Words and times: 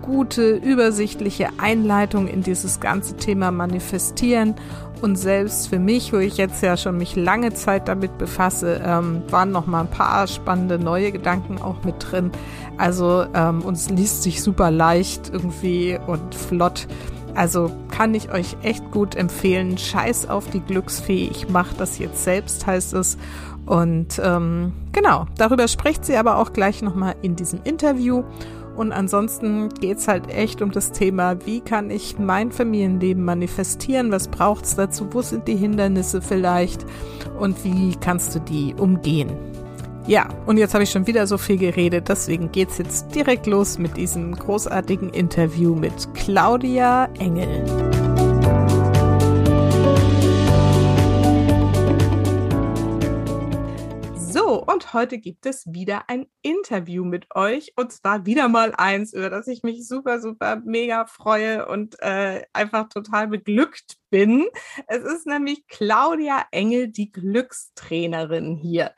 gute, 0.02 0.56
übersichtliche 0.56 1.48
Einleitung 1.56 2.28
in 2.28 2.42
dieses 2.42 2.80
ganze 2.80 3.16
Thema 3.16 3.50
Manifestieren. 3.50 4.56
Und 5.02 5.16
selbst 5.16 5.68
für 5.68 5.80
mich, 5.80 6.12
wo 6.12 6.18
ich 6.18 6.36
jetzt 6.36 6.62
ja 6.62 6.76
schon 6.76 6.96
mich 6.96 7.16
lange 7.16 7.52
Zeit 7.52 7.88
damit 7.88 8.18
befasse, 8.18 8.80
ähm, 8.84 9.24
waren 9.30 9.50
noch 9.50 9.66
mal 9.66 9.80
ein 9.80 9.90
paar 9.90 10.28
spannende 10.28 10.78
neue 10.78 11.10
Gedanken 11.10 11.58
auch 11.58 11.82
mit 11.82 11.96
drin. 11.98 12.30
Also 12.78 13.26
ähm, 13.34 13.62
uns 13.62 13.90
liest 13.90 14.22
sich 14.22 14.40
super 14.40 14.70
leicht 14.70 15.30
irgendwie 15.32 15.98
und 16.06 16.36
flott. 16.36 16.86
Also 17.34 17.72
kann 17.90 18.14
ich 18.14 18.30
euch 18.30 18.56
echt 18.62 18.92
gut 18.92 19.16
empfehlen. 19.16 19.76
Scheiß 19.76 20.28
auf 20.28 20.48
die 20.50 20.60
Glücksfee. 20.60 21.28
Ich 21.28 21.48
mache 21.48 21.74
das 21.76 21.98
jetzt 21.98 22.22
selbst, 22.22 22.64
heißt 22.68 22.94
es. 22.94 23.18
Und 23.66 24.20
ähm, 24.22 24.72
genau, 24.92 25.26
darüber 25.36 25.66
spricht 25.66 26.04
sie 26.04 26.16
aber 26.16 26.38
auch 26.38 26.52
gleich 26.52 26.80
nochmal 26.80 27.16
in 27.22 27.34
diesem 27.34 27.60
Interview. 27.64 28.22
Und 28.76 28.92
ansonsten 28.92 29.68
geht's 29.68 30.08
halt 30.08 30.28
echt 30.28 30.62
um 30.62 30.70
das 30.70 30.92
Thema, 30.92 31.36
wie 31.44 31.60
kann 31.60 31.90
ich 31.90 32.18
mein 32.18 32.52
Familienleben 32.52 33.24
manifestieren, 33.24 34.10
was 34.10 34.28
braucht's 34.28 34.76
dazu, 34.76 35.08
wo 35.12 35.22
sind 35.22 35.46
die 35.46 35.56
Hindernisse 35.56 36.22
vielleicht 36.22 36.86
und 37.38 37.64
wie 37.64 37.94
kannst 38.00 38.34
du 38.34 38.40
die 38.40 38.74
umgehen. 38.74 39.30
Ja, 40.06 40.28
und 40.46 40.56
jetzt 40.56 40.74
habe 40.74 40.82
ich 40.82 40.90
schon 40.90 41.06
wieder 41.06 41.26
so 41.26 41.38
viel 41.38 41.58
geredet, 41.58 42.08
deswegen 42.08 42.50
geht's 42.50 42.78
jetzt 42.78 43.14
direkt 43.14 43.46
los 43.46 43.78
mit 43.78 43.96
diesem 43.96 44.34
großartigen 44.34 45.10
Interview 45.10 45.76
mit 45.76 46.08
Claudia 46.14 47.08
Engel. 47.18 48.01
Und 54.62 54.92
heute 54.92 55.18
gibt 55.18 55.44
es 55.46 55.64
wieder 55.66 56.08
ein 56.08 56.26
Interview 56.40 57.04
mit 57.04 57.34
euch 57.34 57.72
und 57.76 57.92
zwar 57.92 58.26
wieder 58.26 58.48
mal 58.48 58.72
eins, 58.76 59.12
über 59.12 59.28
das 59.28 59.48
ich 59.48 59.62
mich 59.62 59.86
super, 59.86 60.20
super 60.20 60.62
mega 60.64 61.06
freue 61.06 61.66
und 61.66 62.00
äh, 62.00 62.44
einfach 62.52 62.88
total 62.88 63.28
beglückt 63.28 63.96
bin. 64.10 64.46
Es 64.86 65.02
ist 65.02 65.26
nämlich 65.26 65.66
Claudia 65.66 66.46
Engel, 66.52 66.88
die 66.88 67.10
Glückstrainerin 67.10 68.54
hier. 68.54 68.94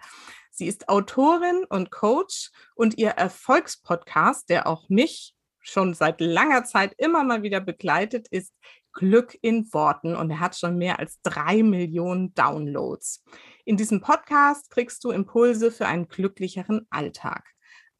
Sie 0.50 0.66
ist 0.66 0.88
Autorin 0.88 1.64
und 1.68 1.90
Coach 1.90 2.50
und 2.74 2.98
ihr 2.98 3.10
Erfolgspodcast, 3.10 4.48
der 4.50 4.66
auch 4.66 4.88
mich 4.88 5.34
schon 5.60 5.94
seit 5.94 6.20
langer 6.20 6.64
Zeit 6.64 6.94
immer 6.98 7.24
mal 7.24 7.42
wieder 7.42 7.60
begleitet, 7.60 8.28
ist 8.28 8.52
Glück 8.92 9.36
in 9.40 9.72
Worten 9.72 10.14
und 10.14 10.30
er 10.30 10.40
hat 10.40 10.56
schon 10.56 10.76
mehr 10.76 10.98
als 10.98 11.20
drei 11.22 11.62
Millionen 11.62 12.34
Downloads. 12.34 13.24
In 13.66 13.78
diesem 13.78 14.02
Podcast 14.02 14.68
kriegst 14.68 15.02
du 15.04 15.10
Impulse 15.10 15.70
für 15.70 15.86
einen 15.86 16.06
glücklicheren 16.06 16.86
Alltag. 16.90 17.44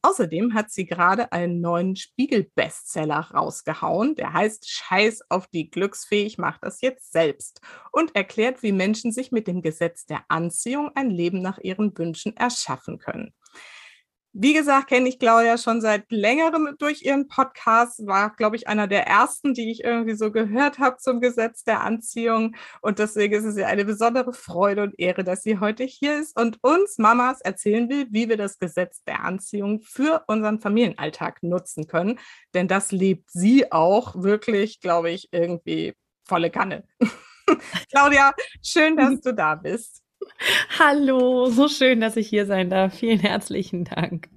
Außerdem 0.03 0.53
hat 0.53 0.69
sie 0.69 0.85
gerade 0.85 1.31
einen 1.31 1.59
neuen 1.59 1.95
Spiegel-Bestseller 1.95 3.31
rausgehauen, 3.33 4.13
der 4.13 4.33
heißt 4.33 4.69
Scheiß 4.69 5.21
auf 5.29 5.47
die 5.47 5.71
Glücksfee, 5.71 6.23
ich 6.23 6.37
mach 6.37 6.59
das 6.59 6.81
jetzt 6.81 7.11
selbst 7.11 7.61
und 7.91 8.15
erklärt, 8.15 8.61
wie 8.61 8.73
Menschen 8.73 9.11
sich 9.11 9.31
mit 9.31 9.47
dem 9.47 9.63
Gesetz 9.63 10.05
der 10.05 10.23
Anziehung 10.27 10.91
ein 10.93 11.09
Leben 11.09 11.41
nach 11.41 11.57
ihren 11.57 11.97
Wünschen 11.97 12.37
erschaffen 12.37 12.99
können. 12.99 13.33
Wie 14.37 14.51
gesagt, 14.51 14.89
kenne 14.89 15.07
ich 15.07 15.17
Claudia 15.17 15.57
schon 15.57 15.79
seit 15.79 16.11
längerem 16.11 16.75
durch 16.77 17.03
ihren 17.03 17.29
Podcast, 17.29 18.05
war, 18.05 18.35
glaube 18.35 18.57
ich, 18.57 18.67
einer 18.67 18.85
der 18.85 19.07
ersten, 19.07 19.53
die 19.53 19.71
ich 19.71 19.85
irgendwie 19.85 20.15
so 20.15 20.29
gehört 20.29 20.77
habe 20.77 20.97
zum 20.97 21.21
Gesetz 21.21 21.63
der 21.63 21.79
Anziehung. 21.79 22.53
Und 22.81 22.99
deswegen 22.99 23.33
ist 23.33 23.45
es 23.45 23.55
ja 23.55 23.67
eine 23.67 23.85
besondere 23.85 24.33
Freude 24.33 24.83
und 24.83 24.99
Ehre, 24.99 25.23
dass 25.23 25.41
sie 25.41 25.61
heute 25.61 25.85
hier 25.85 26.19
ist 26.19 26.37
und 26.37 26.61
uns 26.61 26.97
Mamas 26.97 27.39
erzählen 27.39 27.87
will, 27.87 28.07
wie 28.09 28.27
wir 28.27 28.35
das 28.35 28.59
Gesetz 28.59 29.05
der 29.05 29.23
Anziehung 29.23 29.79
für 29.79 30.25
unseren 30.27 30.59
Familienalltag 30.59 31.41
nutzen 31.41 31.87
können. 31.87 32.19
Denn 32.53 32.67
das 32.67 32.91
lebt 32.91 33.31
sie 33.31 33.71
auch 33.71 34.21
wirklich, 34.21 34.81
glaube 34.81 35.11
ich, 35.11 35.29
irgendwie 35.31 35.93
volle 36.25 36.51
Kanne. 36.51 36.83
Claudia, 37.89 38.33
schön, 38.61 38.97
dass 38.97 39.17
du 39.21 39.33
da 39.33 39.55
bist. 39.55 40.04
Hallo, 40.79 41.49
so 41.49 41.67
schön, 41.67 42.01
dass 42.01 42.15
ich 42.15 42.27
hier 42.27 42.45
sein 42.45 42.69
darf. 42.69 42.93
Vielen 42.95 43.19
herzlichen 43.19 43.85
Dank. 43.85 44.29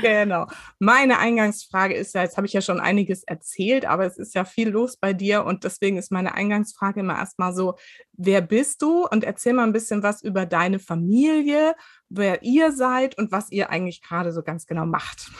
Genau. 0.00 0.46
Meine 0.78 1.18
Eingangsfrage 1.18 1.94
ist 1.94 2.14
ja, 2.14 2.22
jetzt 2.22 2.36
habe 2.36 2.46
ich 2.46 2.52
ja 2.52 2.60
schon 2.60 2.80
einiges 2.80 3.22
erzählt, 3.24 3.84
aber 3.84 4.06
es 4.06 4.18
ist 4.18 4.34
ja 4.34 4.44
viel 4.44 4.70
los 4.70 4.96
bei 4.96 5.12
dir 5.12 5.44
und 5.44 5.64
deswegen 5.64 5.98
ist 5.98 6.10
meine 6.10 6.34
Eingangsfrage 6.34 7.00
immer 7.00 7.16
erstmal 7.16 7.54
so, 7.54 7.74
wer 8.12 8.40
bist 8.40 8.82
du? 8.82 9.06
Und 9.06 9.24
erzähl 9.24 9.52
mal 9.52 9.64
ein 9.64 9.72
bisschen 9.72 10.02
was 10.02 10.22
über 10.22 10.46
deine 10.46 10.78
Familie, 10.78 11.74
wer 12.08 12.42
ihr 12.42 12.72
seid 12.72 13.18
und 13.18 13.32
was 13.32 13.50
ihr 13.50 13.70
eigentlich 13.70 14.02
gerade 14.02 14.32
so 14.32 14.42
ganz 14.42 14.66
genau 14.66 14.86
macht. 14.86 15.30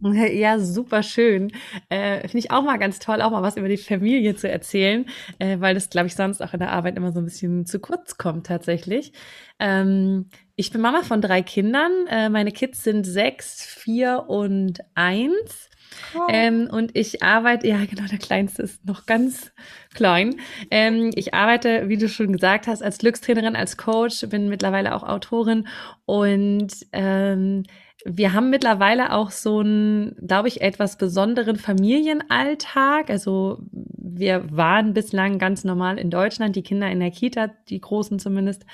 Ja, 0.32 0.58
super 0.58 1.02
schön. 1.02 1.50
Äh, 1.88 2.20
Finde 2.20 2.38
ich 2.38 2.50
auch 2.50 2.62
mal 2.62 2.78
ganz 2.78 2.98
toll, 2.98 3.20
auch 3.22 3.30
mal 3.30 3.42
was 3.42 3.56
über 3.56 3.68
die 3.68 3.76
Familie 3.76 4.36
zu 4.36 4.48
erzählen, 4.48 5.06
äh, 5.38 5.58
weil 5.60 5.74
das, 5.74 5.90
glaube 5.90 6.06
ich, 6.06 6.14
sonst 6.14 6.42
auch 6.42 6.52
in 6.52 6.60
der 6.60 6.72
Arbeit 6.72 6.96
immer 6.96 7.12
so 7.12 7.20
ein 7.20 7.24
bisschen 7.24 7.66
zu 7.66 7.80
kurz 7.80 8.16
kommt 8.16 8.46
tatsächlich. 8.46 9.12
Ähm, 9.58 10.26
ich 10.56 10.70
bin 10.70 10.80
Mama 10.80 11.02
von 11.02 11.20
drei 11.20 11.42
Kindern. 11.42 12.06
Äh, 12.08 12.28
meine 12.30 12.52
Kids 12.52 12.84
sind 12.84 13.04
sechs, 13.04 13.64
vier 13.64 14.24
und 14.28 14.80
eins. 14.94 15.68
Oh. 16.14 16.26
Ähm, 16.28 16.68
und 16.70 16.96
ich 16.96 17.22
arbeite, 17.22 17.66
ja 17.66 17.84
genau, 17.84 18.06
der 18.08 18.18
Kleinste 18.18 18.62
ist 18.62 18.84
noch 18.84 19.06
ganz 19.06 19.52
klein. 19.94 20.36
Ähm, 20.70 21.10
ich 21.14 21.34
arbeite, 21.34 21.88
wie 21.88 21.96
du 21.96 22.08
schon 22.08 22.32
gesagt 22.32 22.66
hast, 22.66 22.82
als 22.82 22.98
Glückstrainerin, 22.98 23.56
als 23.56 23.76
Coach, 23.76 24.26
bin 24.28 24.48
mittlerweile 24.48 24.94
auch 24.94 25.02
Autorin 25.02 25.66
und 26.04 26.72
ähm, 26.92 27.64
wir 28.04 28.32
haben 28.32 28.50
mittlerweile 28.50 29.12
auch 29.12 29.30
so 29.30 29.58
einen, 29.60 30.14
glaube 30.26 30.48
ich, 30.48 30.60
etwas 30.60 30.96
besonderen 30.98 31.56
Familienalltag. 31.56 33.10
Also 33.10 33.58
wir 33.72 34.44
waren 34.50 34.94
bislang 34.94 35.38
ganz 35.38 35.64
normal 35.64 35.98
in 35.98 36.10
Deutschland, 36.10 36.54
die 36.54 36.62
Kinder 36.62 36.90
in 36.90 37.00
der 37.00 37.10
Kita, 37.10 37.48
die 37.68 37.80
Großen 37.80 38.18
zumindest. 38.18 38.64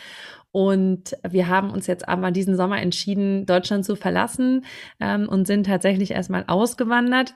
Und 0.53 1.17
wir 1.29 1.49
haben 1.49 1.71
uns 1.71 1.87
jetzt 1.87 2.09
aber 2.09 2.31
diesen 2.31 2.57
Sommer 2.57 2.81
entschieden, 2.81 3.45
Deutschland 3.45 3.85
zu 3.85 3.97
verlassen 3.97 4.65
ähm, 5.01 5.29
und 5.29 5.47
sind 5.47 5.67
tatsächlich 5.67 6.13
erstmal 6.13 6.45
ausgewandert 6.47 7.35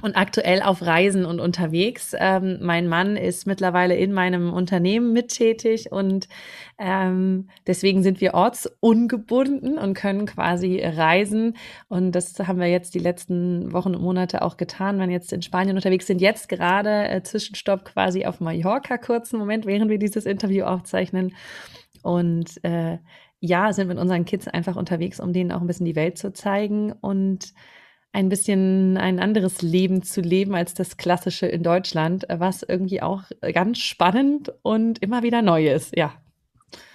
und 0.00 0.16
aktuell 0.16 0.62
auf 0.62 0.82
Reisen 0.82 1.24
und 1.24 1.40
unterwegs. 1.40 2.14
Ähm, 2.16 2.58
mein 2.60 2.86
Mann 2.86 3.16
ist 3.16 3.46
mittlerweile 3.46 3.96
in 3.96 4.12
meinem 4.12 4.52
Unternehmen 4.52 5.12
mittätig 5.12 5.90
und 5.90 6.28
ähm, 6.78 7.48
deswegen 7.66 8.02
sind 8.02 8.20
wir 8.20 8.34
ortsungebunden 8.34 9.76
und 9.76 9.94
können 9.94 10.26
quasi 10.26 10.80
reisen. 10.80 11.56
Und 11.88 12.12
das 12.12 12.38
haben 12.38 12.60
wir 12.60 12.68
jetzt 12.68 12.94
die 12.94 13.00
letzten 13.00 13.72
Wochen 13.72 13.94
und 13.96 14.02
Monate 14.02 14.42
auch 14.42 14.56
getan. 14.56 15.00
Wenn 15.00 15.10
jetzt 15.10 15.32
in 15.32 15.42
Spanien 15.42 15.76
unterwegs 15.76 16.06
sind, 16.06 16.20
jetzt 16.20 16.48
gerade 16.48 17.08
äh, 17.08 17.22
Zwischenstopp 17.22 17.84
quasi 17.84 18.24
auf 18.24 18.40
Mallorca 18.40 18.98
kurzen 18.98 19.38
Moment, 19.38 19.66
während 19.66 19.90
wir 19.90 19.98
dieses 19.98 20.26
Interview 20.26 20.64
aufzeichnen. 20.64 21.34
und 22.02 22.64
äh, 22.64 22.98
ja, 23.40 23.72
sind 23.72 23.88
mit 23.88 23.98
unseren 23.98 24.24
Kids 24.24 24.48
einfach 24.48 24.76
unterwegs, 24.76 25.20
um 25.20 25.32
denen 25.32 25.52
auch 25.52 25.60
ein 25.60 25.66
bisschen 25.66 25.86
die 25.86 25.96
Welt 25.96 26.18
zu 26.18 26.32
zeigen 26.32 26.92
und 26.92 27.52
ein 28.12 28.28
bisschen 28.28 28.96
ein 28.96 29.20
anderes 29.20 29.62
Leben 29.62 30.02
zu 30.02 30.20
leben 30.20 30.54
als 30.54 30.74
das 30.74 30.96
klassische 30.96 31.46
in 31.46 31.62
Deutschland, 31.62 32.26
was 32.28 32.62
irgendwie 32.62 33.02
auch 33.02 33.22
ganz 33.52 33.78
spannend 33.78 34.52
und 34.62 35.02
immer 35.02 35.22
wieder 35.22 35.42
neu 35.42 35.68
ist. 35.68 35.96
Ja. 35.96 36.14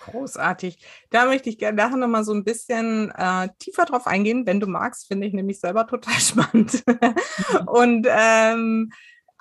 Großartig. 0.02 0.80
Da 1.12 1.26
möchte 1.26 1.50
ich 1.50 1.58
gerne 1.58 1.78
nachher 1.78 1.98
nochmal 1.98 2.24
so 2.24 2.34
ein 2.34 2.44
bisschen 2.44 3.12
äh, 3.12 3.48
tiefer 3.60 3.86
drauf 3.86 4.06
eingehen, 4.06 4.46
wenn 4.46 4.60
du 4.60 4.68
magst, 4.68 5.08
finde 5.08 5.28
ich 5.28 5.34
nämlich 5.34 5.60
selber 5.60 5.88
total 5.88 6.14
spannend. 6.20 6.84
und 7.68 8.08
ähm, 8.10 8.92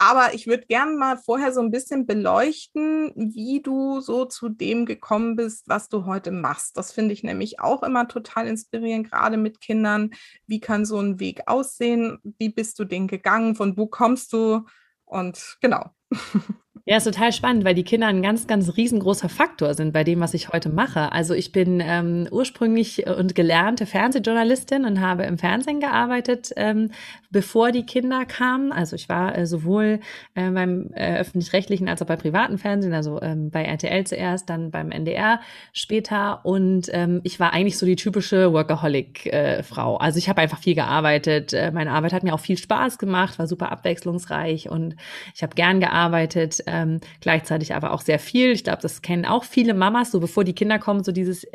aber 0.03 0.35
ich 0.35 0.49
würde 0.49 0.67
gerne 0.67 0.97
mal 0.97 1.17
vorher 1.17 1.53
so 1.53 1.61
ein 1.61 1.71
bisschen 1.71 2.07
beleuchten, 2.07 3.13
wie 3.15 3.63
du 3.63 4.01
so 4.01 4.25
zu 4.25 4.49
dem 4.49 4.85
gekommen 4.85 5.37
bist, 5.37 5.69
was 5.69 5.89
du 5.89 6.07
heute 6.07 6.33
machst. 6.33 6.77
Das 6.77 6.91
finde 6.91 7.13
ich 7.13 7.23
nämlich 7.23 7.61
auch 7.61 7.85
immer 7.85 8.09
total 8.09 8.49
inspirierend, 8.49 9.09
gerade 9.09 9.37
mit 9.37 9.61
Kindern. 9.61 10.11
Wie 10.49 10.59
kann 10.59 10.85
so 10.85 10.99
ein 10.99 11.21
Weg 11.21 11.43
aussehen? 11.47 12.19
Wie 12.39 12.49
bist 12.49 12.81
du 12.81 12.85
den 12.85 13.07
gegangen? 13.07 13.55
Von 13.55 13.77
wo 13.77 13.87
kommst 13.87 14.33
du? 14.33 14.67
Und 15.05 15.59
genau. 15.61 15.91
Ja, 16.87 16.97
ist 16.97 17.05
total 17.05 17.33
spannend, 17.33 17.65
weil 17.65 17.75
die 17.75 17.85
Kinder 17.85 18.07
ein 18.07 18.23
ganz, 18.23 18.47
ganz 18.47 18.77
riesengroßer 18.79 19.29
Faktor 19.29 19.75
sind 19.75 19.93
bei 19.93 20.05
dem, 20.05 20.21
was 20.21 20.33
ich 20.33 20.49
heute 20.49 20.71
mache. 20.71 21.13
Also 21.13 21.35
ich 21.35 21.53
bin 21.53 21.81
ähm, 21.85 22.27
ursprünglich 22.31 23.07
und 23.07 23.35
gelernte 23.35 23.85
Fernsehjournalistin 23.85 24.87
und 24.87 25.01
habe 25.01 25.25
im 25.25 25.37
Fernsehen 25.37 25.81
gearbeitet, 25.81 26.51
ähm, 26.57 26.91
bevor 27.31 27.73
die 27.73 27.85
Kinder 27.85 28.25
kamen. 28.25 28.73
Also 28.73 28.97
ich 28.97 29.11
war 29.11 29.37
äh, 29.37 29.47
sowohl 29.47 30.01
äh, 30.35 30.51
beim 30.51 30.91
äh, 30.95 31.19
öffentlich-rechtlichen 31.19 31.91
als 31.91 32.01
auch 32.01 32.07
beim 32.07 32.19
privaten 32.19 32.57
Fernsehen, 32.57 32.95
also 32.95 33.21
ähm, 33.21 33.51
bei 33.51 33.65
RTL 33.65 34.05
zuerst, 34.07 34.49
dann 34.49 34.71
beim 34.71 34.91
NDR 34.91 35.41
später. 35.75 36.41
Und 36.43 36.89
ähm, 36.93 37.21
ich 37.23 37.39
war 37.39 37.53
eigentlich 37.53 37.77
so 37.77 37.85
die 37.85 37.97
typische 37.97 38.53
Workaholic-Frau. 38.55 39.99
also 39.99 40.19
ich 40.19 40.29
habe 40.31 40.41
einfach 40.41 40.59
viel 40.59 40.75
gearbeitet. 40.75 41.53
Äh, 41.53 41.71
meine 41.71 41.93
Arbeit 41.93 42.15
hat 42.15 42.23
mir 42.23 42.33
auch 42.33 42.41
viel 42.41 42.57
Spaß 42.57 42.97
gemacht, 42.99 43.39
war 43.39 43.47
super 43.47 43.71
abwechslungsreich 43.71 44.71
und 44.71 44.97
ich 45.35 45.43
habe 45.43 45.55
gern 45.55 45.79
gearbeitet 45.79 46.62
ähm, 46.67 47.01
gleichzeitig 47.21 47.75
aber 47.75 47.93
auch 47.93 48.01
sehr 48.01 48.19
viel. 48.19 48.53
Ich 48.53 48.65
glaube, 48.65 48.83
das 48.83 49.03
kennen 49.03 49.25
auch 49.25 49.45
viele 49.45 49.75
Mamas, 49.75 50.11
so 50.11 50.21
bevor 50.21 50.45
die 50.45 50.55
Kinder 50.55 50.79
kommen, 50.79 51.05
so 51.05 51.13
dieses, 51.13 51.47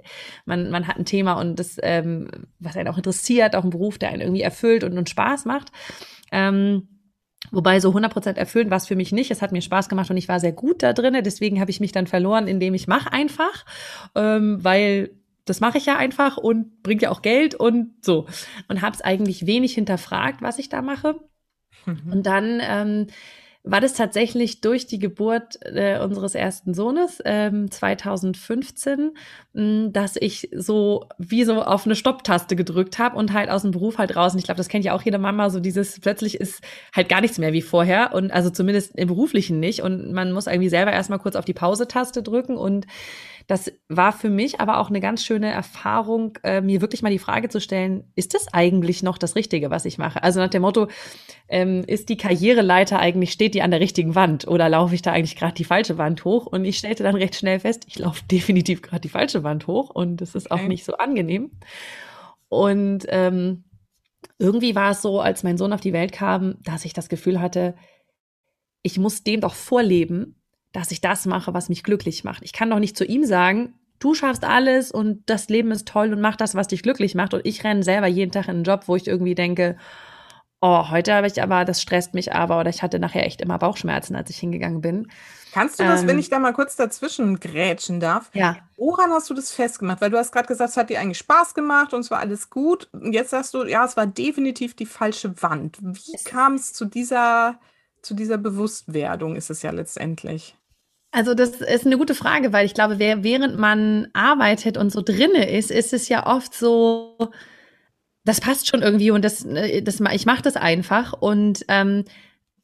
man, 0.45 0.69
man 0.69 0.87
hat 0.87 0.97
ein 0.97 1.05
Thema 1.05 1.33
und 1.33 1.57
das, 1.57 1.77
ähm, 1.81 2.29
was 2.59 2.77
einen 2.77 2.87
auch 2.87 2.97
interessiert, 2.97 3.55
auch 3.55 3.63
ein 3.63 3.69
Beruf, 3.69 3.97
der 3.97 4.09
einen 4.09 4.21
irgendwie 4.21 4.41
erfüllt 4.41 4.83
und, 4.83 4.97
und 4.97 5.09
Spaß 5.09 5.45
macht. 5.45 5.71
Ähm, 6.31 6.87
Wobei 7.51 7.79
so 7.79 7.91
100% 7.91 8.35
erfüllen 8.35 8.69
war 8.69 8.77
es 8.77 8.87
für 8.87 8.95
mich 8.95 9.11
nicht. 9.11 9.31
Es 9.31 9.41
hat 9.41 9.51
mir 9.51 9.61
Spaß 9.61 9.89
gemacht 9.89 10.09
und 10.09 10.17
ich 10.17 10.27
war 10.27 10.39
sehr 10.39 10.51
gut 10.51 10.83
da 10.83 10.91
drin. 10.91 11.17
Deswegen 11.23 11.61
habe 11.61 11.71
ich 11.71 11.79
mich 11.79 11.91
dann 11.91 12.07
verloren, 12.07 12.47
indem 12.47 12.73
ich 12.73 12.87
mache 12.87 13.13
einfach, 13.13 13.63
ähm, 14.15 14.57
weil 14.63 15.11
das 15.45 15.61
mache 15.61 15.77
ich 15.77 15.85
ja 15.85 15.97
einfach 15.97 16.37
und 16.37 16.83
bringt 16.83 17.01
ja 17.01 17.09
auch 17.09 17.21
Geld 17.21 17.55
und 17.55 17.93
so. 18.03 18.27
Und 18.67 18.81
habe 18.81 18.95
es 18.95 19.01
eigentlich 19.01 19.45
wenig 19.45 19.73
hinterfragt, 19.73 20.41
was 20.41 20.59
ich 20.59 20.67
da 20.67 20.81
mache. 20.81 21.15
Mhm. 21.85 22.11
Und 22.11 22.25
dann 22.25 22.61
ähm, 22.61 23.07
war 23.71 23.81
das 23.81 23.93
tatsächlich 23.93 24.61
durch 24.61 24.87
die 24.87 24.99
Geburt 24.99 25.59
äh, 25.61 25.99
unseres 25.99 26.35
ersten 26.35 26.73
Sohnes 26.73 27.21
ähm, 27.25 27.69
2015, 27.69 29.11
mh, 29.53 29.89
dass 29.89 30.15
ich 30.15 30.49
so 30.55 31.05
wie 31.17 31.43
so 31.43 31.61
auf 31.61 31.85
eine 31.85 31.95
Stopptaste 31.95 32.55
gedrückt 32.55 32.99
habe 32.99 33.15
und 33.15 33.33
halt 33.33 33.49
aus 33.49 33.63
dem 33.63 33.71
Beruf 33.71 33.97
halt 33.97 34.15
raus. 34.15 34.33
Und 34.33 34.39
ich 34.39 34.45
glaube, 34.45 34.57
das 34.57 34.69
kennt 34.69 34.85
ja 34.85 34.93
auch 34.93 35.01
jede 35.01 35.17
Mama, 35.17 35.49
so 35.49 35.59
dieses 35.59 35.99
plötzlich 35.99 36.39
ist 36.39 36.61
halt 36.95 37.09
gar 37.09 37.21
nichts 37.21 37.37
mehr 37.37 37.53
wie 37.53 37.61
vorher 37.61 38.13
und 38.13 38.31
also 38.31 38.49
zumindest 38.49 38.95
im 38.95 39.07
beruflichen 39.07 39.59
nicht 39.59 39.81
und 39.81 40.11
man 40.11 40.31
muss 40.31 40.47
irgendwie 40.47 40.69
selber 40.69 40.91
erstmal 40.91 41.19
kurz 41.19 41.35
auf 41.35 41.45
die 41.45 41.53
Pause-Taste 41.53 42.23
drücken 42.23 42.57
und 42.57 42.87
das 43.47 43.71
war 43.87 44.11
für 44.11 44.29
mich 44.29 44.59
aber 44.59 44.77
auch 44.77 44.89
eine 44.89 44.99
ganz 44.99 45.23
schöne 45.23 45.49
Erfahrung, 45.49 46.37
äh, 46.43 46.59
mir 46.59 46.81
wirklich 46.81 47.01
mal 47.01 47.11
die 47.11 47.17
Frage 47.17 47.47
zu 47.47 47.61
stellen, 47.61 48.03
ist 48.15 48.33
das 48.33 48.53
eigentlich 48.53 49.03
noch 49.03 49.17
das 49.17 49.37
Richtige, 49.37 49.69
was 49.69 49.85
ich 49.85 49.97
mache? 49.97 50.21
Also 50.21 50.41
nach 50.41 50.49
dem 50.49 50.63
Motto, 50.63 50.89
ähm, 51.47 51.85
ist 51.87 52.09
die 52.09 52.17
Karriereleiter 52.17 52.99
eigentlich, 52.99 53.31
steht 53.31 53.55
die 53.55 53.61
an 53.61 53.71
der 53.71 53.79
richtigen 53.79 54.15
Wand 54.15 54.47
oder 54.47 54.67
laufe 54.67 54.95
ich 54.95 55.01
da 55.01 55.13
eigentlich 55.13 55.37
gerade 55.37 55.53
die 55.53 55.63
falsche 55.63 55.97
Wand 55.97 56.25
hoch? 56.25 56.45
Und 56.45 56.65
ich 56.65 56.77
stellte 56.77 57.03
dann 57.03 57.15
recht 57.15 57.35
schnell 57.35 57.61
fest, 57.61 57.85
ich 57.87 57.97
laufe 57.97 58.21
definitiv 58.31 58.81
gerade 58.81 59.01
die 59.01 59.09
falsche 59.09 59.43
Wand 59.43 59.65
hoch 59.65 59.89
und 59.89 60.21
es 60.21 60.35
ist 60.35 60.51
auch 60.51 60.61
nicht 60.63 60.83
so 60.83 60.97
angenehm. 60.97 61.51
Und 62.49 63.05
ähm, 63.07 63.63
irgendwie 64.39 64.75
war 64.75 64.91
es 64.91 65.01
so, 65.01 65.21
als 65.21 65.43
mein 65.43 65.57
Sohn 65.57 65.71
auf 65.71 65.81
die 65.81 65.93
Welt 65.93 66.11
kam, 66.11 66.57
dass 66.63 66.83
ich 66.83 66.91
das 66.91 67.07
Gefühl 67.07 67.39
hatte, 67.39 67.75
ich 68.83 68.99
muss 68.99 69.23
dem 69.23 69.39
doch 69.39 69.53
vorleben, 69.53 70.36
dass 70.77 70.91
ich 70.91 71.01
das 71.01 71.25
mache, 71.25 71.55
was 71.55 71.69
mich 71.69 71.83
glücklich 71.83 72.23
macht. 72.23 72.43
Ich 72.43 72.53
kann 72.53 72.69
doch 72.69 72.77
nicht 72.77 72.95
zu 72.95 73.03
ihm 73.03 73.25
sagen, 73.25 73.73
du 73.97 74.13
schaffst 74.13 74.43
alles 74.43 74.91
und 74.91 75.27
das 75.27 75.49
Leben 75.49 75.71
ist 75.71 75.87
toll 75.87 76.13
und 76.13 76.21
mach 76.21 76.35
das, 76.35 76.53
was 76.53 76.67
dich 76.67 76.83
glücklich 76.83 77.15
macht. 77.15 77.33
Und 77.33 77.41
ich 77.45 77.63
renne 77.63 77.81
selber 77.81 78.05
jeden 78.05 78.31
Tag 78.31 78.45
in 78.45 78.57
einen 78.57 78.63
Job, 78.63 78.83
wo 78.85 78.95
ich 78.95 79.07
irgendwie 79.07 79.33
denke, 79.33 79.75
oh, 80.61 80.91
heute 80.91 81.15
habe 81.15 81.25
ich 81.25 81.41
aber, 81.41 81.65
das 81.65 81.81
stresst 81.81 82.13
mich 82.13 82.31
aber 82.31 82.59
oder 82.59 82.69
ich 82.69 82.83
hatte 82.83 82.99
nachher 82.99 83.25
echt 83.25 83.41
immer 83.41 83.57
Bauchschmerzen, 83.57 84.15
als 84.15 84.29
ich 84.29 84.37
hingegangen 84.37 84.81
bin. 84.81 85.07
Kannst 85.51 85.79
du 85.79 85.83
das, 85.83 86.01
ähm, 86.01 86.09
wenn 86.09 86.19
ich 86.19 86.29
da 86.29 86.37
mal 86.37 86.53
kurz 86.53 86.75
dazwischen 86.75 87.39
grätschen 87.39 87.99
darf? 87.99 88.29
Ja. 88.33 88.57
Woran 88.75 89.09
hast 89.09 89.31
du 89.31 89.33
das 89.33 89.51
festgemacht? 89.51 89.99
Weil 89.99 90.11
du 90.11 90.19
hast 90.19 90.31
gerade 90.31 90.47
gesagt, 90.47 90.69
es 90.69 90.77
hat 90.77 90.91
dir 90.91 90.99
eigentlich 90.99 91.17
Spaß 91.17 91.55
gemacht 91.55 91.91
und 91.95 92.01
es 92.01 92.11
war 92.11 92.19
alles 92.19 92.51
gut. 92.51 92.87
Und 92.91 93.13
jetzt 93.13 93.31
sagst 93.31 93.55
du, 93.55 93.63
ja, 93.63 93.83
es 93.83 93.97
war 93.97 94.05
definitiv 94.05 94.75
die 94.75 94.85
falsche 94.85 95.41
Wand. 95.41 95.79
Wie 95.81 96.23
kam 96.23 96.53
es 96.53 96.73
zu 96.73 96.85
dieser, 96.85 97.59
zu 98.03 98.13
dieser 98.13 98.37
Bewusstwerdung, 98.37 99.35
ist 99.35 99.49
es 99.49 99.63
ja 99.63 99.71
letztendlich? 99.71 100.55
Also 101.17 101.33
das 101.33 101.61
ist 101.61 101.83
eine 101.87 101.97
gute 101.97 102.13
Frage, 102.13 102.53
weil 102.53 102.67
ich 102.67 102.75
glaube, 102.75 102.99
während 102.99 103.57
man 103.57 104.07
arbeitet 104.13 104.77
und 104.77 104.91
so 104.91 105.01
drinne 105.01 105.49
ist, 105.49 105.71
ist 105.71 105.91
es 105.91 106.09
ja 106.09 106.27
oft 106.27 106.53
so, 106.53 107.31
das 108.23 108.39
passt 108.39 108.67
schon 108.67 108.83
irgendwie 108.83 109.09
und 109.09 109.25
das, 109.25 109.43
äh, 109.43 109.81
das 109.81 109.99
ich 110.13 110.27
mache 110.27 110.43
das 110.43 110.57
einfach. 110.57 111.13
Und 111.13 111.65
ähm, 111.69 112.05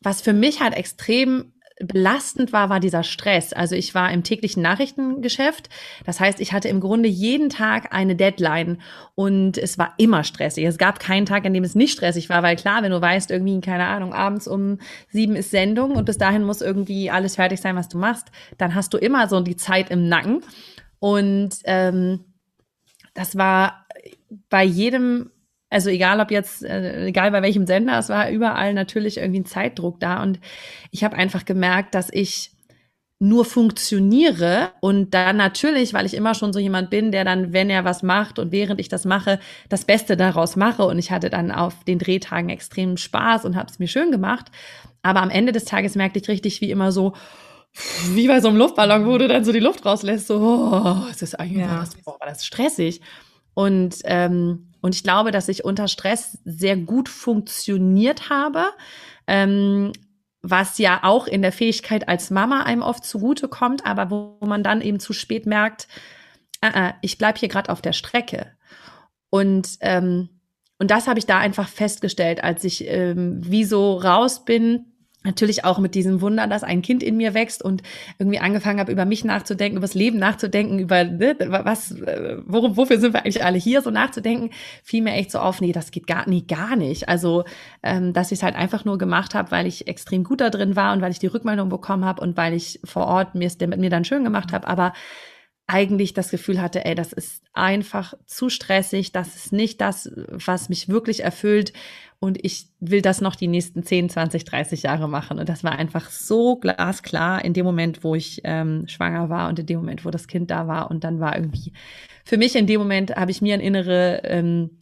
was 0.01 0.21
für 0.21 0.33
mich 0.33 0.61
halt 0.61 0.75
extrem 0.75 1.52
belastend 1.79 2.53
war, 2.53 2.69
war 2.69 2.79
dieser 2.79 3.03
Stress. 3.03 3.53
Also 3.53 3.75
ich 3.75 3.95
war 3.95 4.11
im 4.11 4.23
täglichen 4.23 4.61
Nachrichtengeschäft. 4.61 5.69
Das 6.05 6.19
heißt, 6.19 6.39
ich 6.39 6.53
hatte 6.53 6.69
im 6.69 6.79
Grunde 6.79 7.09
jeden 7.09 7.49
Tag 7.49 7.93
eine 7.93 8.15
Deadline 8.15 8.79
und 9.15 9.57
es 9.57 9.77
war 9.77 9.93
immer 9.97 10.23
stressig. 10.23 10.65
Es 10.65 10.77
gab 10.77 10.99
keinen 10.99 11.25
Tag, 11.25 11.45
an 11.45 11.53
dem 11.53 11.63
es 11.63 11.75
nicht 11.75 11.93
stressig 11.93 12.29
war, 12.29 12.43
weil 12.43 12.55
klar, 12.55 12.83
wenn 12.83 12.91
du 12.91 13.01
weißt, 13.01 13.31
irgendwie, 13.31 13.59
keine 13.61 13.87
Ahnung, 13.87 14.13
abends 14.13 14.47
um 14.47 14.79
sieben 15.09 15.35
ist 15.35 15.51
Sendung 15.51 15.95
und 15.95 16.05
bis 16.05 16.17
dahin 16.17 16.43
muss 16.43 16.61
irgendwie 16.61 17.09
alles 17.09 17.35
fertig 17.35 17.59
sein, 17.59 17.75
was 17.75 17.89
du 17.89 17.97
machst, 17.97 18.27
dann 18.57 18.75
hast 18.75 18.93
du 18.93 18.97
immer 18.97 19.27
so 19.27 19.39
die 19.39 19.57
Zeit 19.57 19.89
im 19.89 20.07
Nacken. 20.07 20.41
Und 20.99 21.55
ähm, 21.65 22.25
das 23.13 23.35
war 23.35 23.85
bei 24.49 24.63
jedem 24.63 25.31
also 25.73 25.89
egal 25.89 26.19
ob 26.19 26.31
jetzt, 26.31 26.63
äh, 26.63 27.07
egal 27.07 27.31
bei 27.31 27.41
welchem 27.41 27.65
Sender, 27.65 27.97
es 27.97 28.09
war 28.09 28.29
überall 28.29 28.73
natürlich 28.73 29.17
irgendwie 29.17 29.41
ein 29.41 29.45
Zeitdruck 29.45 29.99
da. 29.99 30.21
Und 30.21 30.39
ich 30.91 31.03
habe 31.03 31.15
einfach 31.15 31.45
gemerkt, 31.45 31.95
dass 31.95 32.09
ich 32.11 32.51
nur 33.19 33.45
funktioniere 33.45 34.71
und 34.81 35.13
dann 35.13 35.37
natürlich, 35.37 35.93
weil 35.93 36.05
ich 36.05 36.13
immer 36.13 36.35
schon 36.35 36.51
so 36.51 36.59
jemand 36.59 36.89
bin, 36.89 37.11
der 37.11 37.23
dann, 37.23 37.53
wenn 37.53 37.69
er 37.69 37.85
was 37.85 38.03
macht 38.03 38.37
und 38.37 38.51
während 38.51 38.81
ich 38.81 38.89
das 38.89 39.05
mache, 39.05 39.39
das 39.69 39.85
Beste 39.85 40.17
daraus 40.17 40.57
mache 40.57 40.83
und 40.83 40.99
ich 40.99 41.09
hatte 41.09 41.29
dann 41.29 41.49
auf 41.49 41.85
den 41.85 41.99
Drehtagen 41.99 42.49
extremen 42.49 42.97
Spaß 42.97 43.45
und 43.45 43.55
habe 43.55 43.69
es 43.69 43.79
mir 43.79 43.87
schön 43.87 44.11
gemacht, 44.11 44.51
aber 45.03 45.21
am 45.21 45.29
Ende 45.29 45.53
des 45.53 45.63
Tages 45.63 45.95
merkte 45.95 46.19
ich 46.19 46.27
richtig, 46.27 46.59
wie 46.59 46.69
immer 46.69 46.91
so, 46.91 47.13
wie 48.09 48.27
bei 48.27 48.41
so 48.41 48.49
einem 48.49 48.57
Luftballon, 48.57 49.05
wo 49.05 49.17
du 49.17 49.29
dann 49.29 49.45
so 49.45 49.53
die 49.53 49.59
Luft 49.59 49.85
rauslässt, 49.85 50.27
so, 50.27 50.39
oh, 50.39 51.09
es 51.09 51.21
ist 51.21 51.39
eigentlich, 51.39 51.65
ja. 51.65 51.79
das, 51.79 51.95
oh, 52.03 52.15
das 52.19 52.39
ist 52.39 52.45
stressig. 52.45 52.99
Und 53.53 53.99
ähm, 54.03 54.72
und 54.83 54.93
ich 54.93 55.01
glaube, 55.03 55.31
dass 55.31 55.47
ich 55.47 55.63
unter 55.63 55.87
Stress 55.87 56.39
sehr 56.43 56.75
gut 56.75 57.07
funktioniert 57.07 58.29
habe. 58.29 58.65
Ähm, 59.27 59.93
was 60.41 60.77
ja 60.77 60.99
auch 61.03 61.25
in 61.25 61.41
der 61.41 61.53
Fähigkeit 61.53 62.09
als 62.09 62.29
Mama 62.29 62.63
einem 62.63 62.81
oft 62.81 63.05
zugute 63.05 63.47
kommt, 63.47 63.85
aber 63.85 64.11
wo 64.11 64.45
man 64.45 64.61
dann 64.61 64.81
eben 64.81 64.99
zu 64.99 65.13
spät 65.13 65.45
merkt, 65.45 65.87
äh, 66.59 66.89
äh, 66.89 66.93
ich 67.01 67.17
bleib 67.17 67.37
hier 67.37 67.47
gerade 67.47 67.71
auf 67.71 67.81
der 67.81 67.93
Strecke. 67.93 68.51
Und, 69.29 69.77
ähm, 69.79 70.27
und 70.79 70.91
das 70.91 71.07
habe 71.07 71.17
ich 71.17 71.25
da 71.25 71.39
einfach 71.39 71.69
festgestellt, 71.69 72.43
als 72.43 72.65
ich 72.65 72.85
ähm, 72.85 73.39
wie 73.41 73.63
so 73.63 73.95
raus 73.95 74.43
bin 74.43 74.92
natürlich 75.23 75.65
auch 75.65 75.79
mit 75.79 75.95
diesem 75.95 76.21
Wunder, 76.21 76.47
dass 76.47 76.63
ein 76.63 76.81
Kind 76.81 77.03
in 77.03 77.17
mir 77.17 77.33
wächst 77.33 77.63
und 77.63 77.81
irgendwie 78.19 78.39
angefangen 78.39 78.79
habe, 78.79 78.91
über 78.91 79.05
mich 79.05 79.23
nachzudenken, 79.23 79.77
über 79.77 79.87
das 79.87 79.93
Leben 79.93 80.19
nachzudenken, 80.19 80.79
über 80.79 81.03
ne, 81.03 81.35
was, 81.47 81.91
äh, 81.91 82.37
worum, 82.45 82.77
wofür 82.77 82.99
sind 82.99 83.13
wir 83.13 83.21
eigentlich 83.21 83.43
alle 83.43 83.57
hier, 83.57 83.81
so 83.81 83.89
nachzudenken, 83.89 84.51
fiel 84.83 85.01
mir 85.01 85.13
echt 85.13 85.31
so 85.31 85.39
auf, 85.39 85.61
nee, 85.61 85.71
das 85.71 85.91
geht 85.91 86.07
gar, 86.07 86.27
nee, 86.27 86.43
gar 86.47 86.75
nicht. 86.75 87.09
Also, 87.09 87.43
ähm, 87.81 88.13
dass 88.13 88.31
ich 88.31 88.39
es 88.39 88.43
halt 88.43 88.55
einfach 88.55 88.85
nur 88.85 88.97
gemacht 88.97 89.33
habe, 89.33 89.51
weil 89.51 89.67
ich 89.67 89.87
extrem 89.87 90.23
gut 90.23 90.41
da 90.41 90.49
drin 90.49 90.75
war 90.75 90.93
und 90.93 91.01
weil 91.01 91.11
ich 91.11 91.19
die 91.19 91.27
Rückmeldung 91.27 91.69
bekommen 91.69 92.05
habe 92.05 92.21
und 92.21 92.37
weil 92.37 92.53
ich 92.53 92.79
vor 92.83 93.07
Ort 93.07 93.35
mir 93.35 93.47
es 93.47 93.59
mit 93.59 93.79
mir 93.79 93.89
dann 93.89 94.05
schön 94.05 94.23
gemacht 94.23 94.51
habe, 94.51 94.67
aber 94.67 94.93
eigentlich 95.67 96.13
das 96.13 96.29
Gefühl 96.29 96.61
hatte, 96.61 96.85
ey, 96.85 96.95
das 96.95 97.13
ist 97.13 97.41
einfach 97.53 98.13
zu 98.25 98.49
stressig, 98.49 99.11
das 99.11 99.35
ist 99.35 99.53
nicht 99.53 99.79
das, 99.81 100.11
was 100.27 100.69
mich 100.69 100.89
wirklich 100.89 101.23
erfüllt 101.23 101.73
und 102.23 102.37
ich 102.41 102.67
will 102.79 103.01
das 103.01 103.19
noch 103.19 103.35
die 103.35 103.49
nächsten 103.49 103.83
10, 103.83 104.09
20, 104.09 104.45
30 104.45 104.83
Jahre 104.83 105.09
machen. 105.09 105.39
Und 105.39 105.49
das 105.49 105.61
war 105.65 105.73
einfach 105.73 106.09
so 106.09 106.55
glasklar 106.55 107.43
in 107.43 107.53
dem 107.53 107.65
Moment, 107.65 108.05
wo 108.05 108.15
ich 108.15 108.39
ähm, 108.45 108.87
schwanger 108.87 109.29
war 109.29 109.49
und 109.49 109.59
in 109.59 109.65
dem 109.65 109.79
Moment, 109.79 110.05
wo 110.05 110.09
das 110.09 110.27
Kind 110.27 110.49
da 110.49 110.65
war. 110.65 110.89
Und 110.89 111.03
dann 111.03 111.19
war 111.19 111.35
irgendwie, 111.35 111.73
für 112.23 112.37
mich 112.37 112.55
in 112.55 112.65
dem 112.65 112.79
Moment 112.79 113.13
habe 113.17 113.31
ich 113.31 113.41
mir 113.41 113.53
ein 113.53 113.59
innere, 113.59 114.21
ähm, 114.23 114.77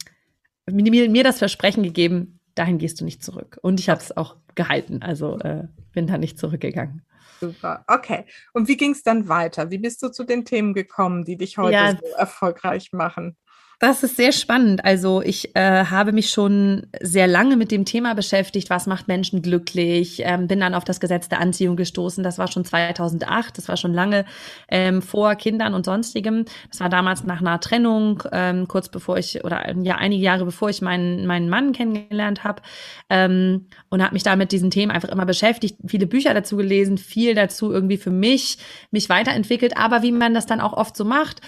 mir, 0.70 1.10
mir 1.10 1.24
das 1.24 1.38
Versprechen 1.38 1.82
gegeben, 1.82 2.38
dahin 2.54 2.78
gehst 2.78 3.00
du 3.00 3.04
nicht 3.04 3.24
zurück. 3.24 3.58
Und 3.60 3.80
ich 3.80 3.88
habe 3.88 4.00
es 4.00 4.16
auch 4.16 4.36
gehalten, 4.54 5.02
also 5.02 5.38
äh, 5.40 5.64
bin 5.92 6.06
da 6.06 6.18
nicht 6.18 6.38
zurückgegangen. 6.38 7.02
Super. 7.42 7.84
Okay. 7.88 8.24
Und 8.52 8.68
wie 8.68 8.76
ging 8.76 8.92
es 8.92 9.02
dann 9.02 9.28
weiter? 9.28 9.72
Wie 9.72 9.78
bist 9.78 10.00
du 10.00 10.10
zu 10.10 10.22
den 10.22 10.44
Themen 10.44 10.74
gekommen, 10.74 11.24
die 11.24 11.36
dich 11.36 11.58
heute 11.58 11.72
ja, 11.72 11.90
so 11.90 12.06
erfolgreich 12.16 12.92
machen? 12.92 13.36
Das 13.82 14.04
ist 14.04 14.14
sehr 14.14 14.30
spannend. 14.30 14.84
Also 14.84 15.22
ich 15.22 15.56
äh, 15.56 15.86
habe 15.86 16.12
mich 16.12 16.30
schon 16.30 16.86
sehr 17.00 17.26
lange 17.26 17.56
mit 17.56 17.72
dem 17.72 17.84
Thema 17.84 18.14
beschäftigt, 18.14 18.70
was 18.70 18.86
macht 18.86 19.08
Menschen 19.08 19.42
glücklich. 19.42 20.22
Ähm, 20.24 20.46
bin 20.46 20.60
dann 20.60 20.76
auf 20.76 20.84
das 20.84 21.00
Gesetz 21.00 21.28
der 21.28 21.40
Anziehung 21.40 21.74
gestoßen. 21.74 22.22
Das 22.22 22.38
war 22.38 22.46
schon 22.46 22.64
2008. 22.64 23.58
Das 23.58 23.66
war 23.66 23.76
schon 23.76 23.92
lange 23.92 24.24
ähm, 24.68 25.02
vor 25.02 25.34
Kindern 25.34 25.74
und 25.74 25.84
sonstigem. 25.84 26.44
Das 26.70 26.78
war 26.78 26.90
damals 26.90 27.24
nach 27.24 27.40
einer 27.40 27.58
Trennung, 27.58 28.22
ähm, 28.30 28.68
kurz 28.68 28.88
bevor 28.88 29.18
ich 29.18 29.42
oder 29.42 29.74
ja 29.76 29.96
einige 29.96 30.22
Jahre 30.22 30.44
bevor 30.44 30.70
ich 30.70 30.80
meinen 30.80 31.26
meinen 31.26 31.48
Mann 31.48 31.72
kennengelernt 31.72 32.44
habe 32.44 32.62
ähm, 33.10 33.66
und 33.88 34.00
habe 34.00 34.12
mich 34.12 34.22
da 34.22 34.36
mit 34.36 34.52
diesen 34.52 34.70
Themen 34.70 34.92
einfach 34.92 35.08
immer 35.08 35.26
beschäftigt. 35.26 35.76
Viele 35.84 36.06
Bücher 36.06 36.34
dazu 36.34 36.56
gelesen, 36.56 36.98
viel 36.98 37.34
dazu 37.34 37.72
irgendwie 37.72 37.96
für 37.96 38.12
mich 38.12 38.58
mich 38.92 39.08
weiterentwickelt. 39.08 39.76
Aber 39.76 40.04
wie 40.04 40.12
man 40.12 40.34
das 40.34 40.46
dann 40.46 40.60
auch 40.60 40.72
oft 40.72 40.96
so 40.96 41.04
macht 41.04 41.40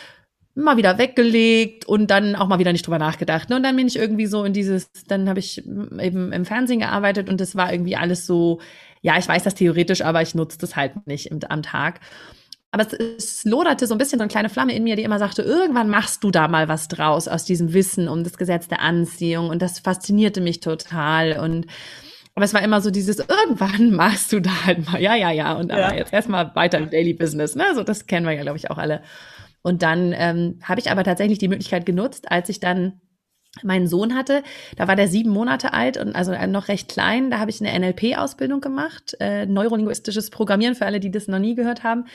mal 0.55 0.77
wieder 0.77 0.99
weggelegt 0.99 1.85
und 1.87 2.11
dann 2.11 2.37
auch 2.37 2.47
mal 2.47 2.59
wieder 2.59 2.73
nicht 2.73 2.87
drüber 2.87 2.99
nachgedacht. 2.99 3.51
Ne? 3.51 3.57
Und 3.57 3.65
dann 3.65 3.77
bin 3.77 3.87
ich 3.87 3.97
irgendwie 3.97 4.27
so 4.27 4.45
in 4.45 4.53
dieses, 4.53 4.91
dann 5.09 5.29
habe 5.29 5.41
ich 5.41 5.67
eben 5.67 6.33
im 6.33 6.45
Fernsehen 6.45 6.81
gearbeitet 6.81 7.29
und 7.29 7.41
das 7.41 7.57
war 7.57 7.73
irgendwie 7.73 7.97
alles 7.97 8.27
so, 8.27 8.61
ja, 9.03 9.19
ich 9.19 9.27
weiß 9.27 9.43
das 9.43 9.55
theoretisch, 9.55 10.03
aber 10.03 10.23
ich 10.23 10.35
nutze 10.35 10.59
das 10.59 10.77
halt 10.77 11.07
nicht 11.07 11.27
im, 11.27 11.41
am 11.49 11.63
Tag. 11.63 12.01
Aber 12.71 12.87
es, 12.87 12.93
es 12.93 13.45
loderte 13.45 13.87
so 13.87 13.95
ein 13.95 13.99
bisschen 13.99 14.19
so 14.19 14.25
eine 14.25 14.31
kleine 14.31 14.49
Flamme 14.49 14.75
in 14.75 14.85
mir, 14.85 14.97
die 14.97 15.03
immer 15.03 15.19
sagte, 15.19 15.43
irgendwann 15.43 15.89
machst 15.89 16.25
du 16.25 16.31
da 16.31 16.49
mal 16.49 16.69
was 16.69 16.89
draus 16.89 17.29
aus 17.29 17.45
diesem 17.45 17.73
Wissen 17.73 18.09
um 18.09 18.25
das 18.25 18.37
Gesetz 18.37 18.67
der 18.69 18.81
Anziehung. 18.81 19.49
Und 19.49 19.63
das 19.63 19.81
faszinierte 19.81 20.41
mich 20.41 20.61
total. 20.61 21.39
Und 21.39 21.67
aber 22.35 22.45
es 22.45 22.55
war 22.55 22.63
immer 22.63 22.81
so 22.81 22.91
dieses, 22.91 23.21
irgendwann 23.21 23.93
machst 23.93 24.33
du 24.33 24.41
da 24.41 24.65
halt 24.65 24.91
mal, 24.91 25.01
ja, 25.01 25.15
ja, 25.15 25.31
ja. 25.31 25.53
Und 25.53 25.71
aber 25.71 25.81
ja. 25.81 25.95
jetzt 25.95 26.13
erstmal 26.13 26.53
weiter 26.57 26.79
im 26.79 26.91
Daily 26.91 27.15
Business. 27.15 27.55
Ne? 27.55 27.65
So, 27.75 27.85
das 27.85 28.07
kennen 28.07 28.27
wir 28.27 28.33
ja, 28.33 28.43
glaube 28.43 28.59
ich, 28.59 28.71
auch 28.71 28.79
alle. 28.79 29.03
Und 29.65 29.83
dann 29.83 30.15
ähm, 30.15 30.61
habe 30.63 30.79
ich 30.79 30.91
aber 30.91 31.03
tatsächlich 31.05 31.39
die 31.39 31.49
Möglichkeit 31.49 31.87
genutzt, 31.87 32.31
als 32.31 32.51
ich 32.51 32.61
dann 32.61 33.01
meinen 33.63 33.87
Sohn 33.87 34.15
hatte, 34.15 34.43
da 34.77 34.89
war 34.89 34.97
der 34.97 35.09
sieben 35.09 35.31
Monate 35.31 35.73
alt 35.73 35.97
und 35.97 36.15
also 36.15 36.35
noch 36.47 36.69
recht 36.69 36.89
klein. 36.89 37.31
Da 37.31 37.39
habe 37.39 37.51
ich 37.51 37.65
eine 37.65 37.79
NLP-Ausbildung 37.79 38.61
gemacht, 38.61 39.17
äh, 39.21 39.47
neurolinguistisches 39.47 40.31
Programmieren 40.31 40.75
für 40.75 40.87
alle, 40.87 41.01
die 41.01 41.11
das 41.11 41.29
noch 41.29 41.39
nie 41.39 41.55
gehört 41.55 41.85
haben. 41.85 42.07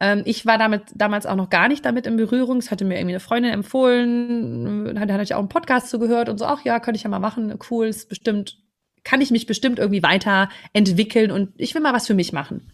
Ähm, 0.00 0.22
ich 0.24 0.46
war 0.46 0.58
damit 0.58 0.82
damals 0.94 1.26
auch 1.26 1.36
noch 1.36 1.48
gar 1.48 1.68
nicht 1.68 1.84
damit 1.84 2.06
in 2.06 2.16
Berührung. 2.16 2.58
Es 2.58 2.70
hatte 2.70 2.84
mir 2.84 2.96
irgendwie 2.96 3.14
eine 3.14 3.20
Freundin 3.20 3.52
empfohlen, 3.52 4.94
da 4.94 5.00
hatte 5.00 5.22
ich 5.22 5.34
auch 5.34 5.38
einen 5.38 5.48
Podcast 5.48 5.90
zugehört 5.90 6.28
und 6.28 6.38
so, 6.38 6.44
ach 6.44 6.64
ja, 6.64 6.80
könnte 6.80 6.96
ich 6.96 7.04
ja 7.04 7.10
mal 7.10 7.18
machen, 7.18 7.56
cool, 7.70 7.86
ist 7.86 8.08
bestimmt, 8.08 8.58
kann 9.04 9.20
ich 9.20 9.30
mich 9.30 9.46
bestimmt 9.46 9.78
irgendwie 9.78 10.02
weiterentwickeln 10.02 11.30
und 11.30 11.52
ich 11.56 11.74
will 11.74 11.82
mal 11.82 11.94
was 11.94 12.08
für 12.08 12.14
mich 12.14 12.32
machen. 12.32 12.72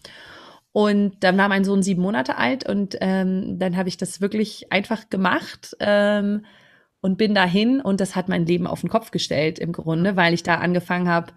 Und 0.77 1.23
dann 1.23 1.39
war 1.39 1.49
mein 1.49 1.63
Sohn 1.63 1.81
sieben 1.81 2.03
Monate 2.03 2.37
alt 2.37 2.69
und 2.69 2.97
ähm, 3.01 3.57
dann 3.57 3.75
habe 3.77 3.89
ich 3.89 3.97
das 3.97 4.21
wirklich 4.21 4.71
einfach 4.71 5.09
gemacht 5.09 5.75
ähm, 5.79 6.45
und 7.01 7.17
bin 7.17 7.33
dahin 7.33 7.81
und 7.81 7.99
das 7.99 8.15
hat 8.15 8.29
mein 8.29 8.45
Leben 8.45 8.67
auf 8.67 8.81
den 8.81 8.89
Kopf 8.91 9.09
gestellt 9.09 9.57
im 9.57 9.71
Grunde, 9.71 10.15
weil 10.17 10.35
ich 10.35 10.43
da 10.43 10.57
angefangen 10.59 11.09
habe, 11.09 11.33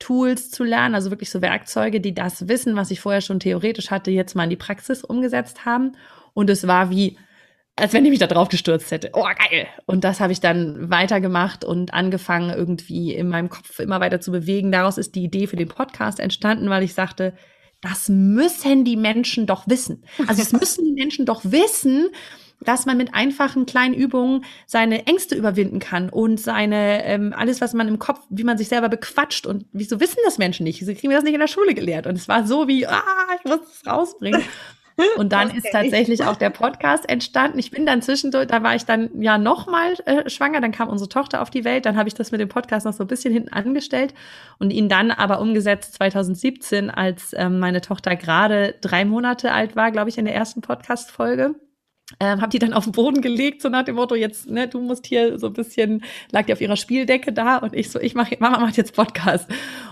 Tools 0.00 0.50
zu 0.50 0.64
lernen, 0.64 0.96
also 0.96 1.12
wirklich 1.12 1.30
so 1.30 1.40
Werkzeuge, 1.40 2.00
die 2.00 2.16
das 2.16 2.48
Wissen, 2.48 2.74
was 2.74 2.90
ich 2.90 2.98
vorher 2.98 3.20
schon 3.20 3.38
theoretisch 3.38 3.92
hatte, 3.92 4.10
jetzt 4.10 4.34
mal 4.34 4.42
in 4.42 4.50
die 4.50 4.56
Praxis 4.56 5.04
umgesetzt 5.04 5.64
haben. 5.64 5.92
Und 6.34 6.50
es 6.50 6.66
war 6.66 6.90
wie, 6.90 7.16
als 7.76 7.92
wenn 7.92 8.04
ich 8.06 8.10
mich 8.10 8.18
da 8.18 8.26
drauf 8.26 8.48
gestürzt 8.48 8.90
hätte. 8.90 9.10
Oh, 9.12 9.22
geil! 9.22 9.68
Und 9.86 10.02
das 10.02 10.18
habe 10.18 10.32
ich 10.32 10.40
dann 10.40 10.90
weitergemacht 10.90 11.64
und 11.64 11.94
angefangen, 11.94 12.50
irgendwie 12.50 13.14
in 13.14 13.28
meinem 13.28 13.50
Kopf 13.50 13.78
immer 13.78 14.00
weiter 14.00 14.20
zu 14.20 14.32
bewegen. 14.32 14.72
Daraus 14.72 14.98
ist 14.98 15.14
die 15.14 15.22
Idee 15.22 15.46
für 15.46 15.54
den 15.54 15.68
Podcast 15.68 16.18
entstanden, 16.18 16.68
weil 16.70 16.82
ich 16.82 16.94
sagte, 16.94 17.34
das 17.80 18.08
müssen 18.08 18.84
die 18.84 18.96
Menschen 18.96 19.46
doch 19.46 19.68
wissen. 19.68 20.04
Also 20.26 20.42
es 20.42 20.52
müssen 20.58 20.84
die 20.84 20.92
Menschen 20.92 21.26
doch 21.26 21.42
wissen, 21.44 22.08
dass 22.60 22.86
man 22.86 22.96
mit 22.96 23.14
einfachen 23.14 23.66
kleinen 23.66 23.94
Übungen 23.94 24.44
seine 24.66 25.06
Ängste 25.06 25.36
überwinden 25.36 25.78
kann 25.78 26.10
und 26.10 26.40
seine 26.40 27.04
ähm, 27.04 27.32
alles, 27.36 27.60
was 27.60 27.72
man 27.72 27.86
im 27.86 27.98
Kopf, 27.98 28.20
wie 28.30 28.44
man 28.44 28.58
sich 28.58 28.68
selber 28.68 28.88
bequatscht 28.88 29.46
und 29.46 29.66
wieso 29.72 30.00
wissen 30.00 30.18
das 30.24 30.38
Menschen 30.38 30.64
nicht? 30.64 30.84
Sie 30.84 30.94
kriegen 30.94 31.12
das 31.12 31.22
nicht 31.22 31.34
in 31.34 31.40
der 31.40 31.46
Schule 31.46 31.74
gelehrt 31.74 32.06
und 32.06 32.16
es 32.16 32.26
war 32.26 32.46
so 32.46 32.66
wie, 32.66 32.86
ah, 32.86 33.02
ich 33.38 33.44
muss 33.44 33.60
es 33.60 33.86
rausbringen. 33.86 34.42
Und 35.16 35.32
dann 35.32 35.50
ist 35.50 35.66
tatsächlich 35.70 36.24
auch 36.24 36.36
der 36.36 36.50
Podcast 36.50 37.08
entstanden. 37.08 37.58
Ich 37.58 37.70
bin 37.70 37.86
dann 37.86 38.02
zwischendurch, 38.02 38.48
da 38.48 38.62
war 38.62 38.74
ich 38.74 38.84
dann 38.84 39.10
ja 39.20 39.38
nochmal 39.38 39.94
äh, 40.06 40.28
schwanger, 40.28 40.60
dann 40.60 40.72
kam 40.72 40.88
unsere 40.88 41.08
Tochter 41.08 41.40
auf 41.40 41.50
die 41.50 41.64
Welt, 41.64 41.86
dann 41.86 41.96
habe 41.96 42.08
ich 42.08 42.14
das 42.14 42.32
mit 42.32 42.40
dem 42.40 42.48
Podcast 42.48 42.84
noch 42.84 42.92
so 42.92 43.04
ein 43.04 43.08
bisschen 43.08 43.32
hinten 43.32 43.50
angestellt 43.50 44.12
und 44.58 44.72
ihn 44.72 44.88
dann 44.88 45.10
aber 45.10 45.40
umgesetzt 45.40 45.94
2017, 45.94 46.90
als 46.90 47.34
ähm, 47.36 47.58
meine 47.60 47.80
Tochter 47.80 48.16
gerade 48.16 48.74
drei 48.80 49.04
Monate 49.04 49.52
alt 49.52 49.76
war, 49.76 49.92
glaube 49.92 50.10
ich, 50.10 50.18
in 50.18 50.24
der 50.24 50.34
ersten 50.34 50.60
Podcast-Folge. 50.60 51.54
Ähm, 52.20 52.40
habe 52.40 52.48
die 52.48 52.58
dann 52.58 52.72
auf 52.72 52.84
den 52.84 52.92
Boden 52.92 53.20
gelegt, 53.20 53.60
so 53.60 53.68
nach 53.68 53.84
dem 53.84 53.96
Motto, 53.96 54.14
jetzt, 54.14 54.48
ne, 54.48 54.66
du 54.66 54.80
musst 54.80 55.06
hier 55.06 55.38
so 55.38 55.48
ein 55.48 55.52
bisschen, 55.52 56.02
lag 56.32 56.46
die 56.46 56.54
auf 56.54 56.60
ihrer 56.60 56.76
Spieldecke 56.76 57.34
da 57.34 57.58
und 57.58 57.74
ich 57.74 57.90
so, 57.90 58.00
ich 58.00 58.14
mache, 58.14 58.36
Mama 58.40 58.58
macht 58.58 58.78
jetzt 58.78 58.94
Podcast. 58.94 59.48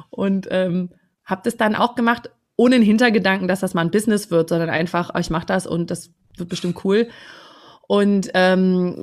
Und 0.08 0.48
ähm, 0.50 0.90
habe 1.24 1.42
das 1.44 1.58
dann 1.58 1.74
auch 1.74 1.94
gemacht 1.94 2.30
ohne 2.56 2.76
den 2.76 2.84
Hintergedanken, 2.84 3.48
dass 3.48 3.60
das 3.60 3.74
mal 3.74 3.82
ein 3.82 3.90
Business 3.90 4.30
wird, 4.30 4.48
sondern 4.48 4.70
einfach, 4.70 5.10
oh, 5.14 5.18
ich 5.18 5.30
mache 5.30 5.46
das 5.46 5.66
und 5.66 5.90
das 5.90 6.10
wird 6.36 6.48
bestimmt 6.48 6.84
cool. 6.84 7.08
Und 7.88 8.30
ähm, 8.34 9.02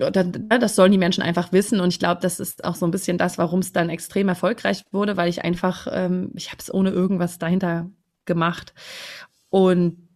das 0.50 0.76
sollen 0.76 0.92
die 0.92 0.98
Menschen 0.98 1.24
einfach 1.24 1.54
wissen. 1.54 1.80
Und 1.80 1.90
ich 1.90 2.00
glaube, 2.00 2.20
das 2.22 2.40
ist 2.40 2.66
auch 2.66 2.76
so 2.76 2.86
ein 2.86 2.92
bisschen 2.92 3.18
das, 3.18 3.38
warum 3.38 3.60
es 3.60 3.72
dann 3.72 3.90
extrem 3.90 4.28
erfolgreich 4.28 4.84
wurde, 4.92 5.16
weil 5.16 5.30
ich 5.30 5.44
einfach, 5.44 5.88
ähm, 5.90 6.32
ich 6.36 6.48
habe 6.48 6.58
es 6.60 6.74
ohne 6.74 6.90
irgendwas 6.90 7.38
dahinter 7.38 7.90
gemacht. 8.26 8.74
Und 9.50 10.10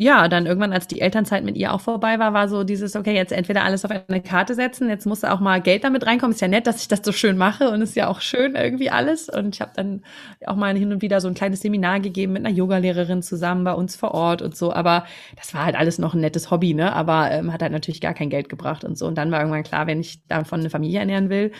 ja, 0.00 0.28
dann 0.28 0.46
irgendwann, 0.46 0.72
als 0.72 0.86
die 0.86 1.00
Elternzeit 1.00 1.42
mit 1.42 1.56
ihr 1.56 1.74
auch 1.74 1.80
vorbei 1.80 2.20
war, 2.20 2.32
war 2.32 2.48
so 2.48 2.62
dieses, 2.62 2.94
okay, 2.94 3.16
jetzt 3.16 3.32
entweder 3.32 3.64
alles 3.64 3.84
auf 3.84 3.90
eine 3.90 4.22
Karte 4.22 4.54
setzen, 4.54 4.88
jetzt 4.88 5.06
muss 5.06 5.24
auch 5.24 5.40
mal 5.40 5.60
Geld 5.60 5.82
damit 5.82 6.06
reinkommen. 6.06 6.32
Ist 6.32 6.40
ja 6.40 6.46
nett, 6.46 6.68
dass 6.68 6.80
ich 6.80 6.86
das 6.86 7.00
so 7.02 7.10
schön 7.10 7.36
mache 7.36 7.68
und 7.70 7.82
ist 7.82 7.96
ja 7.96 8.06
auch 8.06 8.20
schön 8.20 8.54
irgendwie 8.54 8.90
alles. 8.90 9.28
Und 9.28 9.56
ich 9.56 9.60
habe 9.60 9.72
dann 9.74 10.04
auch 10.46 10.54
mal 10.54 10.76
hin 10.76 10.92
und 10.92 11.02
wieder 11.02 11.20
so 11.20 11.26
ein 11.26 11.34
kleines 11.34 11.62
Seminar 11.62 11.98
gegeben 11.98 12.34
mit 12.34 12.46
einer 12.46 12.54
Yogalehrerin 12.54 13.22
zusammen 13.22 13.64
bei 13.64 13.72
uns 13.72 13.96
vor 13.96 14.14
Ort 14.14 14.40
und 14.40 14.56
so. 14.56 14.72
Aber 14.72 15.04
das 15.34 15.52
war 15.52 15.64
halt 15.64 15.74
alles 15.74 15.98
noch 15.98 16.14
ein 16.14 16.20
nettes 16.20 16.52
Hobby, 16.52 16.74
ne? 16.74 16.92
Aber 16.92 17.32
ähm, 17.32 17.52
hat 17.52 17.60
halt 17.62 17.72
natürlich 17.72 18.00
gar 18.00 18.14
kein 18.14 18.30
Geld 18.30 18.48
gebracht 18.48 18.84
und 18.84 18.96
so. 18.96 19.04
Und 19.08 19.18
dann 19.18 19.32
war 19.32 19.40
irgendwann 19.40 19.64
klar, 19.64 19.88
wenn 19.88 19.98
ich 19.98 20.24
davon 20.28 20.60
eine 20.60 20.70
Familie 20.70 21.00
ernähren 21.00 21.28
will, 21.28 21.50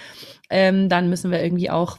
ähm, 0.49 0.88
dann 0.88 1.11
müssen 1.11 1.33
wir 1.33 1.42
irgendwie 1.42 1.71
auch 1.71 1.99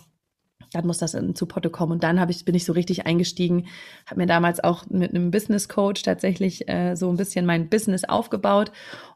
dann 0.73 0.85
muss 0.85 0.99
das 0.99 1.17
zu 1.33 1.45
Potte 1.45 1.69
kommen. 1.69 1.93
Und 1.93 2.03
dann 2.03 2.29
ich, 2.29 2.45
bin 2.45 2.55
ich 2.55 2.65
so 2.65 2.73
richtig 2.73 3.05
eingestiegen, 3.05 3.67
habe 4.05 4.21
mir 4.21 4.27
damals 4.27 4.63
auch 4.63 4.85
mit 4.89 5.13
einem 5.13 5.31
Business 5.31 5.69
Coach 5.69 6.03
tatsächlich 6.03 6.69
äh, 6.69 6.95
so 6.95 7.09
ein 7.09 7.17
bisschen 7.17 7.45
mein 7.45 7.69
Business 7.69 8.03
aufgebaut. 8.03 8.71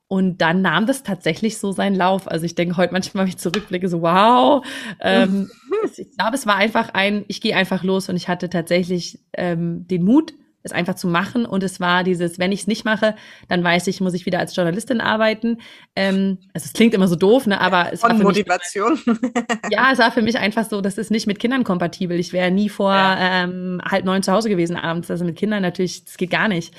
Und 0.07 0.41
dann 0.41 0.61
nahm 0.61 0.85
das 0.85 1.03
tatsächlich 1.03 1.57
so 1.57 1.71
seinen 1.71 1.95
Lauf. 1.95 2.27
Also 2.27 2.45
ich 2.45 2.55
denke 2.55 2.77
heute 2.77 2.93
manchmal, 2.93 3.23
wenn 3.23 3.29
ich 3.29 3.37
zurückblicke, 3.37 3.89
so 3.89 4.01
wow. 4.01 4.65
Ähm, 4.99 5.49
ich 5.97 6.11
glaube, 6.17 6.35
es 6.35 6.45
war 6.45 6.55
einfach 6.55 6.89
ein, 6.93 7.25
ich 7.27 7.41
gehe 7.41 7.55
einfach 7.55 7.83
los 7.83 8.09
und 8.09 8.15
ich 8.15 8.27
hatte 8.27 8.49
tatsächlich 8.49 9.19
ähm, 9.33 9.87
den 9.87 10.03
Mut, 10.03 10.33
es 10.63 10.71
einfach 10.71 10.95
zu 10.95 11.07
machen. 11.07 11.45
Und 11.45 11.63
es 11.63 11.79
war 11.79 12.03
dieses, 12.03 12.39
wenn 12.39 12.51
ich 12.51 12.61
es 12.61 12.67
nicht 12.67 12.85
mache, 12.85 13.15
dann 13.49 13.63
weiß 13.63 13.87
ich, 13.87 14.01
muss 14.01 14.13
ich 14.13 14.25
wieder 14.25 14.39
als 14.39 14.55
Journalistin 14.55 15.01
arbeiten. 15.01 15.57
Ähm, 15.95 16.39
also 16.53 16.65
es 16.65 16.73
klingt 16.73 16.93
immer 16.93 17.07
so 17.07 17.15
doof, 17.15 17.45
ne? 17.45 17.59
Aber 17.59 17.91
es 17.91 18.01
Von 18.01 18.11
war 18.11 18.17
für 18.17 18.23
Motivation. 18.23 18.99
Mich, 19.05 19.17
ja, 19.71 19.91
es 19.91 19.99
war 19.99 20.11
für 20.11 20.21
mich 20.21 20.37
einfach 20.37 20.67
so, 20.67 20.81
das 20.81 20.97
ist 20.97 21.11
nicht 21.11 21.27
mit 21.27 21.39
Kindern 21.39 21.63
kompatibel. 21.63 22.19
Ich 22.19 22.33
wäre 22.33 22.51
nie 22.51 22.69
vor 22.69 22.93
ja. 22.93 23.43
ähm, 23.43 23.81
halb 23.83 24.05
neun 24.05 24.23
zu 24.23 24.31
Hause 24.31 24.49
gewesen 24.49 24.75
abends. 24.75 25.11
Also 25.11 25.25
mit 25.25 25.35
Kindern 25.35 25.61
natürlich, 25.61 26.05
das 26.05 26.17
geht 26.17 26.31
gar 26.31 26.47
nicht. 26.47 26.73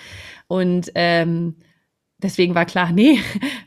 Und 0.47 0.91
ähm, 0.95 1.57
deswegen 2.19 2.55
war 2.55 2.65
klar, 2.65 2.91
nee, 2.93 3.21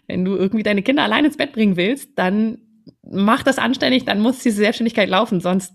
wenn 0.07 0.25
du 0.25 0.35
irgendwie 0.35 0.63
deine 0.63 0.81
Kinder 0.81 1.03
allein 1.03 1.25
ins 1.25 1.37
Bett 1.37 1.53
bringen 1.53 1.77
willst, 1.77 2.11
dann 2.15 2.59
mach 3.09 3.43
das 3.43 3.57
anständig, 3.57 4.05
dann 4.05 4.19
muss 4.19 4.39
diese 4.39 4.57
Selbstständigkeit 4.57 5.09
laufen, 5.09 5.39
sonst 5.39 5.73